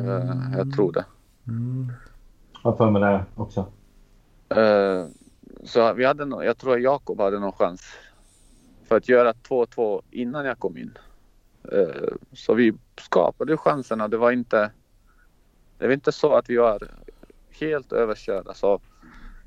Uh, 0.00 0.56
jag 0.56 0.72
tror 0.72 0.92
det. 0.92 1.04
Mm. 1.48 1.92
Jag 2.52 2.70
har 2.70 2.76
för 2.76 2.90
mig 2.90 3.02
det 3.02 3.24
också. 3.34 3.60
Uh, 4.56 5.06
så 5.68 5.92
vi 5.92 6.04
hade 6.04 6.24
no 6.24 6.42
jag 6.44 6.58
tror 6.58 6.78
Jakob 6.78 7.20
hade 7.20 7.38
någon 7.38 7.52
chans 7.52 7.82
för 8.84 8.96
att 8.96 9.08
göra 9.08 9.32
2-2 9.32 10.02
innan 10.10 10.44
jag 10.44 10.58
kom 10.58 10.76
in. 10.76 10.98
Uh, 11.72 12.16
så 12.32 12.54
vi 12.54 12.74
skapade 13.00 13.56
chanserna. 13.56 14.08
Det 14.08 14.16
var 14.16 14.32
inte 14.32 14.70
det 15.78 15.86
var 15.86 15.94
inte 15.94 16.12
så 16.12 16.34
att 16.34 16.50
vi 16.50 16.56
var 16.56 16.88
helt 17.50 17.92
överkörda. 17.92 18.54
Så 18.54 18.80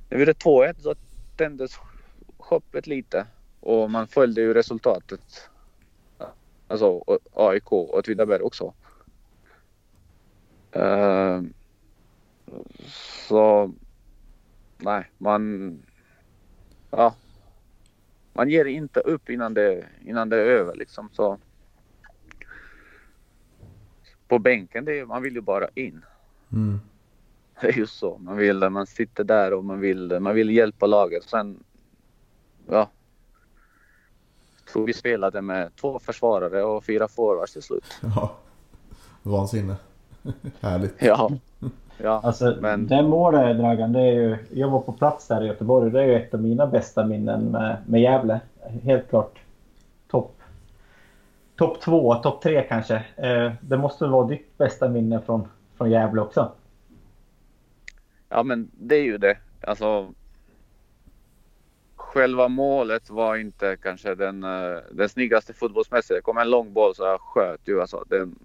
när 0.10 0.18
vi 0.18 0.20
gjorde 0.20 0.34
2-1 0.34 0.82
så 0.82 0.96
tändes 1.38 1.72
hoppet 2.38 2.88
lite 2.88 3.28
och 3.60 3.92
man 3.92 4.08
följde 4.08 4.42
ju 4.42 4.54
resultatet. 4.54 5.50
Alltså 6.68 7.04
AIK 7.34 7.72
och 7.72 7.94
Åtvidaberg 7.94 8.42
också. 8.42 8.74
Uh, 10.76 11.42
så 13.28 13.72
nej, 14.78 15.12
man... 15.18 15.84
Ja. 16.92 17.16
Man 18.34 18.50
ger 18.50 18.66
inte 18.66 19.00
upp 19.00 19.30
innan 19.30 19.54
det, 19.54 19.86
innan 20.06 20.30
det 20.30 20.38
är 20.38 20.46
över 20.46 20.76
liksom. 20.76 21.10
Så 21.14 21.40
på 24.28 24.40
bänken, 24.40 24.86
det 24.86 25.00
är, 25.00 25.06
man 25.06 25.22
vill 25.22 25.36
ju 25.36 25.42
bara 25.42 25.68
in. 25.76 26.06
Mm. 26.52 26.80
Det 27.62 27.68
är 27.68 27.78
ju 27.78 27.88
så. 27.88 28.18
Man 28.18 28.38
vill, 28.38 28.70
man 28.70 28.88
sitter 28.88 29.24
där 29.24 29.54
och 29.54 29.66
man 29.66 29.80
vill, 29.80 30.20
man 30.20 30.36
vill 30.36 30.50
hjälpa 30.50 30.86
laget. 30.86 31.24
Sen, 31.24 31.64
ja. 32.68 32.90
Jag 34.58 34.74
tror 34.74 34.86
vi 34.86 34.94
spelade 34.94 35.42
med 35.42 35.76
två 35.76 36.00
försvarare 36.00 36.64
och 36.64 36.84
fyra 36.84 37.08
forwards 37.08 37.54
till 37.54 37.62
slut. 37.62 37.86
Ja. 38.16 38.38
Vansinne. 39.24 39.76
Härligt. 40.60 40.96
Ja. 41.00 41.32
Ja, 42.04 42.22
Alltså, 42.24 42.58
men 42.62 42.88
det 42.88 43.04
målet 43.04 43.58
Dragan, 43.58 43.94
det 43.94 44.00
är 44.00 44.14
ju, 44.14 44.38
jag 44.54 44.70
var 44.70 44.82
på 44.82 44.92
plats 44.92 45.28
där 45.28 45.44
i 45.44 45.48
Göteborg 45.48 45.86
och 45.86 45.92
det 45.92 46.02
är 46.02 46.06
ju 46.06 46.16
ett 46.16 46.34
av 46.34 46.42
mina 46.42 46.68
bästa 46.68 47.06
minnen 47.06 47.52
med, 47.52 47.78
med 47.86 48.02
Gävle. 48.02 48.40
Helt 48.84 49.10
klart 49.10 49.40
topp 50.08 50.42
top 51.56 51.82
två, 51.82 52.16
topp 52.16 52.42
tre 52.42 52.66
kanske. 52.70 52.96
Eh, 53.16 53.52
det 53.62 53.78
måste 53.78 54.04
väl 54.04 54.12
vara 54.12 54.28
ditt 54.28 54.58
bästa 54.58 54.90
minne 54.90 55.22
från, 55.26 55.48
från 55.78 55.92
Gävle 55.92 56.22
också? 56.22 56.52
Ja, 58.30 58.44
men 58.44 58.72
det 58.74 58.96
är 58.96 59.04
ju 59.04 59.18
det. 59.18 59.38
Alltså. 59.68 60.14
Själva 61.96 62.48
målet 62.48 63.10
var 63.10 63.36
inte 63.36 63.78
kanske 63.82 64.16
den, 64.16 64.44
eh, 64.44 64.80
den 64.92 65.10
snyggaste 65.10 65.54
fotbollsmässigt. 65.54 66.18
Det 66.18 66.22
kom 66.22 66.38
en 66.38 66.50
lång 66.50 66.74
boll 66.74 66.96
så 66.96 67.04
jag 67.04 67.22
sköt 67.22 67.68
ju. 67.68 67.82
Alltså, 67.82 68.04
den, 68.08 68.36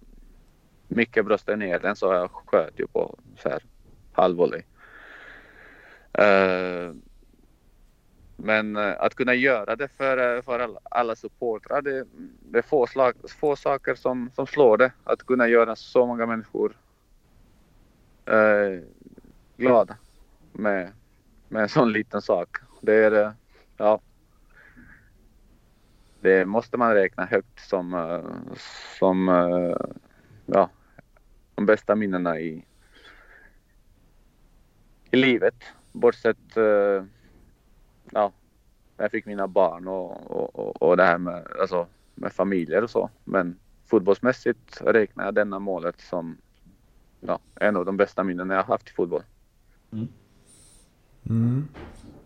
Micke 0.88 1.24
bröstade 1.24 1.56
ner 1.56 1.78
den 1.78 1.96
så 1.96 2.12
jag 2.12 2.30
sköt 2.30 2.80
ju 2.80 2.86
på 2.86 3.18
så 3.38 3.58
halvvolley. 4.12 4.62
Uh, 6.18 6.24
eh, 6.24 6.92
men 8.36 8.76
eh, 8.76 8.94
att 8.98 9.14
kunna 9.14 9.34
göra 9.34 9.76
det 9.76 9.88
för, 9.88 10.36
eh, 10.36 10.42
för 10.42 10.78
alla, 10.82 11.16
supportrar, 11.16 11.82
det, 11.82 12.04
det 12.40 12.58
är 12.58 12.62
få, 12.62 12.86
slag, 12.86 13.14
få 13.40 13.56
saker 13.56 13.94
som, 13.94 14.30
som 14.34 14.46
slår 14.46 14.76
det. 14.76 14.92
Att 15.04 15.26
kunna 15.26 15.48
göra 15.48 15.76
så 15.76 16.06
många 16.06 16.26
människor 16.26 16.76
uh, 18.30 18.80
glada 19.56 19.96
med, 20.52 20.92
med 21.48 21.62
en 21.62 21.68
sån 21.68 21.92
liten 21.92 22.22
sak. 22.22 22.56
Det 22.80 22.94
är, 22.94 23.32
ja. 23.76 24.00
Det 26.20 26.44
måste 26.44 26.76
man 26.76 26.94
räkna 26.94 27.24
högt 27.24 27.60
som, 27.68 28.20
som 28.98 29.28
ja, 30.46 30.70
de 31.56 31.66
bästa 31.66 31.94
minnena 31.94 32.40
i, 32.40 32.64
i 35.10 35.16
livet. 35.16 35.54
Bortsett 35.92 36.56
uh, 36.56 37.04
ja, 38.10 38.32
när 38.96 39.04
jag 39.04 39.10
fick 39.10 39.26
mina 39.26 39.48
barn 39.48 39.88
och, 39.88 40.30
och, 40.30 40.58
och, 40.58 40.82
och 40.82 40.96
det 40.96 41.04
här 41.04 41.18
med, 41.18 41.46
alltså, 41.60 41.86
med 42.14 42.32
familjer 42.32 42.82
och 42.82 42.90
så. 42.90 43.10
Men 43.24 43.58
fotbollsmässigt 43.86 44.80
räknar 44.80 45.24
jag 45.24 45.34
denna 45.34 45.58
målet 45.58 46.00
som 46.00 46.36
ja, 47.20 47.38
en 47.54 47.76
av 47.76 47.84
de 47.84 47.96
bästa 47.96 48.24
minnen 48.24 48.50
jag 48.50 48.56
har 48.56 48.64
haft 48.64 48.88
i 48.88 48.92
fotboll. 48.92 49.22
Mm. 49.92 50.08
mm. 51.26 51.68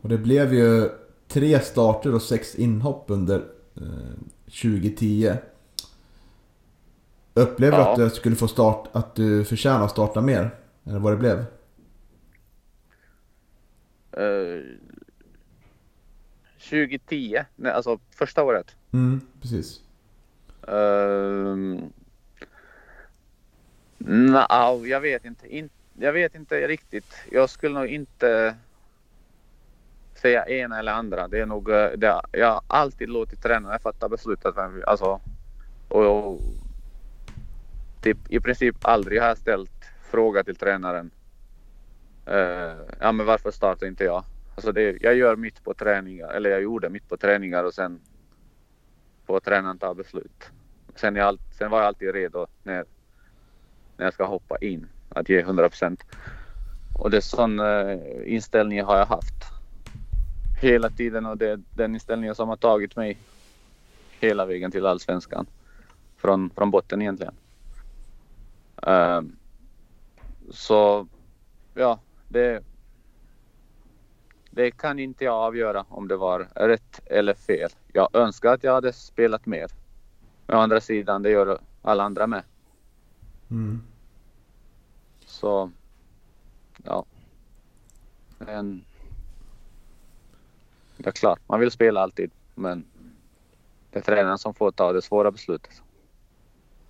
Och 0.00 0.08
det 0.08 0.18
blev 0.18 0.54
ju 0.54 0.88
tre 1.28 1.60
starter 1.60 2.14
och 2.14 2.22
sex 2.22 2.54
inhopp 2.54 3.04
under 3.08 3.36
eh, 3.76 4.14
2010. 4.44 5.32
Upplevde 7.34 7.76
du 7.76 7.82
Ja. 7.82 7.90
att 7.92 7.96
du 7.96 8.10
skulle 8.10 8.36
få 8.36 8.48
start, 8.48 8.88
att 8.92 9.14
du 9.14 9.44
förtjänar 9.44 9.84
att 9.84 9.90
starta 9.90 10.20
mer? 10.20 10.50
Eller 10.86 10.98
vad 10.98 11.12
det 11.12 11.16
blev? 11.16 11.38
Eh, 14.12 14.62
2010, 16.70 17.44
nej, 17.56 17.72
alltså 17.72 17.98
första 18.10 18.42
året. 18.42 18.76
Mm, 18.92 19.20
precis. 19.40 19.80
Uh, 20.68 21.56
no, 23.98 24.86
jag 24.86 25.00
vet 25.00 25.24
inte. 25.24 25.56
In, 25.56 25.68
jag 25.98 26.12
vet 26.12 26.34
inte 26.34 26.68
riktigt. 26.68 27.14
Jag 27.30 27.50
skulle 27.50 27.74
nog 27.74 27.86
inte 27.86 28.56
säga 30.14 30.46
ena 30.48 30.78
eller 30.78 30.92
andra. 30.92 31.28
Det 31.28 31.40
är 31.40 31.46
nog, 31.46 31.70
eh, 31.70 31.90
det, 31.96 32.20
jag 32.32 32.52
har 32.52 32.62
alltid 32.66 33.08
låtit 33.08 33.42
tränaren 33.42 33.80
fatta 33.80 34.08
beslutet. 34.08 34.54
Alltså, 34.86 35.20
och, 35.88 36.26
och 36.28 36.40
typ, 38.00 38.18
i 38.28 38.40
princip 38.40 38.76
aldrig 38.82 39.20
har 39.20 39.28
jag 39.28 39.38
ställt 39.38 39.84
fråga 40.10 40.44
till 40.44 40.56
tränaren. 40.56 41.10
Uh, 42.28 42.76
ja 43.00 43.12
men 43.12 43.26
varför 43.26 43.50
startar 43.50 43.86
inte 43.86 44.04
jag? 44.04 44.24
Alltså 44.54 44.72
det, 44.72 45.02
jag 45.02 45.14
gör 45.14 45.36
mitt 45.36 45.64
på 45.64 45.74
träningar, 45.74 46.28
eller 46.28 46.50
jag 46.50 46.62
gjorde 46.62 46.88
mitt 46.88 47.08
på 47.08 47.16
träningar 47.16 47.64
och 47.64 47.74
sen 47.74 48.00
får 49.26 49.40
tränaren 49.40 49.78
ta 49.78 49.94
beslut. 49.94 50.50
Sen, 50.94 51.16
jag, 51.16 51.38
sen 51.58 51.70
var 51.70 51.78
jag 51.78 51.86
alltid 51.86 52.14
redo 52.14 52.46
när, 52.62 52.84
när 53.96 54.06
jag 54.06 54.14
ska 54.14 54.24
hoppa 54.24 54.58
in 54.58 54.88
att 55.08 55.28
ge 55.28 55.40
100 55.40 55.68
procent. 55.68 56.04
Och 56.98 57.10
det 57.10 57.16
är 57.16 57.20
sån 57.20 57.60
uh, 57.60 58.00
inställning 58.24 58.82
har 58.82 58.98
jag 58.98 59.06
haft 59.06 59.34
hela 60.62 60.90
tiden 60.90 61.26
och 61.26 61.38
det 61.38 61.50
är 61.50 61.60
den 61.74 61.94
inställningen 61.94 62.34
som 62.34 62.48
har 62.48 62.56
tagit 62.56 62.96
mig 62.96 63.18
hela 64.20 64.46
vägen 64.46 64.70
till 64.70 64.86
allsvenskan. 64.86 65.46
Från, 66.16 66.50
från 66.50 66.70
botten 66.70 67.02
egentligen. 67.02 67.34
Ehm, 68.82 69.36
så 70.50 71.06
ja, 71.74 72.00
det, 72.28 72.64
det 74.50 74.70
kan 74.70 74.98
inte 74.98 75.24
jag 75.24 75.34
avgöra 75.34 75.84
om 75.88 76.08
det 76.08 76.16
var 76.16 76.48
rätt 76.54 77.00
eller 77.06 77.34
fel. 77.34 77.70
Jag 77.92 78.08
önskar 78.12 78.54
att 78.54 78.64
jag 78.64 78.72
hade 78.72 78.92
spelat 78.92 79.46
mer. 79.46 79.70
Men 80.46 80.56
å 80.56 80.60
andra 80.60 80.80
sidan, 80.80 81.22
det 81.22 81.30
gör 81.30 81.60
alla 81.82 82.02
andra 82.04 82.26
med. 82.26 82.42
Mm. 83.50 83.82
Så 85.26 85.70
ja. 86.84 87.04
Men 88.38 88.84
det 90.96 91.08
är 91.08 91.12
klart, 91.12 91.40
man 91.46 91.60
vill 91.60 91.70
spela 91.70 92.00
alltid. 92.00 92.30
Men 92.54 92.84
det 93.90 93.98
är 93.98 94.02
tränaren 94.02 94.38
som 94.38 94.54
får 94.54 94.70
ta 94.70 94.92
det 94.92 95.02
svåra 95.02 95.30
beslutet. 95.30 95.82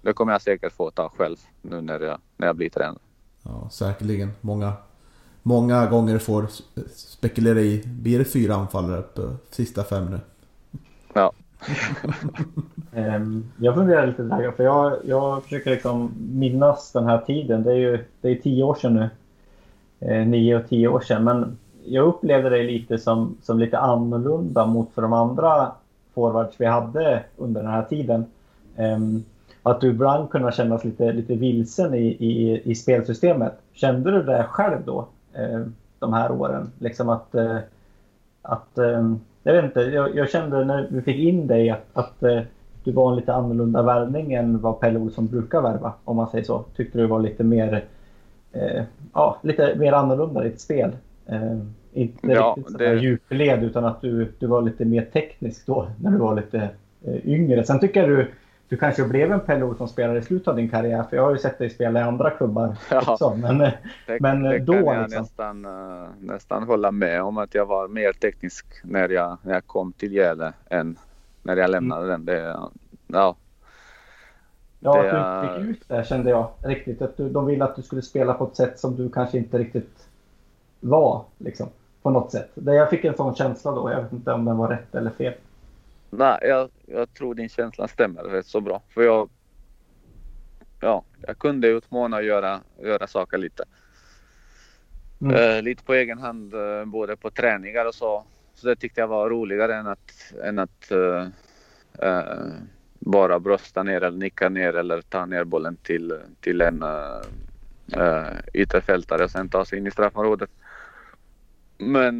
Det 0.03 0.13
kommer 0.13 0.33
jag 0.33 0.43
säkert 0.43 0.73
få 0.73 0.91
ta 0.91 1.09
själv 1.09 1.37
nu 1.63 1.81
när 1.81 2.01
jag, 2.01 2.19
när 2.37 2.47
jag 2.47 2.57
blir 2.57 2.71
tränare. 2.71 2.99
Ja, 3.43 3.69
säkerligen. 3.71 4.31
Många, 4.41 4.73
många 5.43 5.87
gånger 5.87 6.19
får 6.19 6.47
spekulera 6.95 7.61
i, 7.61 7.83
blir 7.87 8.19
det 8.19 8.25
fyra 8.25 8.55
anfallare 8.55 9.03
på 9.03 9.31
sista 9.51 9.85
fem 9.85 10.07
nu? 10.07 10.21
Ja. 11.13 11.33
Ehm, 12.95 13.51
Jag 13.59 13.75
funderar 13.75 14.07
lite 14.07 14.23
där, 14.23 14.51
för 14.51 14.65
jag, 14.65 14.97
jag 15.05 15.43
försöker 15.43 15.71
liksom 15.71 16.13
minnas 16.33 16.93
den 16.93 17.05
här 17.05 17.19
tiden. 17.19 17.63
Det 17.63 17.71
är 17.73 17.77
ju 17.77 18.05
det 18.21 18.29
är 18.29 18.35
tio 18.35 18.65
år 18.65 18.75
sedan 18.75 18.95
nu. 18.95 19.11
Eh, 20.01 20.27
nio 20.27 20.57
och 20.57 20.69
tio 20.69 20.89
år 20.89 21.01
sedan. 21.01 21.25
Men 21.25 21.59
jag 21.85 22.07
upplevde 22.07 22.51
det 22.51 22.63
lite 22.63 22.99
som, 22.99 23.37
som 23.43 23.59
lite 23.59 23.79
annorlunda 23.79 24.67
mot 24.67 24.93
för 24.95 25.03
de 25.03 25.13
andra 25.13 25.73
forwards 26.15 26.55
vi 26.59 26.67
hade 26.67 27.25
under 27.37 27.63
den 27.63 27.71
här 27.71 27.83
tiden. 27.83 28.25
Ehm, 28.77 29.25
att 29.63 29.81
du 29.81 29.89
ibland 29.91 30.31
kunde 30.31 30.53
kännas 30.53 30.85
lite, 30.85 31.13
lite 31.13 31.35
vilsen 31.35 31.95
i, 31.95 32.07
i, 32.07 32.63
i 32.71 32.75
spelsystemet. 32.75 33.53
Kände 33.73 34.11
du 34.11 34.23
det 34.23 34.45
själv 34.51 34.79
då? 34.85 35.07
Eh, 35.35 35.61
de 35.99 36.13
här 36.13 36.33
åren? 36.33 36.71
Liksom 36.79 37.09
att, 37.09 37.35
eh, 37.35 37.57
att 38.43 38.79
eh, 38.79 39.15
jag 39.43 39.53
vet 39.53 39.65
inte, 39.65 39.81
jag, 39.81 40.17
jag 40.17 40.31
kände 40.31 40.65
när 40.65 40.87
vi 40.91 41.03
fick 41.03 41.17
in 41.17 41.47
dig 41.47 41.71
att, 41.71 41.87
att 41.93 42.21
du 42.85 42.93
var 42.93 43.11
en 43.11 43.17
lite 43.17 43.35
annorlunda 43.35 43.83
värvning 43.83 44.33
än 44.33 44.61
vad 44.61 44.81
Pelle 44.81 44.99
Olsson 44.99 45.27
brukar 45.27 45.61
värva, 45.63 45.93
om 46.05 46.17
man 46.17 46.29
säger 46.31 46.45
så. 46.45 46.65
Tyckte 46.77 46.99
du 46.99 47.07
var 47.07 47.21
lite 47.21 47.45
mer, 47.45 47.85
ja, 49.15 49.37
lite 49.43 49.75
mer 49.77 49.93
annorlunda 49.93 50.45
i 50.45 50.49
ditt 50.49 50.61
spel. 50.61 50.91
Inte 51.93 52.27
Ja, 52.33 52.55
riktigt 52.59 52.79
det- 52.79 52.95
djupled 52.95 53.63
utan 53.65 53.85
att 53.85 54.01
du, 54.01 54.33
du 54.39 54.47
var 54.47 54.63
lite 54.63 54.85
mer 54.85 55.03
teknisk 55.13 55.67
då 55.67 55.87
när 56.01 56.11
du 56.11 56.17
var 56.17 56.35
lite 56.37 56.69
yngre. 57.25 57.65
Sen 57.65 57.81
tycker 57.81 58.01
jag 58.01 58.09
du, 58.19 58.27
du 58.71 58.77
kanske 58.77 59.05
blev 59.05 59.33
en 59.33 59.41
Pelle 59.41 59.65
Olsson-spelare 59.65 60.19
i 60.19 60.23
slutet 60.23 60.49
av 60.49 60.57
din 60.57 60.69
karriär, 60.71 61.03
för 61.03 61.17
jag 61.17 61.23
har 61.25 61.31
ju 61.31 61.39
sett 61.39 61.59
dig 61.59 61.71
spela 61.71 62.01
i 62.01 62.03
andra 62.03 62.31
klubbar 62.31 62.77
Ja. 62.91 63.13
också. 63.13 63.35
Men, 63.37 63.59
Det, 63.59 63.75
Men, 64.21 64.43
det 64.43 64.59
då 64.59 64.73
kan 64.73 64.85
jag 64.85 65.03
liksom. 65.03 65.21
nästan, 65.23 65.65
eh, 65.65 66.09
nästan 66.21 66.63
hålla 66.63 66.91
med 66.91 67.23
om 67.23 67.39
att 67.39 67.55
jag 67.55 67.67
var 67.67 67.89
mer 67.89 68.13
teknisk 68.13 68.67
när 68.85 69.09
jag, 69.09 69.37
när 69.43 69.55
jag 69.55 69.67
kom 69.67 69.93
till 69.93 70.13
Gävle 70.13 70.53
än 70.69 70.97
när 71.43 71.57
jag 71.57 71.71
lämnade 71.71 72.07
den. 72.07 72.25
Det, 72.25 72.57
ja, 73.07 73.37
Ja, 74.83 75.03
Det 75.03 75.11
att 75.13 75.43
du 75.45 75.49
är- 75.49 75.59
fick 75.59 75.69
ut 75.71 75.89
det 75.89 76.05
kände 76.07 76.31
jag 76.31 76.49
riktigt. 76.65 77.03
Att 77.03 77.17
du, 77.17 77.29
de 77.31 77.47
ville 77.47 77.65
att 77.65 77.77
du 77.77 77.83
skulle 77.83 78.03
spela 78.03 78.35
på 78.35 78.45
ett 78.45 78.57
sätt 78.57 78.79
som 78.79 78.97
du 78.97 79.09
kanske 79.11 79.39
inte 79.39 79.59
riktigt 79.59 80.09
var. 80.81 81.25
Liksom, 81.39 81.69
på 82.03 82.11
något 82.11 82.33
sätt. 82.33 82.51
Det, 82.55 82.75
jag 82.75 82.91
fick 82.91 83.05
en 83.05 83.17
sån 83.17 83.35
känsla 83.35 83.71
då. 83.73 83.91
Jag 83.93 84.03
vet 84.03 84.13
inte 84.13 84.33
om 84.33 84.45
den 84.45 84.57
var 84.57 84.69
rätt 84.69 84.95
eller 84.95 85.11
fel. 85.11 85.33
Nej, 86.11 86.39
jag, 86.43 86.71
jag 86.87 87.15
tror 87.15 87.35
din 87.35 87.49
känsla 87.49 87.89
stämmer 87.89 88.23
rätt 88.23 88.47
så 88.47 88.61
bra. 88.61 88.83
För 88.89 89.03
jag, 89.03 89.31
ja, 90.81 91.05
jag 91.27 91.39
kunde 91.39 91.69
utmana 91.69 92.17
och 92.17 92.23
göra, 92.23 92.61
göra 92.83 93.07
saker 93.07 93.39
lite. 93.39 93.65
Mm. 95.21 95.37
Eh, 95.37 95.63
lite 95.63 95.85
på 95.85 95.95
egen 95.95 96.19
hand, 96.19 96.55
eh, 96.55 96.85
både 96.85 97.17
på 97.17 97.31
träningar 97.31 97.87
och 97.87 97.95
så. 97.95 98.25
Så 98.55 98.67
det 98.67 98.77
tyckte 98.77 99.01
jag 99.01 99.09
var 99.09 99.31
roligare 99.31 99.75
än 99.75 99.87
att, 99.87 100.33
än 100.45 100.59
att 100.59 100.91
eh, 100.91 101.27
bara 102.99 103.41
brösta 103.41 103.83
ner 103.83 104.03
eller 104.03 104.19
nicka 104.19 104.49
ner 104.49 104.77
eller 104.77 105.03
ta 105.03 105.27
ner 105.27 105.45
bollen 105.45 105.77
till, 105.77 106.21
till 106.41 106.61
en 106.61 106.83
uh, 106.83 107.23
uh, 107.97 108.39
ytterfältare 108.55 109.25
och 109.25 109.31
sen 109.31 109.49
ta 109.49 109.65
sig 109.65 109.79
in 109.79 109.87
i 109.87 109.91
straffområdet. 109.91 110.51
Men 111.79 112.19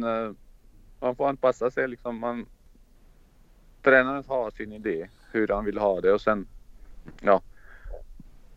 man 0.99 1.15
får 1.15 1.29
anpassa 1.29 1.71
sig 1.71 1.87
liksom. 1.87 2.19
Man, 2.19 2.45
tränaren 3.83 4.23
har 4.27 4.51
sin 4.51 4.73
idé 4.73 5.07
hur 5.31 5.47
han 5.47 5.65
vill 5.65 5.77
ha 5.77 6.01
det 6.01 6.13
och 6.13 6.21
sen 6.21 6.47
ja, 7.21 7.41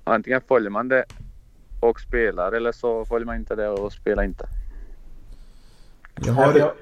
antingen 0.05 0.41
följer 0.41 0.70
man 0.70 0.89
det 0.89 1.05
och 1.81 2.01
spelar 2.01 2.53
eller 2.53 2.72
så 2.72 3.05
följer 3.05 3.27
man 3.27 3.37
inte 3.37 3.55
det 3.55 3.68
och 3.68 3.93
spelar 3.93 4.22
inte. 4.22 4.47
Jag 6.27 6.33
har, 6.33 6.72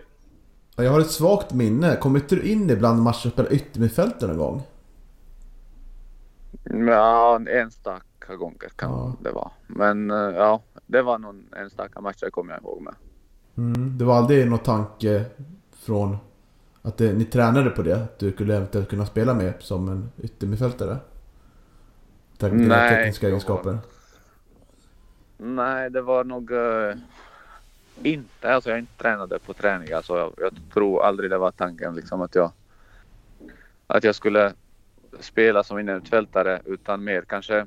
jag 0.76 0.90
har 0.90 1.00
ett 1.00 1.10
svagt 1.10 1.52
minne. 1.52 1.96
Kommer 1.96 2.20
inte 2.20 2.36
du 2.36 2.42
in 2.42 2.70
ibland 2.70 3.02
matcher 3.02 3.26
och 3.26 3.32
spelar 3.32 3.52
yttermittfältare 3.52 4.28
någon 4.28 4.38
gång? 4.38 4.62
Ja, 6.88 7.36
en 7.36 7.48
enstaka 7.48 8.36
gånger 8.36 8.68
kan 8.76 8.90
Ja. 8.90 9.16
det 9.22 9.30
vara. 9.30 9.50
Men 9.66 10.10
eh, 10.10 10.16
ja, 10.16 10.62
det 10.86 11.02
var 11.02 11.18
någon 11.18 11.44
enstaka 11.56 12.00
match 12.00 12.16
jag 12.20 12.32
kommer 12.32 12.52
jag 12.52 12.62
ihåg 12.62 12.82
med. 12.82 12.94
Mm, 13.56 13.98
det 13.98 14.04
var 14.04 14.16
aldrig 14.16 14.50
någon 14.50 14.58
tanke 14.58 15.24
från 15.72 16.16
att 16.82 16.98
det, 16.98 17.12
ni 17.12 17.24
tränade 17.24 17.70
på 17.70 17.82
det? 17.82 17.96
Att 17.96 18.18
du 18.18 18.32
skulle 18.32 18.56
eventuellt 18.56 18.88
kunna 18.88 19.06
spela 19.06 19.34
med 19.34 19.54
som 19.58 19.88
en 19.88 20.10
yttermittfältare? 20.22 20.96
Tack 22.38 22.50
vare 22.52 22.62
dina 22.62 22.88
tekniska 22.88 23.28
egenskaper. 23.28 23.78
Nej, 25.38 25.90
det 25.90 26.02
var 26.02 26.24
nog... 26.24 26.50
eh, 26.52 26.94
inte, 28.02 28.54
alltså 28.54 28.70
jag 28.70 28.78
inte 28.78 28.98
tränade 28.98 29.38
på 29.38 29.54
träning. 29.54 29.92
Alltså 29.92 30.18
jag, 30.18 30.32
jag 30.38 30.52
tror 30.72 31.02
aldrig 31.04 31.30
det 31.30 31.38
var 31.38 31.50
tanken 31.50 31.94
liksom 31.94 32.20
att 32.22 32.34
jag 32.34 32.52
att 33.86 34.04
jag 34.04 34.14
skulle 34.14 34.52
spela 35.20 35.62
som 35.64 35.78
innermittfältare 35.78 36.62
utan 36.64 37.04
mer 37.04 37.22
kanske 37.22 37.66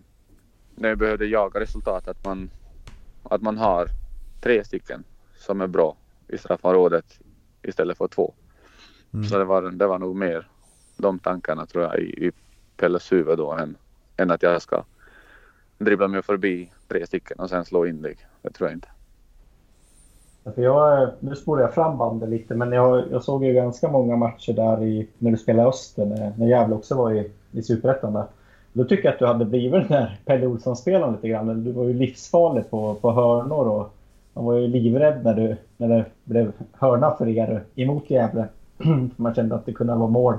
när 0.75 0.89
jag 0.89 0.97
behövde 0.97 1.25
jaga 1.25 1.59
resultat 1.59 2.07
att 2.07 2.25
man, 2.25 2.49
att 3.23 3.41
man 3.41 3.57
har 3.57 3.87
tre 4.41 4.63
stycken 4.63 5.03
som 5.37 5.61
är 5.61 5.67
bra 5.67 5.97
i 6.27 6.37
straffområdet 6.37 7.19
istället 7.61 7.97
för 7.97 8.07
två. 8.07 8.33
Mm. 9.15 9.27
Så 9.27 9.37
det 9.37 9.45
var, 9.45 9.61
det 9.61 9.87
var 9.87 9.99
nog 9.99 10.15
mer 10.15 10.47
de 10.97 11.19
tankarna 11.19 11.65
tror 11.65 11.83
jag 11.83 11.99
i, 11.99 12.27
i 12.27 12.31
Pelles 12.77 13.11
huvud 13.11 13.37
då 13.37 13.51
än, 13.51 13.77
än 14.17 14.31
att 14.31 14.43
jag 14.43 14.61
ska 14.61 14.83
dribbla 15.77 16.07
mig 16.07 16.21
förbi 16.21 16.71
tre 16.87 17.05
stycken 17.05 17.39
och 17.39 17.49
sen 17.49 17.65
slå 17.65 17.85
inlägg. 17.85 18.17
Det 18.41 18.49
tror 18.49 18.69
jag 18.69 18.75
inte. 18.75 18.87
För 20.55 20.61
jag, 20.61 21.09
nu 21.19 21.35
spolar 21.35 21.61
jag 21.61 21.73
fram 21.73 21.97
bandet 21.97 22.29
lite, 22.29 22.55
men 22.55 22.71
jag, 22.71 23.03
jag 23.11 23.23
såg 23.23 23.45
ju 23.45 23.53
ganska 23.53 23.87
många 23.87 24.15
matcher 24.15 24.53
där 24.53 24.83
i, 24.83 25.07
när 25.17 25.31
du 25.31 25.37
spelade 25.37 25.69
Öster, 25.69 26.05
när, 26.05 26.33
när 26.37 26.47
Gävle 26.47 26.75
också 26.75 26.95
var 26.95 27.11
i, 27.11 27.31
i 27.51 27.61
Superettan. 27.63 28.13
där. 28.13 28.25
Då 28.73 28.83
tycker 28.83 29.05
jag 29.05 29.13
att 29.13 29.19
du 29.19 29.25
hade 29.25 29.45
blivit 29.45 29.89
den 29.89 30.01
där 30.01 30.19
Pelle 30.25 30.47
Olsson-spelaren 30.47 31.13
lite 31.13 31.27
grann. 31.27 31.63
Du 31.63 31.71
var 31.71 31.83
ju 31.83 31.93
livsfarlig 31.93 32.69
på, 32.69 32.95
på 32.95 33.11
hörnor 33.11 33.67
och 33.67 33.93
man 34.33 34.45
var 34.45 34.53
ju 34.53 34.67
livrädd 34.67 35.23
när, 35.23 35.33
du, 35.33 35.55
när 35.77 35.87
det 35.87 36.05
blev 36.23 36.51
hörna 36.71 37.15
för 37.15 37.27
er 37.27 37.63
emot 37.75 38.09
Gävle. 38.09 38.47
man 39.15 39.35
kände 39.35 39.55
att 39.55 39.65
det 39.65 39.73
kunde 39.73 39.95
vara 39.95 40.09
mål 40.09 40.37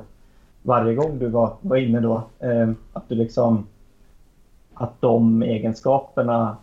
varje 0.62 0.94
gång 0.94 1.18
du 1.18 1.28
var, 1.28 1.56
var 1.60 1.76
inne 1.76 2.00
då. 2.00 2.22
Eh, 2.38 2.70
att 2.92 3.08
du 3.08 3.14
liksom... 3.14 3.66
Att 4.74 5.00
de 5.00 5.42
egenskaperna 5.42 6.56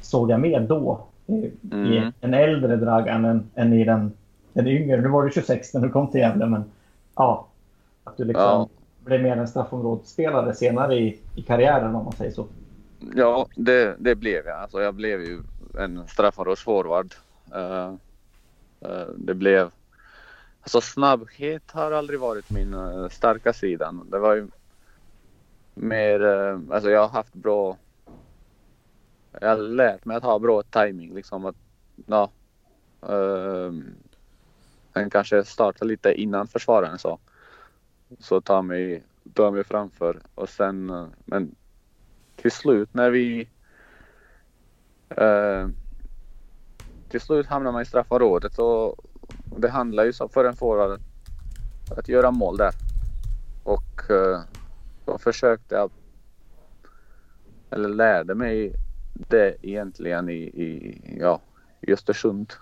såg 0.00 0.30
jag 0.30 0.40
med 0.40 0.62
då. 0.62 1.00
I, 1.26 1.50
Mm. 1.72 1.92
i 1.92 2.12
en 2.20 2.34
äldre 2.34 2.76
Dragan 2.76 3.24
än, 3.24 3.50
än 3.54 3.72
i 3.72 3.84
den, 3.84 4.12
den 4.52 4.66
yngre. 4.66 5.00
Nu 5.00 5.08
var 5.08 5.24
du 5.24 5.30
26 5.30 5.74
när 5.74 5.80
du 5.80 5.88
kom 5.88 6.10
till 6.10 6.20
Gävle, 6.20 6.46
men 6.46 6.64
ja. 7.16 7.46
Att 8.04 8.16
du 8.16 8.24
liksom 8.24 8.42
Ja. 8.42 8.68
blev 9.04 9.22
mer 9.22 9.36
en 9.36 9.48
straffområdesspelare 9.48 10.54
senare 10.54 10.94
i, 10.94 11.18
i 11.34 11.42
karriären 11.42 11.94
om 11.94 12.04
man 12.04 12.12
säger 12.12 12.32
så. 12.32 12.46
Ja, 13.14 13.46
det, 13.56 13.96
det 13.98 14.14
blev 14.14 14.46
jag. 14.46 14.58
Alltså 14.58 14.80
jag 14.80 14.94
blev 14.94 15.20
ju 15.20 15.42
en 15.78 16.06
straffområdesforward. 16.06 17.14
Uh, 17.54 17.94
uh, 18.90 19.08
det 19.16 19.34
blev... 19.34 19.70
Alltså 20.60 20.80
snabbhet 20.80 21.70
har 21.70 21.92
aldrig 21.92 22.20
varit 22.20 22.50
min 22.50 22.74
eh, 22.74 23.08
starka 23.08 23.52
sida. 23.52 23.94
Det 24.10 24.18
var 24.18 24.34
ju 24.34 24.48
mer... 25.74 26.24
Eh, 26.24 26.60
alltså 26.70 26.90
jag 26.90 27.00
har 27.00 27.08
haft 27.08 27.34
bra... 27.34 27.76
Jag 29.40 29.48
har 29.48 29.56
lärt 29.56 30.04
mig 30.04 30.16
att 30.16 30.22
ha 30.22 30.38
bra 30.38 30.62
timing 30.62 31.14
liksom. 31.14 31.44
Att, 31.46 31.56
ja, 32.06 32.30
ehm, 33.08 33.94
sen 34.92 35.10
kanske 35.10 35.44
starta 35.44 35.84
lite 35.84 36.12
innan 36.12 36.46
försvararen 36.46 36.98
så. 36.98 37.18
Så 38.18 38.40
ta 38.40 38.62
mig, 38.62 39.02
ta 39.34 39.50
mig 39.50 39.64
framför 39.64 40.20
och 40.34 40.48
sen... 40.48 40.90
Eh, 40.90 41.06
men 41.24 41.54
till 42.36 42.52
slut 42.52 42.94
när 42.94 43.10
vi... 43.10 43.48
Eh, 45.08 45.68
till 47.08 47.20
slut 47.20 47.46
hamnar 47.46 47.72
man 47.72 47.82
i 47.82 47.86
straffområdet 47.86 48.58
och 48.58 49.09
det 49.56 49.68
handlar 49.68 50.04
ju 50.04 50.12
så 50.12 50.28
för 50.28 50.44
en 50.44 50.56
forward 50.56 51.00
att, 51.96 52.08
göra 52.08 52.30
mål 52.30 52.56
där. 52.56 52.74
Och 53.64 54.10
eh, 54.10 54.40
då 55.04 55.18
försökte 55.18 55.74
jag, 55.74 55.90
eller 57.70 57.88
lärde 57.88 58.34
mig 58.34 58.72
det 59.28 59.56
egentligen 59.62 60.28
i, 60.28 60.42
i, 60.42 61.00
ja, 61.20 61.40
i 61.80 61.92
Östersund. 61.92 62.52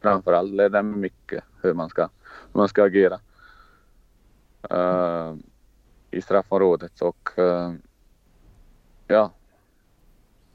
Framförallt 0.00 0.52
lärde 0.52 0.78
jag 0.78 0.84
mig 0.84 0.98
mycket 0.98 1.44
hur 1.62 1.74
man 1.74 1.88
ska, 1.88 2.02
hur 2.52 2.58
man 2.58 2.68
ska 2.68 2.84
agera. 2.84 3.20
uh, 4.72 5.36
I 6.10 6.22
straffområdet 6.22 7.02
och 7.02 7.30
uh, 7.38 7.74
ja. 9.06 9.30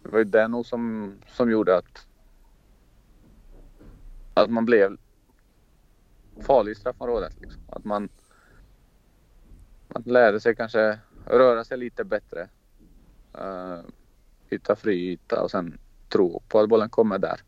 Det 0.03 0.09
var 0.09 0.19
ju 0.19 0.25
det 0.25 0.47
nog 0.47 0.65
som, 0.65 1.13
som 1.27 1.51
gjorde 1.51 1.77
att, 1.77 2.07
att 4.33 4.49
man 4.49 4.65
blev 4.65 4.97
farlig 6.41 6.71
i 6.71 6.75
straffområdet. 6.75 7.41
Liksom. 7.41 7.61
Att 7.69 7.85
man, 7.85 8.09
man 9.87 10.03
lärde 10.05 10.39
sig 10.39 10.55
kanske 10.55 10.99
röra 11.25 11.63
sig 11.63 11.77
lite 11.77 12.03
bättre. 12.03 12.47
Uh, 13.37 13.79
hitta 14.49 14.75
fri 14.75 15.11
yta 15.11 15.43
och 15.43 15.51
sen 15.51 15.77
tro 16.09 16.41
på 16.47 16.59
att 16.59 16.69
bollen 16.69 16.89
kommer 16.89 17.19
där. 17.19 17.39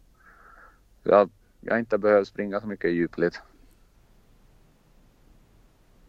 Jag, 1.03 1.29
jag 1.59 1.73
har 1.73 1.79
inte 1.79 1.97
behövt 1.97 2.27
springa 2.27 2.61
så 2.61 2.67
mycket 2.67 2.89
i 2.89 2.93
djupled. 2.93 3.35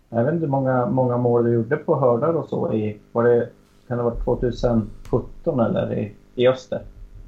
Jag 0.09 0.25
vet 0.25 0.35
inte 0.35 0.47
hur 0.47 0.51
många, 0.51 0.87
många 0.87 1.17
mål 1.17 1.45
du 1.45 1.53
gjorde 1.53 1.77
på 1.77 2.01
hörnar 2.01 2.35
och 2.35 2.49
så. 2.49 2.73
I, 2.73 3.01
var 3.13 3.25
det, 3.25 3.49
kan 3.89 3.97
det 3.97 4.03
ha 4.03 4.11
varit 4.11 4.25
2017 4.25 5.61
eller 5.61 5.99
i, 5.99 6.15
i 6.35 6.49
Öster? 6.49 6.83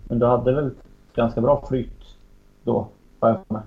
Men 0.08 0.18
du 0.18 0.26
hade 0.26 0.54
väl 0.54 0.70
ganska 1.14 1.40
bra 1.40 1.66
flyt 1.68 2.16
då, 2.62 2.88
har 3.24 3.30
jag 3.30 3.46
för 3.46 3.54
mig. 3.54 3.62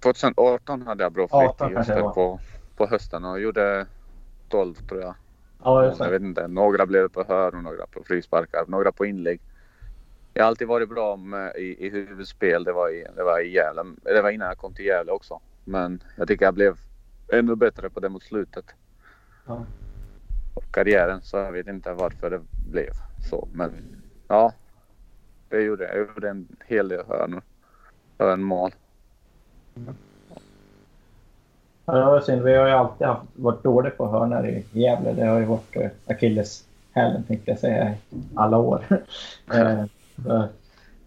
2018 0.00 0.82
hade 0.82 1.02
jag 1.04 1.12
bra 1.12 1.26
18 1.30 1.70
flyt 1.70 1.86
det 1.86 2.00
på, 2.02 2.40
på 2.76 2.86
hösten 2.86 3.24
och 3.24 3.40
gjorde 3.40 3.86
12 4.48 4.74
tror 4.74 5.00
jag. 5.00 5.14
Ja, 5.64 5.84
Jag 5.84 5.98
det. 5.98 6.10
vet 6.10 6.22
inte, 6.22 6.48
några 6.48 6.86
blev 6.86 7.08
på 7.08 7.24
hörn 7.28 7.54
och 7.54 7.62
några 7.62 7.86
på 7.86 8.02
frisparkar, 8.02 8.64
några 8.68 8.92
på 8.92 9.06
inlägg. 9.06 9.40
Jag 10.34 10.42
har 10.42 10.48
alltid 10.48 10.68
varit 10.68 10.88
bra 10.88 11.16
med, 11.16 11.56
i, 11.56 11.86
i 11.86 11.90
huvudspel. 11.90 12.64
Det 12.64 12.72
var, 12.72 12.90
i, 12.90 13.06
det 13.16 13.22
var 13.22 13.40
i 13.40 13.52
Gävle. 13.54 13.82
Det 14.02 14.22
var 14.22 14.30
innan 14.30 14.48
jag 14.48 14.58
kom 14.58 14.74
till 14.74 14.84
Gävle 14.84 15.12
också. 15.12 15.40
Men 15.64 16.02
jag 16.16 16.28
tycker 16.28 16.44
jag 16.44 16.54
blev 16.54 16.78
ännu 17.32 17.56
bättre 17.56 17.90
på 17.90 18.00
det 18.00 18.08
mot 18.08 18.22
slutet. 18.22 18.64
Ja. 19.46 19.64
Och 20.54 20.64
karriären 20.72 21.22
så 21.22 21.36
jag 21.36 21.52
vet 21.52 21.66
inte 21.66 21.92
varför 21.92 22.30
det 22.30 22.40
blev 22.70 22.90
så. 23.30 23.48
Men 23.52 23.72
ja, 24.28 24.52
det 25.48 25.62
gjorde 25.62 25.84
jag. 25.84 25.96
Jag 25.96 26.08
gjorde 26.14 26.30
en 26.30 26.48
hel 26.66 26.88
del 26.88 27.06
hörnor. 27.06 27.42
Hörnmål. 28.18 28.70
Ja, 31.84 31.92
det 31.94 32.04
var 32.04 32.20
synd. 32.20 32.42
Vi 32.42 32.54
har 32.56 32.66
ju 32.66 32.72
alltid 32.72 33.06
haft, 33.06 33.22
varit 33.34 33.62
dåliga 33.62 33.90
på 33.92 34.06
hörnor 34.08 34.46
i 34.46 34.64
Gävle. 34.72 35.12
Det 35.12 35.26
har 35.26 35.38
ju 35.38 35.44
varit 35.44 35.76
uh, 35.76 35.86
akilleshälen 36.06 37.22
tänkte 37.28 37.50
jag 37.50 37.58
säga 37.58 37.90
i 37.90 37.96
alla 38.34 38.58
år. 38.58 38.84
eh, 39.52 39.84
så, 40.24 40.48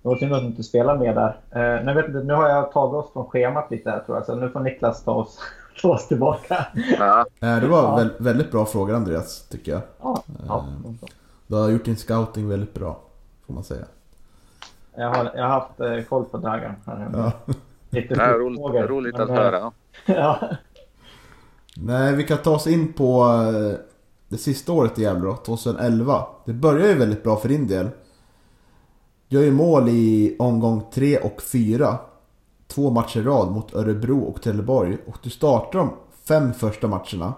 det 0.02 0.08
var 0.10 0.16
synd 0.16 0.34
att 0.34 0.42
du 0.42 0.48
inte 0.48 0.64
spelar 0.64 0.98
med 0.98 1.16
där. 1.16 1.38
Eh, 1.52 1.86
nu, 1.86 1.94
vet 1.94 2.08
inte, 2.08 2.20
nu 2.24 2.34
har 2.34 2.50
jag 2.50 2.72
tagit 2.72 2.94
oss 3.06 3.14
från 3.14 3.26
schemat 3.26 3.72
lite 3.72 3.90
här 3.90 4.00
tror 4.00 4.18
jag. 4.18 4.26
Så 4.26 4.36
nu 4.36 4.50
får 4.50 4.60
Niklas 4.60 5.04
ta 5.04 5.12
oss, 5.12 5.40
ta 5.82 5.90
oss 5.90 6.08
tillbaka. 6.08 6.68
Ja, 7.00 7.26
Eh, 7.42 7.60
Det 7.60 7.68
var 7.68 7.84
Ja. 7.84 7.96
väl, 7.96 8.10
väldigt 8.20 8.52
bra 8.52 8.66
frågor 8.66 8.96
Andreas, 8.96 9.48
tycker 9.50 9.72
jag. 9.72 9.82
Ja, 10.02 10.24
ja. 10.48 10.66
Du 11.48 11.56
har 11.56 11.70
gjort 11.70 11.86
din 11.86 11.98
scouting 11.98 12.50
väldigt 12.50 12.74
bra, 12.74 13.00
får 13.48 13.54
man 13.54 13.64
säga. 13.64 13.86
Jag, 15.00 15.10
har, 15.14 15.32
jag 15.36 15.44
har 15.44 15.50
haft 15.50 15.80
eh, 15.80 16.02
koll 16.10 16.26
på 16.26 16.38
Dragan. 16.38 16.76
här. 16.86 17.10
Ja. 17.14 17.32
Lite 17.90 18.16
det 18.16 18.22
är 18.22 18.40
fotfrågor. 18.40 18.80
roligt, 18.80 18.90
roligt 18.90 19.20
att 19.20 19.28
Men, 19.28 19.38
höra. 19.38 19.72
Ja. 20.06 20.40
Nej, 21.76 22.16
vi 22.16 22.24
kan 22.24 22.38
ta 22.38 22.56
oss 22.56 22.68
in 22.68 22.94
på 22.94 23.24
eh, 23.24 23.80
det 24.28 24.38
sista 24.38 24.72
året 24.72 25.00
i 25.00 25.02
Gävle 25.02 25.26
då, 25.26 25.36
2011. 25.36 26.26
Det 26.46 26.54
börjar 26.54 26.88
ju 26.88 26.94
väldigt 26.94 27.24
bra 27.24 27.36
för 27.36 27.50
din 27.50 27.68
del. 27.68 27.90
Gör 29.28 29.42
ju 29.42 29.52
mål 29.52 29.90
i 29.90 30.36
omgång 30.40 30.84
3 30.94 31.18
och 31.18 31.42
4. 31.42 31.98
Två 32.68 32.90
matcher 32.90 33.20
i 33.20 33.24
rad 33.24 33.52
mot 33.52 33.76
Örebro 33.76 34.20
och 34.20 34.42
Trelleborg. 34.42 34.98
Och 35.08 35.18
du 35.24 35.30
startar 35.30 35.80
de 35.80 35.90
fem 36.24 36.54
första 36.54 36.88
matcherna. 36.88 37.34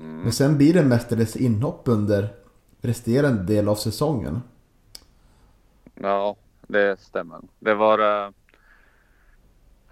Men 0.00 0.32
sen 0.32 0.56
blir 0.56 0.74
det 0.74 0.82
mestadels 0.82 1.36
inhopp 1.36 1.82
under 1.84 2.28
resterande 2.80 3.42
del 3.42 3.68
av 3.68 3.74
säsongen. 3.74 4.42
Ja, 5.94 6.36
det 6.68 7.00
stämmer. 7.00 7.40
Det 7.58 7.74
var... 7.74 7.98
Uh, 7.98 8.32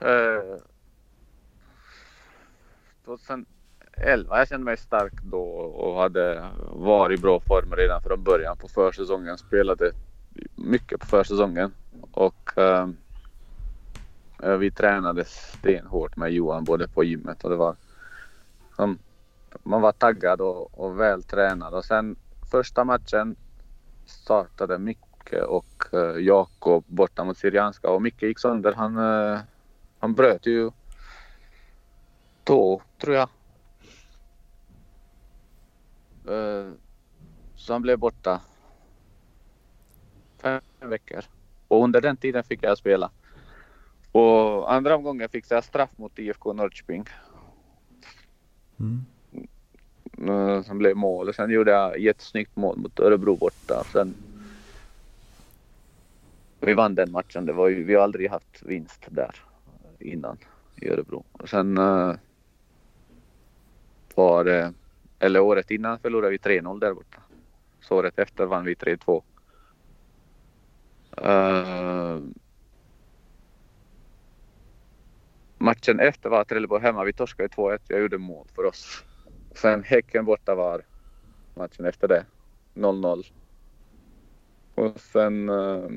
uh, 0.04 0.58
2011, 3.04 4.38
jag 4.38 4.48
kände 4.48 4.64
mig 4.64 4.76
stark 4.76 5.12
då 5.22 5.42
och 5.58 6.00
hade 6.00 6.50
varit 6.72 7.18
i 7.18 7.22
bra 7.22 7.40
form 7.40 7.74
redan 7.76 8.02
från 8.02 8.24
början 8.24 8.56
på 8.56 8.68
försäsongen. 8.68 9.38
Spelade 9.38 9.92
mycket 10.56 11.00
på 11.00 11.06
försäsongen 11.06 11.74
och 12.12 12.58
eh, 12.58 12.88
eh 14.42 14.56
vi 14.56 14.70
tränade 14.70 15.24
stenhårt 15.24 16.16
med 16.16 16.32
Johan 16.32 16.64
både 16.64 16.88
på 16.88 17.04
gymmet 17.04 17.44
och 17.44 17.50
det 17.50 17.56
var... 17.56 17.76
som- 18.76 18.98
man 19.64 19.80
var 19.80 19.92
taggad 19.92 20.40
och, 20.40 20.78
och 20.80 21.00
vältränad 21.00 21.74
och 21.74 21.84
sen 21.84 22.16
första 22.50 22.84
matchen 22.84 23.36
startade 24.06 24.78
mycket 24.78 25.11
och 25.30 25.84
uh, 25.94 26.18
Jakob 26.18 26.84
borta 26.86 27.24
mot 27.24 27.38
Syrianska 27.38 27.90
och 27.90 28.02
Micke 28.02 28.22
gick 28.22 28.38
sönder. 28.38 28.72
Han, 28.72 28.96
eh, 28.96 29.40
han 29.98 30.14
bröt 30.14 30.46
ju 30.46 30.70
tå, 32.44 32.82
tror 32.98 33.14
jag. 33.14 33.28
Eh, 36.28 36.72
så 37.54 37.72
han 37.72 37.82
blev 37.82 37.98
borta 37.98 38.40
fem 40.42 40.60
veckor. 40.80 41.24
Och 41.68 41.84
under 41.84 42.00
den 42.00 42.16
tiden 42.16 42.44
fick 42.44 42.62
jag 42.62 42.78
spela. 42.78 43.10
Och 44.12 44.72
andra 44.72 44.96
omgången 44.96 45.28
fick 45.28 45.50
jag 45.50 45.64
straff 45.64 45.90
mot 45.96 46.18
IFK 46.18 46.52
Norrköping. 46.52 47.04
Mm. 48.80 49.04
Eh, 50.28 50.62
Som 50.62 50.78
blev 50.78 50.96
mål 50.96 51.28
och 51.28 51.34
sen 51.34 51.50
gjorde 51.50 51.70
jag 51.70 51.98
jättesnyggt 51.98 52.56
mål 52.56 52.76
mot 52.78 53.00
Örebro 53.00 53.36
borta. 53.36 53.84
Sen 53.92 54.14
vi 56.66 56.74
vann 56.74 56.94
den 56.94 57.12
matchen. 57.12 57.46
Det 57.46 57.52
var 57.52 57.68
ju, 57.68 57.84
vi 57.84 57.94
har 57.94 58.02
aldrig 58.02 58.30
haft 58.30 58.62
vinst 58.62 59.06
där 59.08 59.36
innan 59.98 60.38
i 60.76 60.88
Örebro. 60.88 61.24
Och 61.32 61.48
sen 61.48 61.78
uh, 61.78 62.14
var 64.14 64.44
det, 64.44 64.72
eller 65.18 65.40
året 65.40 65.70
innan 65.70 65.98
förlorade 65.98 66.30
vi 66.30 66.36
3-0 66.36 66.80
där 66.80 66.94
borta. 66.94 67.18
Så 67.80 67.96
året 67.96 68.18
efter 68.18 68.46
vann 68.46 68.64
vi 68.64 68.74
3-2. 68.74 69.22
Uh, 71.20 71.28
eh, 71.28 72.20
matchen 75.58 76.00
efter 76.00 76.30
var 76.30 76.44
Trelleborg 76.44 76.82
hemma. 76.82 77.04
Vi 77.04 77.12
torskade 77.12 77.48
2-1. 77.48 77.78
Jag 77.88 78.00
gjorde 78.00 78.18
mål 78.18 78.46
för 78.54 78.64
oss. 78.64 79.04
Sen 79.54 79.82
Häcken 79.82 80.24
borta 80.24 80.54
var 80.54 80.82
matchen 81.54 81.84
efter 81.84 82.08
det. 82.08 82.24
0-0. 82.74 83.24
Och 84.74 85.00
sen 85.00 85.48
eh, 85.48 85.88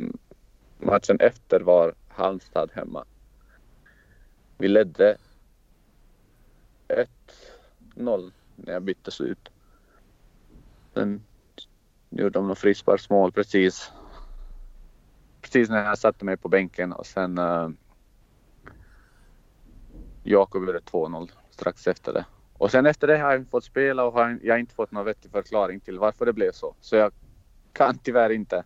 matchen 0.78 1.18
efter 1.20 1.60
var 1.60 1.94
Halmstad 2.08 2.72
hemma. 2.74 3.06
Vi 4.58 4.68
ledde 4.68 5.18
1-0 7.96 8.32
när 8.56 8.74
jag 8.74 8.82
byttes 8.82 9.22
ut. 9.22 9.50
Sen 10.94 11.24
gjorde 12.10 12.30
de 12.30 12.48
något 12.48 12.60
frisparksmål 12.60 13.32
precis. 13.32 13.92
Precis 15.42 15.70
när 15.70 15.86
jag 15.86 15.98
satte 15.98 16.26
mig 16.26 16.38
på 16.38 16.50
bänken 16.50 16.94
och 16.94 17.06
sen 17.06 17.38
uh, 17.38 17.70
Jakob 20.24 20.66
gjorde 20.66 20.80
2-0 20.80 21.32
strax 21.50 21.88
efter 21.88 22.14
det. 22.14 22.26
Och 22.58 22.72
sen 22.72 22.86
efter 22.86 23.08
det 23.08 23.18
har 23.18 23.32
jag 23.32 23.42
inte 23.42 23.52
fått 23.52 23.64
spela 23.64 24.04
och 24.04 24.14
har 24.14 24.40
jag 24.44 24.54
har 24.54 24.60
inte 24.60 24.76
fått 24.76 24.92
någon 24.92 25.06
vettig 25.06 25.32
förklaring 25.32 25.80
till 25.80 26.00
varför 26.00 26.26
det 26.26 26.34
blev 26.34 26.52
så. 26.52 26.76
Så 26.82 26.96
jag 26.96 27.12
kan 27.74 27.98
tyvärr 27.98 28.30
inte. 28.30 28.64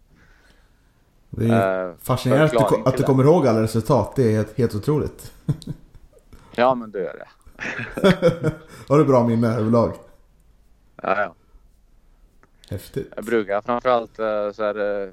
Det 1.30 1.46
är 1.46 1.90
Eh, 1.90 1.96
fascinerande 2.02 2.60
att 2.60 2.70
du, 2.70 2.82
att 2.86 2.98
du 2.98 3.04
kommer 3.04 3.24
ihåg 3.24 3.48
alla 3.48 3.62
resultat. 3.62 4.16
Det 4.16 4.24
är 4.24 4.32
helt, 4.36 4.58
helt 4.58 4.76
otroligt. 4.76 5.34
Ja 6.56 6.76
men 6.76 6.92
det 6.92 7.00
gör 7.00 7.18
det. 7.18 7.28
Har 8.88 8.98
du 8.98 9.06
bra 9.06 9.28
minne 9.28 9.48
överlag? 9.48 9.94
Ja, 11.02 11.22
ja. 11.22 11.34
Häftigt. 12.70 13.14
Jag 13.16 13.26
brukar 13.26 13.62
framförallt 13.62 14.20
uh, 14.20 14.52
så 14.52 14.64
här 14.64 14.80
uh, 14.80 15.10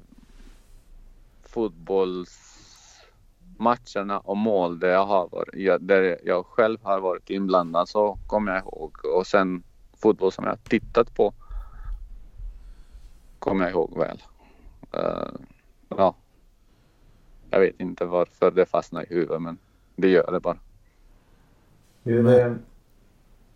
fotbollsmatcherna 1.43 4.19
och 4.19 4.37
mål 4.37 4.79
där 4.79 4.89
jag, 4.89 5.05
har 5.05 5.29
varit, 5.29 5.87
där 5.87 6.19
jag 6.23 6.45
själv 6.45 6.77
har 6.83 6.99
varit 6.99 7.29
inblandad 7.29 7.89
så 7.89 8.17
kommer 8.27 8.51
jag 8.51 8.61
ihåg. 8.61 9.05
Och 9.05 9.27
sen 9.27 9.63
fotboll 10.01 10.31
som 10.31 10.43
jag 10.43 10.51
har 10.51 10.57
tittat 10.57 11.15
på 11.15 11.33
kommer 13.39 13.63
jag 13.63 13.71
ihåg 13.71 13.97
väl. 13.97 14.21
Ja. 15.89 16.15
Jag 17.49 17.59
vet 17.59 17.79
inte 17.79 18.05
varför 18.05 18.51
det 18.51 18.65
fastnar 18.65 19.01
i 19.01 19.15
huvudet 19.15 19.41
men 19.41 19.57
det 19.95 20.09
gör 20.09 20.31
det 20.31 20.39
bara. 20.39 20.57
Hur, 22.03 22.39
eh, 22.39 22.53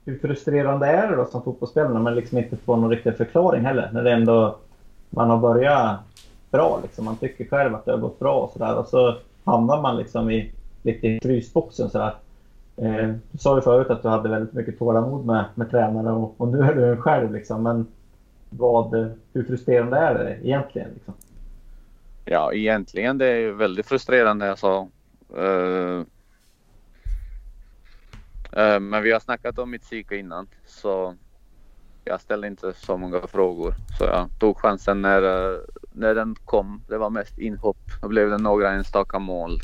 hur 0.05 0.19
frustrerande 0.19 0.85
är 0.87 1.09
det 1.09 1.15
då 1.15 1.25
som 1.25 1.43
fotbollsspelare 1.43 1.93
när 1.93 1.99
man 1.99 2.15
liksom 2.15 2.37
inte 2.37 2.57
får 2.57 2.77
någon 2.77 2.89
riktig 2.89 3.17
förklaring 3.17 3.65
heller? 3.65 3.89
När 3.93 4.03
det 4.03 4.11
ändå 4.11 4.57
man 5.09 5.29
har 5.29 5.37
börjat 5.37 5.99
bra 6.51 6.79
liksom. 6.83 7.05
Man 7.05 7.17
tycker 7.17 7.45
själv 7.45 7.75
att 7.75 7.85
det 7.85 7.91
har 7.91 7.99
gått 7.99 8.19
bra 8.19 8.39
och 8.39 8.51
sådär 8.51 8.77
och 8.77 8.87
så 8.87 9.17
hamnar 9.43 9.81
man 9.81 9.97
liksom 9.97 10.29
i 10.29 10.53
lite 10.83 11.07
i 11.07 11.19
frysboxen 11.19 11.89
sådär. 11.89 12.15
Eh, 12.77 13.09
du 13.31 13.37
sa 13.37 13.55
ju 13.55 13.61
förut 13.61 13.89
att 13.89 14.01
du 14.01 14.07
hade 14.07 14.29
väldigt 14.29 14.53
mycket 14.53 14.79
tålamod 14.79 15.25
med, 15.25 15.45
med 15.55 15.71
tränare 15.71 16.11
och, 16.11 16.33
och 16.37 16.47
nu 16.47 16.59
är 16.59 16.75
du 16.75 16.91
en 16.91 17.01
själv 17.01 17.33
liksom. 17.33 17.63
Men 17.63 17.87
vad, 18.49 19.15
hur 19.33 19.43
frustrerande 19.43 19.97
är 19.97 20.13
det 20.13 20.47
egentligen? 20.47 20.89
Liksom? 20.93 21.13
Ja, 22.25 22.53
egentligen 22.53 23.17
det 23.17 23.27
är 23.27 23.51
väldigt 23.51 23.87
frustrerande. 23.87 24.51
Alltså. 24.51 24.89
Eh, 25.37 26.03
eh, 28.51 28.79
men 28.79 29.03
vi 29.03 29.11
har 29.11 29.19
snackat 29.19 29.59
om 29.59 29.71
mitt 29.71 29.81
psyke 29.81 30.15
innan 30.15 30.47
så 30.65 31.15
jag 32.03 32.21
ställde 32.21 32.47
inte 32.47 32.73
så 32.73 32.97
många 32.97 33.27
frågor. 33.27 33.73
Så 33.97 34.03
jag 34.03 34.29
tog 34.39 34.57
chansen 34.57 35.01
när, 35.01 35.21
eh, 35.53 35.59
när 35.91 36.15
den 36.15 36.35
kom. 36.45 36.81
Det 36.87 36.97
var 36.97 37.09
mest 37.09 37.37
inhopp. 37.37 37.77
Då 38.01 38.07
blev 38.07 38.29
det 38.29 38.37
några 38.37 38.71
enstaka 38.71 39.19
mål. 39.19 39.61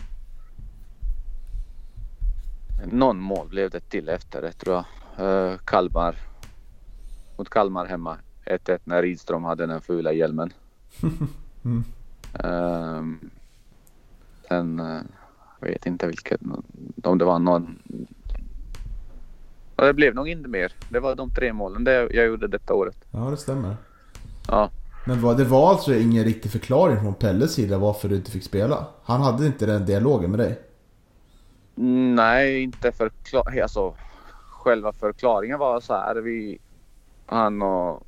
Någon 2.85 3.19
mål 3.19 3.47
blev 3.47 3.69
det 3.69 3.79
till 3.79 4.09
efter 4.09 4.41
det 4.41 4.51
tror 4.51 4.75
jag. 4.75 4.85
Kalmar. 5.65 6.15
Mot 7.37 7.49
Kalmar 7.49 7.85
hemma. 7.85 8.17
1-1 8.45 8.79
när 8.83 9.01
Rydström 9.01 9.43
hade 9.43 9.65
den 9.65 9.81
fula 9.81 10.13
hjälmen. 10.13 10.53
Mm. 11.65 11.83
Ehm, 12.33 13.29
sen, 14.47 14.79
eh, 14.79 15.01
jag 15.59 15.67
vet 15.67 15.85
inte 15.85 16.07
vilket, 16.07 16.41
om 17.03 17.17
det 17.17 17.25
var 17.25 17.39
någon. 17.39 17.79
Ja, 19.75 19.85
det 19.85 19.93
blev 19.93 20.15
nog 20.15 20.29
inte 20.29 20.49
mer. 20.49 20.73
Det 20.89 20.99
var 20.99 21.15
de 21.15 21.31
tre 21.31 21.53
målen 21.53 21.83
det 21.83 21.93
jag 21.93 22.25
gjorde 22.27 22.47
detta 22.47 22.73
året. 22.73 22.97
Ja, 23.11 23.19
det 23.19 23.37
stämmer. 23.37 23.75
Ja, 24.47 24.69
Men 25.05 25.21
vad, 25.21 25.37
det 25.37 25.43
var 25.43 25.69
alltså 25.69 25.95
ingen 25.95 26.23
riktig 26.23 26.51
förklaring 26.51 26.99
från 26.99 27.13
Pelles 27.13 27.53
sida 27.53 27.77
varför 27.77 28.09
du 28.09 28.15
inte 28.15 28.31
fick 28.31 28.43
spela? 28.43 28.85
Han 29.03 29.21
hade 29.21 29.45
inte 29.45 29.65
den 29.65 29.85
dialogen 29.85 30.31
med 30.31 30.39
dig? 30.39 30.61
nej, 32.15 32.63
inte 32.63 32.91
förklar. 32.91 33.61
Alltså, 33.61 33.93
själva 34.49 34.93
förklaringen 34.93 35.59
var 35.59 35.79
så 35.79 35.93
här. 35.93 36.15
Vi, 36.15 36.59
han 37.25 37.61
och 37.61 38.07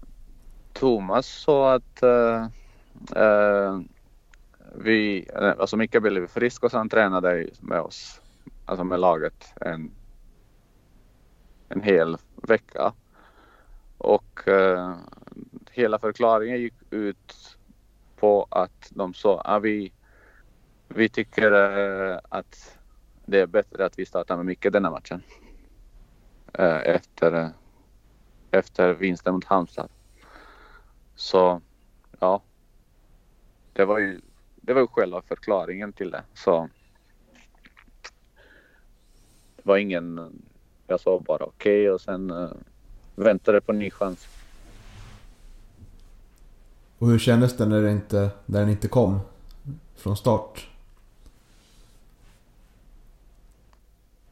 Thomas 0.74 1.28
sa 1.28 1.74
att 1.74 2.04
eh, 2.04 2.44
eh, 3.24 3.80
vi, 4.76 5.30
alltså 5.34 5.78
Micke 5.78 6.02
blev 6.02 6.28
frisk 6.28 6.64
och 6.64 6.72
så 6.72 6.78
han 6.78 6.90
tränade 6.90 7.50
med 7.60 7.82
oss, 7.82 8.22
alltså 8.66 8.84
med 8.84 9.00
laget 9.00 9.54
en, 9.62 9.92
en 11.70 11.82
hel 11.82 12.18
vecka. 12.36 12.94
Och 13.98 14.48
eh, 14.48 14.96
hela 15.72 16.00
förklaringen 16.00 16.62
gick 16.62 16.74
ut 16.90 17.58
på 18.16 18.48
att 18.52 18.90
de 18.90 19.14
sa 19.14 19.42
att 19.42 19.64
vi, 19.64 19.92
vi 20.88 21.10
tycker 21.10 21.52
eh, 21.52 22.20
att 22.30 22.78
det 23.26 23.40
är 23.40 23.48
bättre 23.48 23.86
att 23.86 24.00
vi 24.00 24.06
startar 24.06 24.38
med 24.38 24.46
Micke 24.46 24.72
denna 24.72 24.92
matchen. 24.92 25.24
Eh, 26.54 26.78
efter, 26.78 27.34
eh, 27.34 27.50
efter 28.52 28.94
vinsten 28.94 29.34
mot 29.34 29.46
Halmstad. 29.46 29.90
Så 31.16 31.62
ja, 32.20 32.42
det 33.74 33.86
var 33.86 34.00
ju, 34.00 34.22
det 34.70 34.74
var 34.74 34.82
ju 34.82 34.88
själva 34.88 35.22
förklaringen 35.22 35.94
till 35.94 36.12
det. 36.12 36.24
Så 36.34 36.70
det 39.56 39.62
var 39.64 39.78
ingen, 39.78 40.32
jag 40.88 41.00
sa 41.00 41.20
bara 41.20 41.44
okej 41.44 41.92
och 41.92 42.02
sen 42.02 42.32
uh, 42.32 42.52
väntade 43.16 43.62
på 43.62 43.72
en 43.72 43.80
ny 43.80 43.92
chans. 43.92 44.28
Och 46.98 47.08
hur 47.08 47.20
kändes 47.20 47.58
det 47.58 47.66
när, 47.66 47.82
det 47.82 47.92
inte, 47.92 48.30
när 48.46 48.60
den 48.60 48.70
inte 48.70 48.88
kom? 48.88 49.20
Från 49.96 50.18
start? 50.18 50.70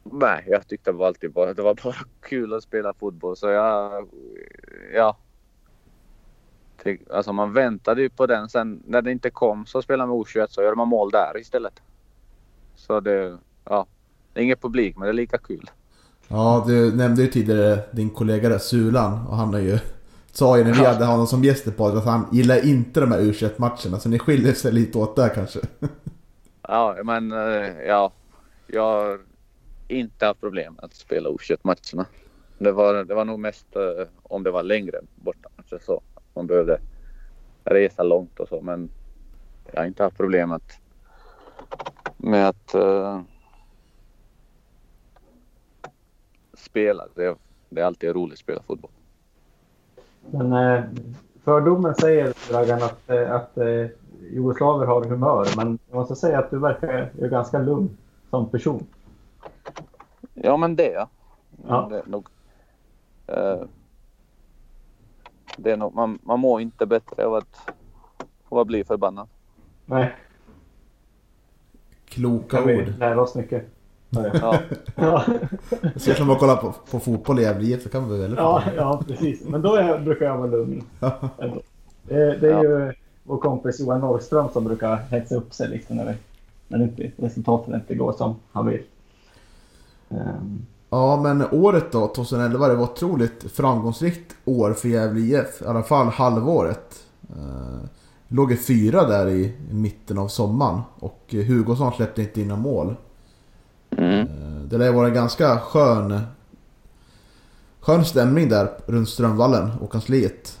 Nej, 0.02 0.44
jag 0.46 0.68
tyckte 0.68 0.90
det 0.90 0.96
var 0.96 1.06
alltid 1.06 1.32
bara, 1.32 1.54
det 1.54 1.62
var 1.62 1.74
bara 1.74 2.04
kul 2.20 2.54
att 2.54 2.62
spela 2.62 2.94
fotboll 2.94 3.36
så 3.36 3.48
jag, 3.48 4.08
ja. 4.94 5.16
Tyck- 6.88 7.12
Alltså 7.12 7.32
man 7.32 7.52
väntade 7.52 8.02
ju 8.02 8.08
på 8.10 8.26
den. 8.26 8.48
Sen 8.48 8.82
när 8.86 9.02
det 9.02 9.12
inte 9.12 9.30
kom 9.30 9.66
så 9.66 9.82
spelar 9.82 10.06
man 10.06 10.16
O21 10.16 10.46
så 10.50 10.62
gör 10.62 10.74
man 10.74 10.88
mål 10.88 11.10
där 11.10 11.40
istället. 11.40 11.80
Så 12.76 13.00
det, 13.00 13.38
ja. 13.64 13.86
Det 14.32 14.40
är 14.40 14.44
ingen 14.44 14.56
publik 14.58 14.96
men 14.96 15.04
det 15.04 15.10
är 15.10 15.12
lika 15.12 15.38
kul. 15.38 15.70
Ja, 16.28 16.64
du 16.66 16.96
nämnde 16.96 17.22
ju 17.22 17.28
tidigare 17.28 17.78
din 17.90 18.10
kollega 18.10 18.48
där, 18.48 18.58
Sulan. 18.58 19.26
Och 19.26 19.36
han 19.36 19.54
har 19.54 19.60
ju... 19.60 19.78
Sa 20.32 20.58
ju 20.58 20.64
när 20.64 20.72
vi 20.72 20.84
hade 20.84 21.04
honom 21.04 21.26
som 21.26 21.44
gäst 21.44 21.76
podden 21.76 21.98
att 21.98 22.04
han 22.04 22.26
gillar 22.32 22.66
inte 22.66 23.00
de 23.00 23.12
här 23.12 23.20
u 23.20 23.34
matcherna 23.56 24.00
Så 24.00 24.08
ni 24.08 24.18
skiljer 24.18 24.52
sig 24.52 24.72
lite 24.72 24.98
åt 24.98 25.16
där 25.16 25.28
kanske. 25.28 25.60
Ja, 26.62 26.96
men 27.04 27.32
eh, 27.32 27.72
ja. 27.86 28.12
Jag 28.66 28.82
har 28.82 29.18
inte 29.88 30.26
haft 30.26 30.40
problem 30.40 30.74
att 30.82 30.94
spela 30.94 31.28
O21-matcherna. 31.28 32.06
Det 32.58 32.72
var, 32.72 33.04
det 33.04 33.14
var 33.14 33.24
nog 33.24 33.38
mest 33.38 33.76
eh, 33.76 34.06
om 34.22 34.42
det 34.42 34.50
var 34.50 34.62
längre 34.62 35.00
borta 35.16 35.48
så. 35.86 36.00
Man 36.38 36.46
behövde 36.46 36.80
resa 37.64 38.02
långt 38.02 38.40
och 38.40 38.48
så 38.48 38.60
men 38.60 38.90
jag 39.72 39.80
har 39.80 39.86
inte 39.86 40.02
haft 40.02 40.16
problem 40.16 40.52
att, 40.52 40.80
med 42.16 42.48
att 42.48 42.74
eh, 42.74 43.20
spela. 46.54 47.06
Det, 47.14 47.36
det 47.68 47.80
är 47.80 47.84
alltid 47.84 48.14
roligt 48.14 48.32
att 48.32 48.38
spela 48.38 48.62
fotboll. 48.62 48.90
Men 50.30 50.52
eh, 50.52 50.84
fördomen 51.44 51.94
säger 51.94 52.34
Dragan 52.50 52.82
att, 52.82 53.10
eh, 53.10 53.32
att 53.32 53.58
eh, 53.58 53.86
jugoslaver 54.30 54.86
har 54.86 55.04
humör, 55.04 55.46
men 55.56 55.78
jag 55.88 55.96
måste 55.96 56.16
säga 56.16 56.38
att 56.38 56.50
du 56.50 56.58
verkar 56.58 57.12
ju 57.20 57.28
ganska 57.28 57.58
lugn 57.58 57.96
som 58.30 58.48
person. 58.50 58.86
Ja, 60.34 60.56
men 60.56 60.76
det 60.76 60.92
ja. 60.92 61.08
Ja. 61.68 61.88
Det 61.90 61.98
är 61.98 62.06
nog, 62.06 62.28
eh, 63.26 63.60
det 65.58 65.70
är 65.70 65.76
nog, 65.76 65.94
man, 65.94 66.18
man 66.22 66.40
mår 66.40 66.60
inte 66.60 66.86
bättre 66.86 67.26
av 67.26 67.34
att, 67.34 67.70
av 68.48 68.58
att 68.58 68.66
bli 68.66 68.84
förbannad. 68.84 69.28
Nej, 69.86 70.14
Kloka 72.08 72.56
kan 72.56 72.66
vi 72.66 72.82
ord. 72.82 72.98
lära 72.98 73.20
oss 73.22 73.34
mycket. 73.34 73.64
Ja, 74.10 74.58
Ja, 74.96 75.24
ser 75.96 76.10
ut 76.12 76.16
som 76.16 76.30
att 76.30 76.38
kolla 76.38 76.56
på, 76.56 76.74
på 76.90 77.00
fotboll 77.00 77.38
i 77.38 77.42
Gävle 77.42 77.80
så 77.80 77.88
kan 77.88 78.08
vi 78.08 78.18
väl 78.18 78.34
ja, 78.36 78.62
ja 78.76 79.02
precis. 79.06 79.44
Men 79.48 79.62
då 79.62 79.74
är, 79.74 79.98
brukar 79.98 80.26
jag 80.26 80.36
vara 80.38 80.46
lugn. 80.50 80.82
Ändå. 81.38 81.60
Det, 82.02 82.36
det 82.36 82.46
är 82.48 82.50
Ja. 82.52 82.62
ju 82.62 82.92
vår 83.24 83.38
kompis 83.38 83.80
Johan 83.80 84.00
Norrström 84.00 84.48
som 84.52 84.64
brukar 84.64 84.96
hetsa 84.96 85.34
upp 85.34 85.54
sig 85.54 85.68
liksom 85.68 85.96
när, 85.96 86.04
det, 86.04 86.14
när 86.68 86.78
det 86.78 86.84
inte, 86.84 87.10
resultaten 87.16 87.74
inte 87.74 87.94
går 87.94 88.12
som 88.12 88.36
han 88.52 88.66
vill. 88.66 88.82
Ehm, 90.10 90.66
Ja 90.90 91.20
men 91.22 91.44
året 91.50 91.92
då, 91.92 92.08
2011, 92.08 92.68
det 92.68 92.74
var 92.74 92.84
ett 92.84 92.90
otroligt 92.90 93.52
framgångsrikt 93.52 94.34
år 94.44 94.72
för 94.72 94.88
Gävle 94.88 95.20
IF. 95.20 95.62
I 95.62 95.64
alla 95.64 95.82
fall 95.82 96.06
halvåret. 96.06 97.04
Eh, 97.30 97.88
låg 98.28 98.52
i 98.52 98.56
fyra 98.56 99.04
där 99.08 99.28
i, 99.28 99.54
mitten 99.70 100.18
av 100.18 100.28
sommaren. 100.28 100.80
Och 100.98 101.24
Hugosson 101.30 101.92
släppte 101.92 102.22
inte 102.22 102.40
in 102.40 102.48
några 102.48 102.62
mål. 102.62 102.96
mm. 103.96 104.20
Eh, 104.20 104.62
det 104.64 104.78
lär 104.78 104.92
vara 104.92 105.08
en 105.08 105.14
ganska 105.14 105.58
skön, 105.58 106.20
skön 107.80 108.04
stämning 108.04 108.48
där 108.48 108.70
runt 108.86 109.08
Strömvallen 109.08 109.70
och 109.80 109.92
kansliet. 109.92 110.60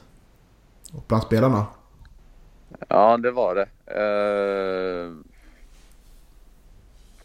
Och 0.92 1.04
bland 1.08 1.22
spelarna. 1.22 1.66
ja 2.88 3.16
det 3.16 3.30
var 3.30 3.54
det. 3.54 3.68
Eh, 3.86 5.27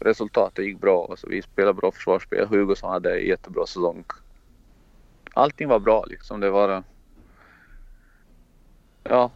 resultatet 0.04 0.64
gick 0.64 0.80
bra. 0.80 1.06
Alltså, 1.10 1.28
vi 1.28 1.42
spelade 1.42 1.74
bra 1.74 1.92
försvarsspel. 1.92 2.46
Hugosson 2.46 2.90
hade 2.90 3.20
en 3.20 3.26
jättebra 3.26 3.66
säsong. 3.66 4.04
Allting 5.34 5.68
var 5.68 5.78
bra 5.78 6.04
liksom. 6.04 6.40
Det 6.40 6.50
var... 6.50 6.68
Eh, 6.68 6.82
ja. 9.02 9.30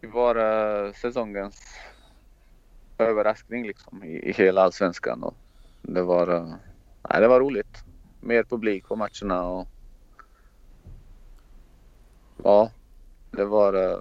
Det 0.00 0.06
var 0.06 0.36
uh, 0.36 0.92
säsongens 0.92 1.78
överraskning 2.98 3.66
liksom 3.66 4.04
i, 4.04 4.28
i 4.28 4.32
hela 4.32 4.62
allsvenskan. 4.62 5.22
Och 5.22 5.34
det 5.82 6.02
var... 6.02 6.30
Uh, 6.30 6.54
Nej, 7.10 7.20
det 7.20 7.28
var 7.28 7.40
roligt. 7.40 7.84
Mer 8.20 8.44
publik 8.44 8.88
på 8.88 8.96
matcherna 8.96 9.44
och... 9.44 9.68
Ja. 12.44 12.70
Det 13.30 13.44
var... 13.44 13.76
Uh, 13.76 14.00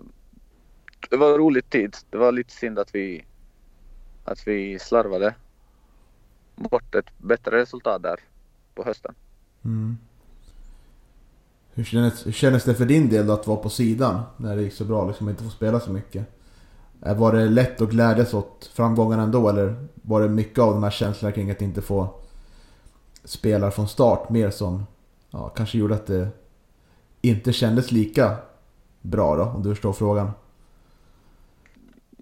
Det 1.10 1.18
var 1.18 1.32
en 1.32 1.38
rolig 1.38 1.70
tid. 1.70 1.96
Det 2.10 2.18
var 2.18 2.32
lite 2.32 2.54
synd 2.54 2.80
att 2.80 2.96
vi... 2.96 3.26
Att 4.24 4.48
vi 4.48 4.80
slarvade 4.80 5.36
bort 6.56 6.96
ett 6.96 7.18
bättre 7.18 7.62
resultat 7.62 8.04
där 8.04 8.20
på 8.76 8.84
hösten. 8.84 9.16
Mm. 9.66 9.98
Hur, 11.74 11.84
kändes, 11.84 12.28
hur 12.28 12.32
kändes 12.32 12.64
det 12.64 12.76
för 12.76 12.86
din 12.86 13.10
del 13.10 13.28
då 13.28 13.34
att 13.34 13.48
vara 13.48 13.58
på 13.58 13.70
sidan 13.70 14.22
när 14.38 14.56
det 14.56 14.62
gick 14.62 14.74
så 14.74 14.86
bra? 14.86 15.08
Liksom 15.08 15.30
inte 15.30 15.44
få 15.44 15.50
spela 15.50 15.80
så 15.80 15.92
mycket. 15.92 16.28
Eh, 17.06 17.18
var 17.18 17.34
det 17.34 17.50
lätt 17.50 17.82
att 17.82 17.90
glädjas 17.90 18.34
åt 18.34 18.70
framgångarna 18.74 19.24
ändå 19.24 19.50
eller 19.50 19.88
var 19.94 20.22
det 20.22 20.30
mycket 20.30 20.60
av 20.60 20.74
de 20.74 20.84
här 20.84 20.92
känslorna 20.92 21.32
kring 21.32 21.52
att 21.52 21.62
inte 21.62 21.82
få 21.82 22.08
spela 23.24 23.72
från 23.72 23.88
start 23.88 24.30
mer 24.30 24.50
som 24.50 24.86
ja, 25.30 25.50
kanske 25.50 25.78
gjorde 25.78 25.96
att 25.96 26.08
det 26.08 26.28
inte 27.22 27.54
kändes 27.54 27.92
lika 27.92 28.36
bra 29.02 29.36
då 29.36 29.44
om 29.44 29.64
du 29.64 29.70
förstår 29.70 29.94
frågan? 29.94 30.32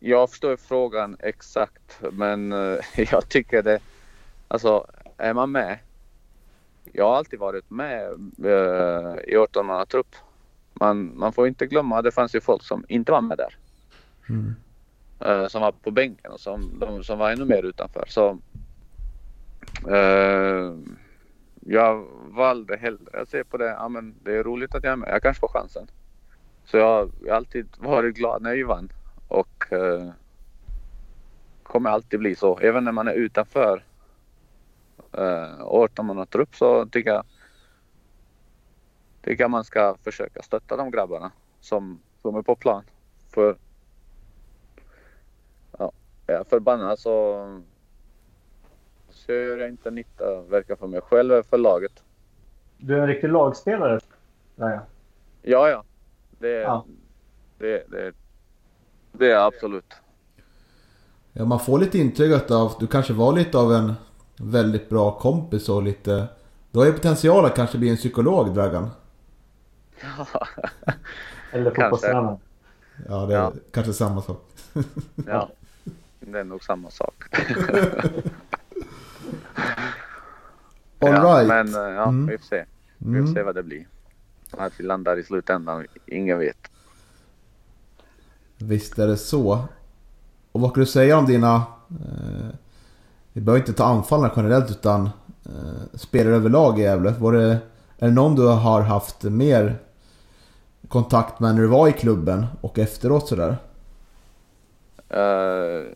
Jag 0.01 0.29
förstår 0.29 0.57
frågan 0.57 1.17
exakt, 1.19 2.01
men 2.11 2.51
eh, 2.51 2.79
jag 3.11 3.29
tycker 3.29 3.63
det... 3.63 3.79
Alltså, 4.47 4.85
är 5.17 5.33
man 5.33 5.51
med... 5.51 5.79
Jag 6.91 7.05
har 7.05 7.15
alltid 7.17 7.39
varit 7.39 7.69
med 7.69 8.03
eh, 8.43 9.15
i 9.27 9.37
18 9.37 9.85
trupp. 9.87 10.15
Man, 10.73 11.17
man 11.17 11.33
får 11.33 11.47
inte 11.47 11.65
glömma 11.65 12.01
det 12.01 12.11
fanns 12.11 12.35
ju 12.35 12.41
folk 12.41 12.63
som 12.63 12.85
inte 12.87 13.11
var 13.11 13.21
med 13.21 13.37
där. 13.37 13.55
Mm. 14.29 14.55
eh, 15.19 15.47
som 15.47 15.61
var 15.61 15.71
på 15.71 15.91
bänken 15.91 16.31
och 16.31 16.39
som, 16.39 16.79
de 16.79 17.03
som 17.03 17.19
var 17.19 17.31
ännu 17.31 17.45
mer 17.45 17.63
utanför. 17.63 18.05
Så 18.07 18.37
eh, 19.89 20.73
jag 21.59 22.07
valde 22.27 22.77
hellre 22.77 23.21
att 23.21 23.29
se 23.29 23.43
på 23.43 23.57
det. 23.57 23.69
Ja, 23.69 23.89
men 23.89 24.15
det 24.23 24.35
är 24.35 24.43
roligt 24.43 24.75
att 24.75 24.83
jag 24.83 24.91
är 24.91 24.95
med. 24.95 25.09
Jag 25.09 25.21
kanske 25.21 25.39
får 25.39 25.47
chansen. 25.47 25.87
Så 26.65 26.77
jag 26.77 26.85
har 26.85 27.09
alltid 27.31 27.67
varit 27.77 28.15
glad 28.15 28.41
när 28.41 28.55
vi 28.55 28.63
vann 28.63 28.89
och 29.29 29.73
eh, 29.73 30.09
kommer 31.63 31.89
alltid 31.89 32.19
bli 32.19 32.35
så. 32.35 32.59
Även 32.59 32.83
när 32.83 32.91
man 32.91 33.07
är 33.07 33.13
utanför 33.13 33.83
eh, 35.11 35.61
18 35.61 36.05
man 36.05 36.27
trupp 36.27 36.55
så 36.55 36.85
tycker 36.85 37.09
jag 37.09 37.23
tycker 39.21 39.43
jag 39.43 39.51
man 39.51 39.63
ska 39.63 39.95
försöka 40.03 40.41
stötta 40.41 40.77
de 40.77 40.91
grabbarna 40.91 41.31
som, 41.59 41.99
som 42.21 42.35
är 42.35 42.41
på 42.41 42.55
plan. 42.55 42.83
För 43.29 43.55
ja, 45.77 45.91
är 46.27 46.33
jag 46.33 46.47
förbannad 46.47 46.99
så, 46.99 47.45
så 49.09 49.31
gör 49.31 49.57
jag 49.57 49.69
inte 49.69 49.91
nytta 49.91 50.41
verkar 50.41 50.75
för 50.75 50.87
mig 50.87 51.01
själv 51.01 51.31
eller 51.31 51.43
för 51.43 51.57
laget. 51.57 52.03
Du 52.77 52.95
är 52.95 52.99
en 52.99 53.07
riktig 53.07 53.29
lagspelare. 53.29 53.99
Ja, 54.55 54.79
Ja, 55.41 55.69
ja. 55.69 55.83
Det, 56.39 56.49
Ja. 56.49 56.85
det, 57.57 57.91
det, 57.91 58.13
det 59.11 59.31
är 59.31 59.37
absolut. 59.47 59.93
Ja, 61.33 61.45
man 61.45 61.59
får 61.59 61.79
lite 61.79 61.97
intryck 61.99 62.51
av 62.51 62.67
att 62.67 62.79
du 62.79 62.87
kanske 62.87 63.13
var 63.13 63.33
lite 63.33 63.57
av 63.57 63.73
en 63.73 63.93
väldigt 64.37 64.89
bra 64.89 65.19
kompis 65.19 65.69
och 65.69 65.83
lite... 65.83 66.27
Du 66.71 66.79
har 66.79 66.85
ju 66.85 66.93
potential 66.93 67.45
att 67.45 67.55
kanske 67.55 67.77
bli 67.77 67.89
en 67.89 67.95
psykolog 67.97 68.53
Dragan. 68.53 68.89
Eller 71.51 71.71
fotbollstränare. 71.71 72.37
Ja, 73.09 73.25
det 73.25 73.33
är 73.35 73.39
Ja. 73.39 73.53
kanske 73.71 73.93
samma 73.93 74.21
sak. 74.21 74.45
Ja, 75.25 75.49
det 76.19 76.39
är 76.39 76.43
nog 76.43 76.63
samma 76.63 76.89
sak. 76.89 77.23
All 80.99 81.09
ja, 81.13 81.39
right. 81.39 81.47
Men 81.47 81.67
eh, 81.75 81.95
ja, 81.95 82.03
Mm. 82.07 82.27
vi 82.27 82.37
får 82.37 82.45
se. 82.45 82.65
Vi 82.97 83.05
får 83.05 83.19
Mm. 83.19 83.33
se 83.33 83.43
vad 83.43 83.55
det 83.55 83.63
blir. 83.63 83.87
Att 84.51 84.73
vi 84.79 84.83
landar 84.83 85.19
i 85.19 85.23
slutändan, 85.23 85.85
ingen 86.05 86.39
vet. 86.39 86.68
Visst 88.61 88.99
är 88.99 89.07
det 89.07 89.17
så. 89.17 89.59
Och 90.51 90.61
vad 90.61 90.73
kan 90.73 90.83
du 90.83 90.85
säga 90.85 91.17
om 91.17 91.25
dina... 91.25 91.55
Eh, 91.89 92.49
vi 93.33 93.41
behöver 93.41 93.59
inte 93.59 93.73
ta 93.73 93.85
anfallarna 93.85 94.33
generellt 94.35 94.71
utan 94.71 95.09
eh, 95.45 95.97
spelare 95.97 96.35
överlag 96.35 96.79
i 96.79 96.81
Gävle. 96.81 97.11
Var 97.19 97.33
det, 97.33 97.57
är 97.97 98.07
det 98.07 98.11
någon 98.11 98.35
du 98.35 98.47
har 98.47 98.81
haft 98.81 99.23
mer 99.23 99.77
kontakt 100.87 101.39
med 101.39 101.55
när 101.55 101.61
du 101.61 101.67
var 101.67 101.87
i 101.87 101.91
klubben 101.91 102.45
och 102.61 102.79
efteråt 102.79 103.27
sådär? 103.27 103.57
Uh, 105.13 105.87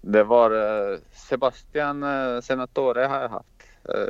det 0.00 0.24
var 0.24 0.50
eh, 0.50 0.98
Sebastian 1.12 2.02
uh, 2.02 2.40
Senatore 2.40 3.04
har 3.04 3.20
jag 3.20 3.28
haft 3.28 3.46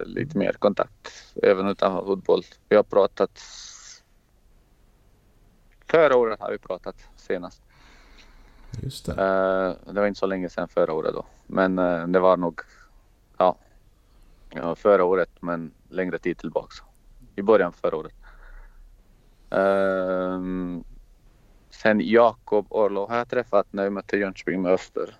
lite 0.04 0.38
mer 0.38 0.52
kontakt 0.52 1.08
även 1.42 1.68
utanför 1.68 2.04
fotboll. 2.04 2.42
Vi 2.68 2.76
har 2.76 2.82
pratat 2.82 3.40
Förra 5.86 6.16
året 6.16 6.40
har 6.40 6.50
vi 6.50 6.58
pratat 6.58 6.96
senast. 7.16 7.62
Just 8.80 9.06
det. 9.06 9.12
Uh, 9.12 9.92
det 9.92 10.00
var 10.00 10.06
inte 10.06 10.18
så 10.18 10.26
länge 10.26 10.48
sedan 10.48 10.68
förra 10.68 10.92
året 10.92 11.14
då. 11.14 11.24
Men 11.46 11.78
uh, 11.78 12.06
det 12.08 12.20
var 12.20 12.36
nog 12.36 12.60
ja, 13.38 13.56
förra 14.76 15.04
året 15.04 15.30
men 15.40 15.72
längre 15.88 16.18
tid 16.18 16.38
tillbaka. 16.38 16.84
I 17.36 17.42
början 17.42 17.72
förra 17.72 17.96
året. 17.96 18.14
Uh, 19.54 20.80
sen 21.70 22.00
Jakob 22.00 22.66
Orlov 22.70 23.10
har 23.10 23.16
jag 23.16 23.28
träffat 23.28 23.66
när 23.70 23.84
vi 23.84 23.90
mötte 23.90 24.16
Jönköping 24.16 24.62
med 24.62 24.72
Öster. 24.72 25.16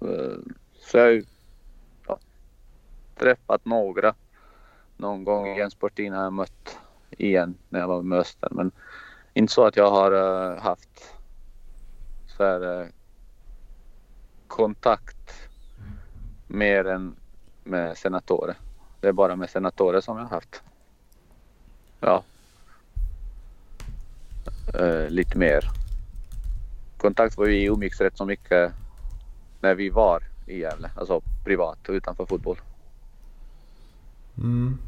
Ehm, 0.00 0.54
så 0.74 0.96
jag 0.96 1.04
har 1.04 1.10
ju 1.10 1.24
ja, 2.06 2.18
träffat 3.16 3.64
några. 3.64 4.14
Någon 4.96 5.24
gång 5.24 5.48
i 5.48 5.58
Jensportin 5.58 6.12
har 6.12 6.22
jag 6.22 6.32
mött 6.32 6.78
igen 7.10 7.54
när 7.68 7.80
jag 7.80 7.88
var 7.88 8.02
med 8.02 8.18
Öster. 8.18 8.48
Men 8.50 8.72
inte 9.34 9.52
så 9.52 9.66
att 9.66 9.76
jag 9.76 9.90
har 9.90 10.12
eh, 10.12 10.58
haft 10.62 11.14
så 12.40 12.44
här, 12.44 12.80
eh, 12.80 12.86
kontakt 14.48 15.32
mer 16.46 16.84
än 16.84 17.16
med 17.64 17.98
senatorer. 17.98 18.56
Det 19.00 19.08
är 19.08 19.12
bara 19.12 19.36
med 19.36 19.50
senatorer 19.50 20.00
som 20.00 20.16
jag 20.16 20.24
har 20.24 20.30
haft. 20.30 20.62
Ja. 22.00 22.22
Eh, 24.74 25.08
lite 25.08 25.38
mer. 25.38 25.70
Kontakt 26.96 27.36
var 27.36 27.46
vi 27.46 27.64
umgicks 27.64 28.00
rätt 28.00 28.16
så 28.16 28.24
mycket 28.24 28.72
när 29.60 29.74
vi 29.74 29.90
var 29.90 30.22
i 30.46 30.60
Gävle. 30.60 30.90
Alltså 30.96 31.20
privat 31.44 31.78
utanför 31.88 32.26
fotboll. 32.26 32.60
Mm. 34.38 34.78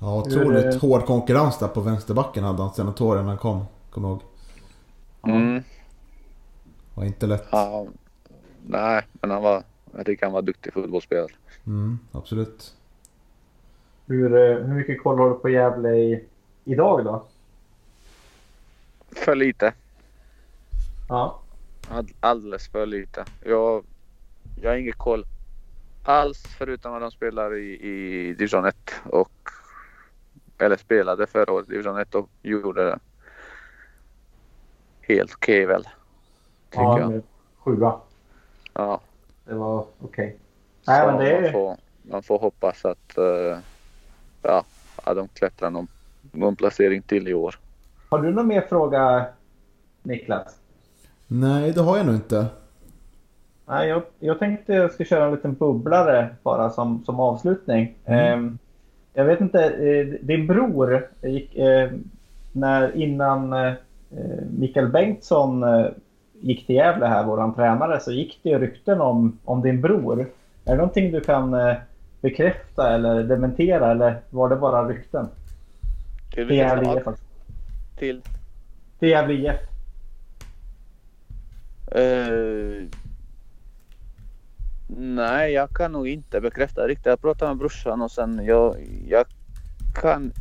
Ja, 0.00 0.14
otroligt 0.14 0.80
hård 0.80 1.06
konkurrens 1.06 1.58
där 1.58 1.68
på 1.68 1.80
vänsterbacken 1.80 2.44
hade 2.44 2.62
han 2.62 2.74
senatorien 2.74 3.24
när 3.24 3.30
han 3.30 3.38
kom. 3.38 3.64
Jag 3.94 4.02
ihåg. 4.02 4.22
Mm. 5.22 5.62
Hur, 6.94 7.00
Var 7.00 7.04
inte 7.04 7.26
lätt. 7.26 7.48
Ja, 7.52 7.86
nej, 8.66 9.02
men 9.12 9.30
han 9.30 9.42
var, 9.42 9.62
jag 9.96 10.06
tycker 10.06 10.26
han 10.26 10.32
var 10.32 10.42
duktig 10.42 10.72
fotbollsspelare. 10.72 11.32
Mm, 11.66 11.98
absolut. 12.12 12.74
Hur, 14.06 14.34
eh, 14.34 14.56
hur 14.66 14.74
mycket 14.74 15.02
koll 15.02 15.18
har 15.18 15.28
du 15.30 15.34
på 15.34 15.48
Gävle 15.48 15.88
i, 15.94 16.24
idag 16.64 17.04
då? 17.04 17.24
För 19.12 19.34
lite. 19.34 19.72
Ja. 21.08 21.40
All- 21.88 22.12
Alldeles 22.20 22.68
för 22.68 22.86
lite. 22.86 23.24
Jag, 23.44 23.84
jag 24.62 24.70
har 24.70 24.76
ingen 24.76 24.92
koll 24.92 25.24
alls 26.04 26.42
förutom 26.58 26.94
att 26.94 27.00
de 27.00 27.10
spelar 27.10 27.56
i, 27.56 27.80
i 27.80 28.34
division 28.34 28.64
1 28.64 28.76
och 29.04 29.30
eller 30.58 30.76
spelade 30.76 31.26
förra 31.26 31.52
året 31.52 31.68
i 31.68 31.72
division 31.72 31.98
1 31.98 32.14
och 32.14 32.30
gjorde 32.42 32.84
det 32.84 32.98
helt 35.00 35.34
okej 35.34 35.66
väl. 35.66 35.88
Tycker 36.70 36.82
ja, 36.82 37.00
jag. 37.00 37.22
Sjua. 37.58 38.00
Ja, 38.74 39.00
Det 39.44 39.54
var 39.54 39.84
okej. 40.00 40.36
Nej, 40.86 41.00
så 41.00 41.06
men 41.06 41.24
det 41.24 41.40
man, 41.40 41.52
får, 41.52 41.76
man 42.02 42.22
får 42.22 42.38
hoppas 42.38 42.84
att, 42.84 43.18
eh, 43.18 43.58
ja, 44.42 44.64
att 45.04 45.16
de 45.16 45.28
klättrar 45.28 45.70
någon, 45.70 45.88
någon 46.32 46.56
placering 46.56 47.02
till 47.02 47.28
i 47.28 47.34
år. 47.34 47.58
Har 48.08 48.18
du 48.18 48.32
någon 48.32 48.46
mer 48.46 48.60
fråga 48.60 49.26
Niklas? 50.02 50.56
Nej, 51.26 51.72
det 51.72 51.80
har 51.80 51.96
jag 51.96 52.06
nog 52.06 52.14
inte. 52.14 52.46
Nej, 53.66 53.88
jag, 53.88 54.02
jag 54.18 54.38
tänkte 54.38 54.72
jag 54.72 54.92
ska 54.92 55.04
köra 55.04 55.24
en 55.24 55.34
liten 55.34 55.54
bubblare 55.54 56.34
bara 56.42 56.70
som, 56.70 57.04
som 57.04 57.20
avslutning. 57.20 57.94
Ehm, 58.04 58.58
jag 59.14 59.24
vet 59.24 59.40
inte, 59.40 59.64
eh, 59.64 60.06
din 60.06 60.46
bror 60.46 61.08
gick, 61.22 61.56
eh, 61.56 61.90
när 62.52 62.96
innan 62.96 63.52
eh, 63.52 63.72
Mikael 64.58 64.88
Bengtsson 64.88 65.62
eh, 65.62 65.86
gick 66.40 66.66
till 66.66 66.76
Gävle 66.76 67.06
här, 67.06 67.24
våran 67.24 67.54
tränare, 67.54 68.00
så 68.00 68.12
gick 68.12 68.40
det 68.42 68.48
ju 68.48 68.58
rykten 68.58 69.00
om, 69.00 69.38
om 69.44 69.62
din 69.62 69.80
bror. 69.80 70.20
Är 70.64 70.70
det 70.70 70.76
någonting 70.76 71.12
du 71.12 71.20
kan 71.20 71.54
eh, 71.54 71.76
bekräfta 72.20 72.94
eller 72.94 73.22
dementera 73.22 73.90
eller 73.90 74.20
var 74.30 74.48
det 74.48 74.56
bara 74.56 74.88
rykten? 74.88 75.28
Till 76.34 76.48
Till 76.48 76.56
Gävle? 76.56 76.98
IF 76.98 77.06
alltså. 77.06 77.24
Till? 77.98 78.22
Till 78.98 79.08
Gävle 79.08 79.34
IF. 79.34 79.60
Eh, 81.92 82.84
nej, 84.96 85.52
jag 85.52 85.70
kan 85.70 85.92
nog 85.92 86.08
inte 86.08 86.40
bekräfta 86.40 86.88
riktigt. 86.88 87.06
Jag 87.06 87.20
pratade 87.20 87.50
med 87.50 87.58
brorsan 87.58 88.02
och 88.02 88.10
sen 88.10 88.44
jag, 88.44 88.76
jag 89.08 89.24
kan 89.94 90.32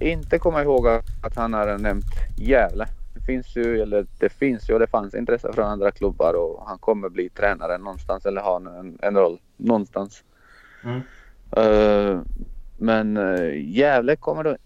inte 0.00 0.38
komma 0.38 0.62
ihåg 0.62 0.86
att 1.22 1.36
han 1.36 1.52
har 1.52 1.78
nämnt 1.78 2.06
Gävle. 2.36 2.86
Det 3.26 3.32
finns 3.32 3.56
ju, 3.56 3.82
eller 3.82 4.06
det 4.18 4.28
finns 4.28 4.70
ju 4.70 4.74
och 4.74 4.80
det 4.80 4.86
fanns 4.86 5.14
intresse 5.14 5.52
från 5.52 5.64
andra 5.64 5.90
klubbar 5.90 6.34
och 6.34 6.66
han 6.66 6.78
kommer 6.78 7.08
bli 7.08 7.28
tränare 7.28 7.78
någonstans 7.78 8.26
eller 8.26 8.40
ha 8.40 8.56
en, 8.56 8.98
en 9.02 9.16
roll 9.16 9.38
någonstans. 9.56 10.24
Mm. 10.84 11.00
Eh, 11.56 12.20
men 12.76 13.16
uh, 13.16 13.60
Gävle 13.70 14.16
kommer, 14.16 14.44
då, 14.44 14.56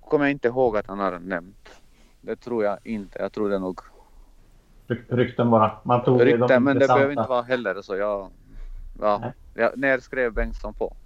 kommer 0.00 0.24
jag 0.24 0.32
inte 0.32 0.48
ihåg 0.48 0.76
att 0.76 0.86
han 0.86 0.98
har 0.98 1.18
nämnt. 1.18 1.80
Det 2.20 2.36
tror 2.36 2.64
jag 2.64 2.78
inte. 2.84 3.18
Jag 3.18 3.32
tror 3.32 3.48
det 3.48 3.58
nog 3.58 3.80
Ryk- 4.86 5.06
Rykten 5.08 5.50
bara. 5.50 5.78
Man 5.82 6.04
tog 6.04 6.18
ju 6.20 6.24
de 6.24 6.32
rykten, 6.32 6.62
men 6.62 6.78
det 6.78 6.86
behöver 6.86 7.10
inte 7.10 7.28
vara 7.28 7.42
heller 7.42 7.82
så 7.82 7.96
jag... 7.96 8.30
Ja, 9.00 9.18
Nej. 9.22 9.32
ja, 9.54 9.70
när 9.76 9.98
skrev 9.98 10.32
Bengtsson 10.32 10.74
på? 10.74 10.96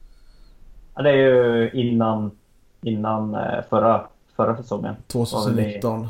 Ja, 0.95 1.03
det 1.03 1.11
är 1.11 1.17
ju 1.17 1.71
innan, 1.71 2.39
innan 2.83 3.35
eh, 3.35 3.65
förra, 3.71 4.09
förra 4.45 4.57
säsongen. 4.57 4.95
2019. 5.07 6.09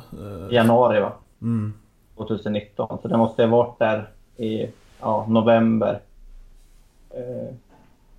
I 0.51 0.55
januari 0.55 1.01
va? 1.01 1.13
Mm. 1.43 1.73
2019. 2.17 2.99
Så 3.03 3.09
det 3.09 3.17
måste 3.17 3.43
ha 3.43 3.51
varit 3.51 3.79
där 3.79 4.09
i 4.37 4.71
ja, 5.01 5.27
november 5.29 6.01
eh, 7.11 7.55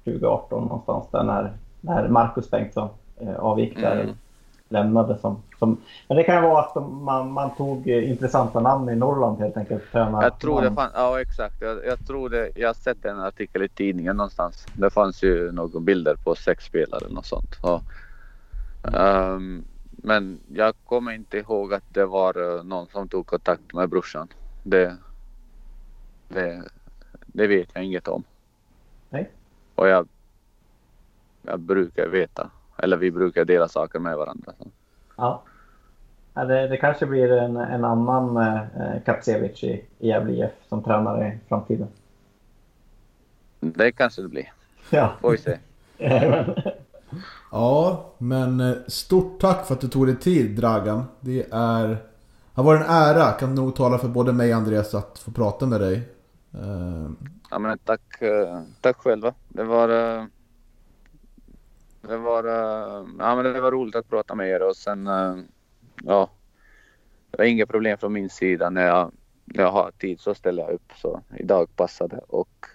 2018 0.04 0.64
någonstans. 0.64 1.06
Där 1.12 1.24
när, 1.24 1.52
när 1.82 2.08
Marcus 2.08 2.52
Bengtsson 2.52 2.90
eh, 3.20 3.36
avgick 3.36 3.82
där. 3.82 4.02
Mm. 4.02 4.16
Lämnade 4.70 5.18
som, 5.18 5.44
som... 5.60 5.78
Men 6.08 6.18
det 6.18 6.24
kan 6.24 6.36
ju 6.36 6.42
vara 6.42 6.62
att 6.64 6.76
man, 6.92 7.32
man 7.32 7.56
tog 7.56 7.88
eh, 7.88 8.10
intressanta 8.10 8.60
namn 8.60 8.90
i 8.90 8.96
Norrland 8.96 9.40
helt 9.40 9.58
enkelt. 9.58 9.84
Tränar, 9.92 10.24
Jag 10.24 10.40
tror 10.40 10.62
det 10.62 10.72
fanns, 10.72 10.92
ja 10.96 11.22
exakt. 11.22 11.62
Jag, 11.62 11.86
jag 11.86 12.08
tror 12.08 12.30
det, 12.30 12.52
jag 12.56 12.70
har 12.70 12.74
sett 12.74 13.06
en 13.06 13.20
artikel 13.20 13.62
i 13.62 13.70
tidningen 13.70 14.18
någonstans. 14.18 14.66
Det 14.74 14.90
fanns 14.90 15.24
ju 15.24 15.52
några 15.52 15.80
bilder 15.80 16.16
på 16.24 16.36
sex 16.36 16.66
spelare 16.66 17.06
eller 17.06 17.16
något 17.16 17.26
sånt. 17.26 17.58
Ja. 17.64 17.82
Ehm, 18.94 19.64
men 20.02 20.40
jag 20.54 20.76
kommer 20.86 21.12
inte 21.12 21.38
ihåg 21.38 21.74
att 21.74 21.84
det 21.94 22.06
var 22.06 22.58
eh, 22.58 22.64
någon 22.64 22.88
som 22.88 23.08
tog 23.08 23.26
kontakt 23.26 23.74
med 23.74 23.90
brorsan. 23.90 24.28
Det, 24.64 24.98
det, 26.28 26.64
det 27.26 27.48
vet 27.48 27.70
jag 27.74 27.84
inget 27.84 28.08
om. 28.08 28.24
Nej. 29.10 29.30
Och 29.76 29.88
jag, 29.88 30.08
jag 31.42 31.60
brukar 31.60 32.08
veta, 32.08 32.52
eller 32.78 32.98
vi 32.98 33.12
brukar 33.12 33.46
dela 33.46 33.68
saker 33.68 34.00
med 34.00 34.18
varandra. 34.18 34.54
Så. 34.58 34.68
Ja. 35.18 35.44
Ja, 36.34 36.46
det, 36.46 36.68
det 36.68 36.78
kanske 36.78 37.06
blir 37.06 37.32
en, 37.32 37.58
en 37.58 37.86
annan 37.86 38.38
eh, 38.38 39.02
Kapsevich 39.06 39.64
i, 39.64 39.86
i 40.00 40.08
Gävle 40.08 40.34
IF 40.34 40.52
som 40.70 40.84
tränare 40.84 41.28
i 41.28 41.48
framtiden. 41.50 41.88
Det 43.60 43.92
kanske 43.92 44.22
det 44.22 44.28
blir. 44.28 44.54
Ja. 44.90 45.14
Får 45.22 45.32
vi 45.32 45.38
se. 45.38 45.58
Ja, 47.52 48.14
men 48.18 48.60
eh, 48.60 48.76
stort 48.88 49.42
tack 49.42 49.68
för 49.68 49.74
att 49.74 49.82
du 49.82 49.88
tog 49.88 50.08
dig 50.08 50.20
tid 50.20 50.56
Dragan. 50.56 51.04
Det 51.20 51.48
är... 51.52 51.98
har 52.54 52.64
varit 52.64 52.82
en 52.82 52.90
ära, 52.90 53.32
kan 53.32 53.56
nog 53.56 53.76
tala 53.76 53.98
för 53.98 54.08
både 54.08 54.34
mig 54.34 54.52
och 54.52 54.58
Andreas 54.58 54.96
att 54.96 55.20
få 55.20 55.32
prata 55.32 55.66
med 55.66 55.82
dig. 55.82 56.10
Eh, 56.54 57.10
ja, 57.50 57.60
men 57.60 57.78
tack, 57.78 58.22
eh, 58.22 58.62
tack 58.82 58.98
själva. 58.98 59.34
Det 59.50 59.64
var, 59.64 59.88
det 62.02 62.18
var, 62.18 62.44
ja, 63.20 63.36
men 63.36 63.44
det 63.44 63.62
var 63.62 63.72
roligt 63.72 63.96
att 63.96 64.10
prata 64.10 64.36
med 64.36 64.50
er 64.50 64.68
och 64.68 64.76
sen, 64.76 65.06
ja, 66.04 66.30
det 67.32 67.38
var 67.38 67.46
inga 67.46 67.66
problem 67.66 67.98
från 67.98 68.14
min 68.14 68.30
sida. 68.30 68.70
När 68.70 68.88
jag, 68.88 69.12
när 69.46 69.64
jag 69.64 69.72
har 69.72 69.92
tid 69.92 70.20
så 70.20 70.34
ställer 70.36 70.64
jag 70.64 70.72
upp. 70.72 70.92
Så 70.96 71.22
idag 71.38 71.76
passade 71.76 72.18
och 72.28 72.66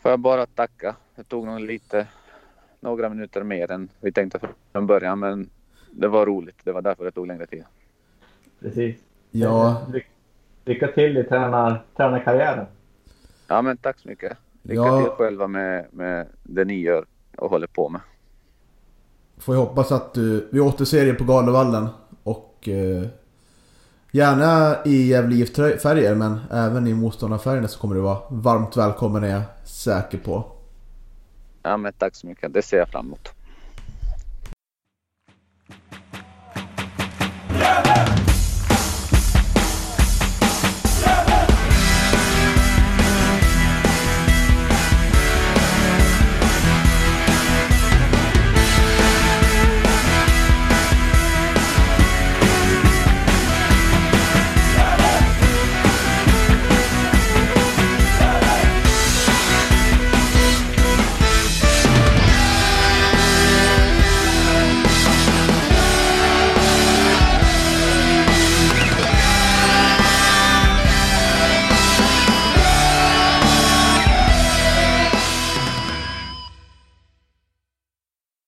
får 0.00 0.10
jag 0.10 0.20
bara 0.20 0.46
tacka. 0.46 0.96
Det 1.16 1.24
tog 1.24 1.46
nog 1.46 1.60
lite, 1.60 2.06
några 2.80 3.08
minuter 3.08 3.42
mer 3.42 3.70
än 3.70 3.88
vi 4.00 4.12
tänkte 4.12 4.40
från 4.72 4.86
början, 4.86 5.18
men 5.18 5.50
det 5.90 6.08
var 6.08 6.26
roligt. 6.26 6.56
Det 6.64 6.72
var 6.72 6.82
därför 6.82 7.04
det 7.04 7.10
tog 7.10 7.26
längre 7.26 7.46
tid. 7.46 7.64
Precis. 8.60 8.96
ja, 9.30 9.82
Ly- 9.92 10.02
Lycka 10.64 10.86
till 10.88 11.16
i 11.16 11.24
tränar, 11.24 11.84
tränarkarriären. 11.96 12.66
Ja, 13.48 13.62
men 13.62 13.76
tack 13.76 13.98
så 13.98 14.08
mycket. 14.08 14.36
Lycka 14.62 14.80
Ja. 14.82 15.02
till 15.02 15.10
själva 15.10 15.46
med, 15.46 15.86
med 15.90 16.26
det 16.42 16.64
ni 16.64 16.80
gör 16.80 17.04
och 17.36 17.50
håller 17.50 17.66
på 17.66 17.88
med. 17.88 18.00
får 19.38 19.54
jag 19.54 19.62
hoppas 19.62 19.92
att 19.92 20.14
du... 20.14 20.48
Vi 20.52 20.60
återser 20.60 21.06
er 21.06 21.14
på 21.14 21.24
Galevallen 21.24 21.88
och... 22.22 22.68
Eh, 22.68 23.06
gärna 24.12 24.76
i 24.84 25.08
Gävle 25.08 25.34
IF-färger 25.34 26.14
men 26.14 26.40
även 26.50 26.86
i 26.86 26.94
motståndarfärgerna 26.94 27.68
så 27.68 27.80
kommer 27.80 27.94
du 27.94 28.00
vara 28.00 28.18
varmt 28.28 28.76
välkommen 28.76 29.24
är 29.24 29.28
jag 29.28 29.42
säker 29.64 30.18
på. 30.18 30.44
Ja, 31.62 31.76
men 31.76 31.92
tack 31.92 32.14
så 32.14 32.26
mycket. 32.26 32.52
Det 32.52 32.62
ser 32.62 32.76
jag 32.76 32.88
fram 32.88 33.06
emot. 33.06 33.28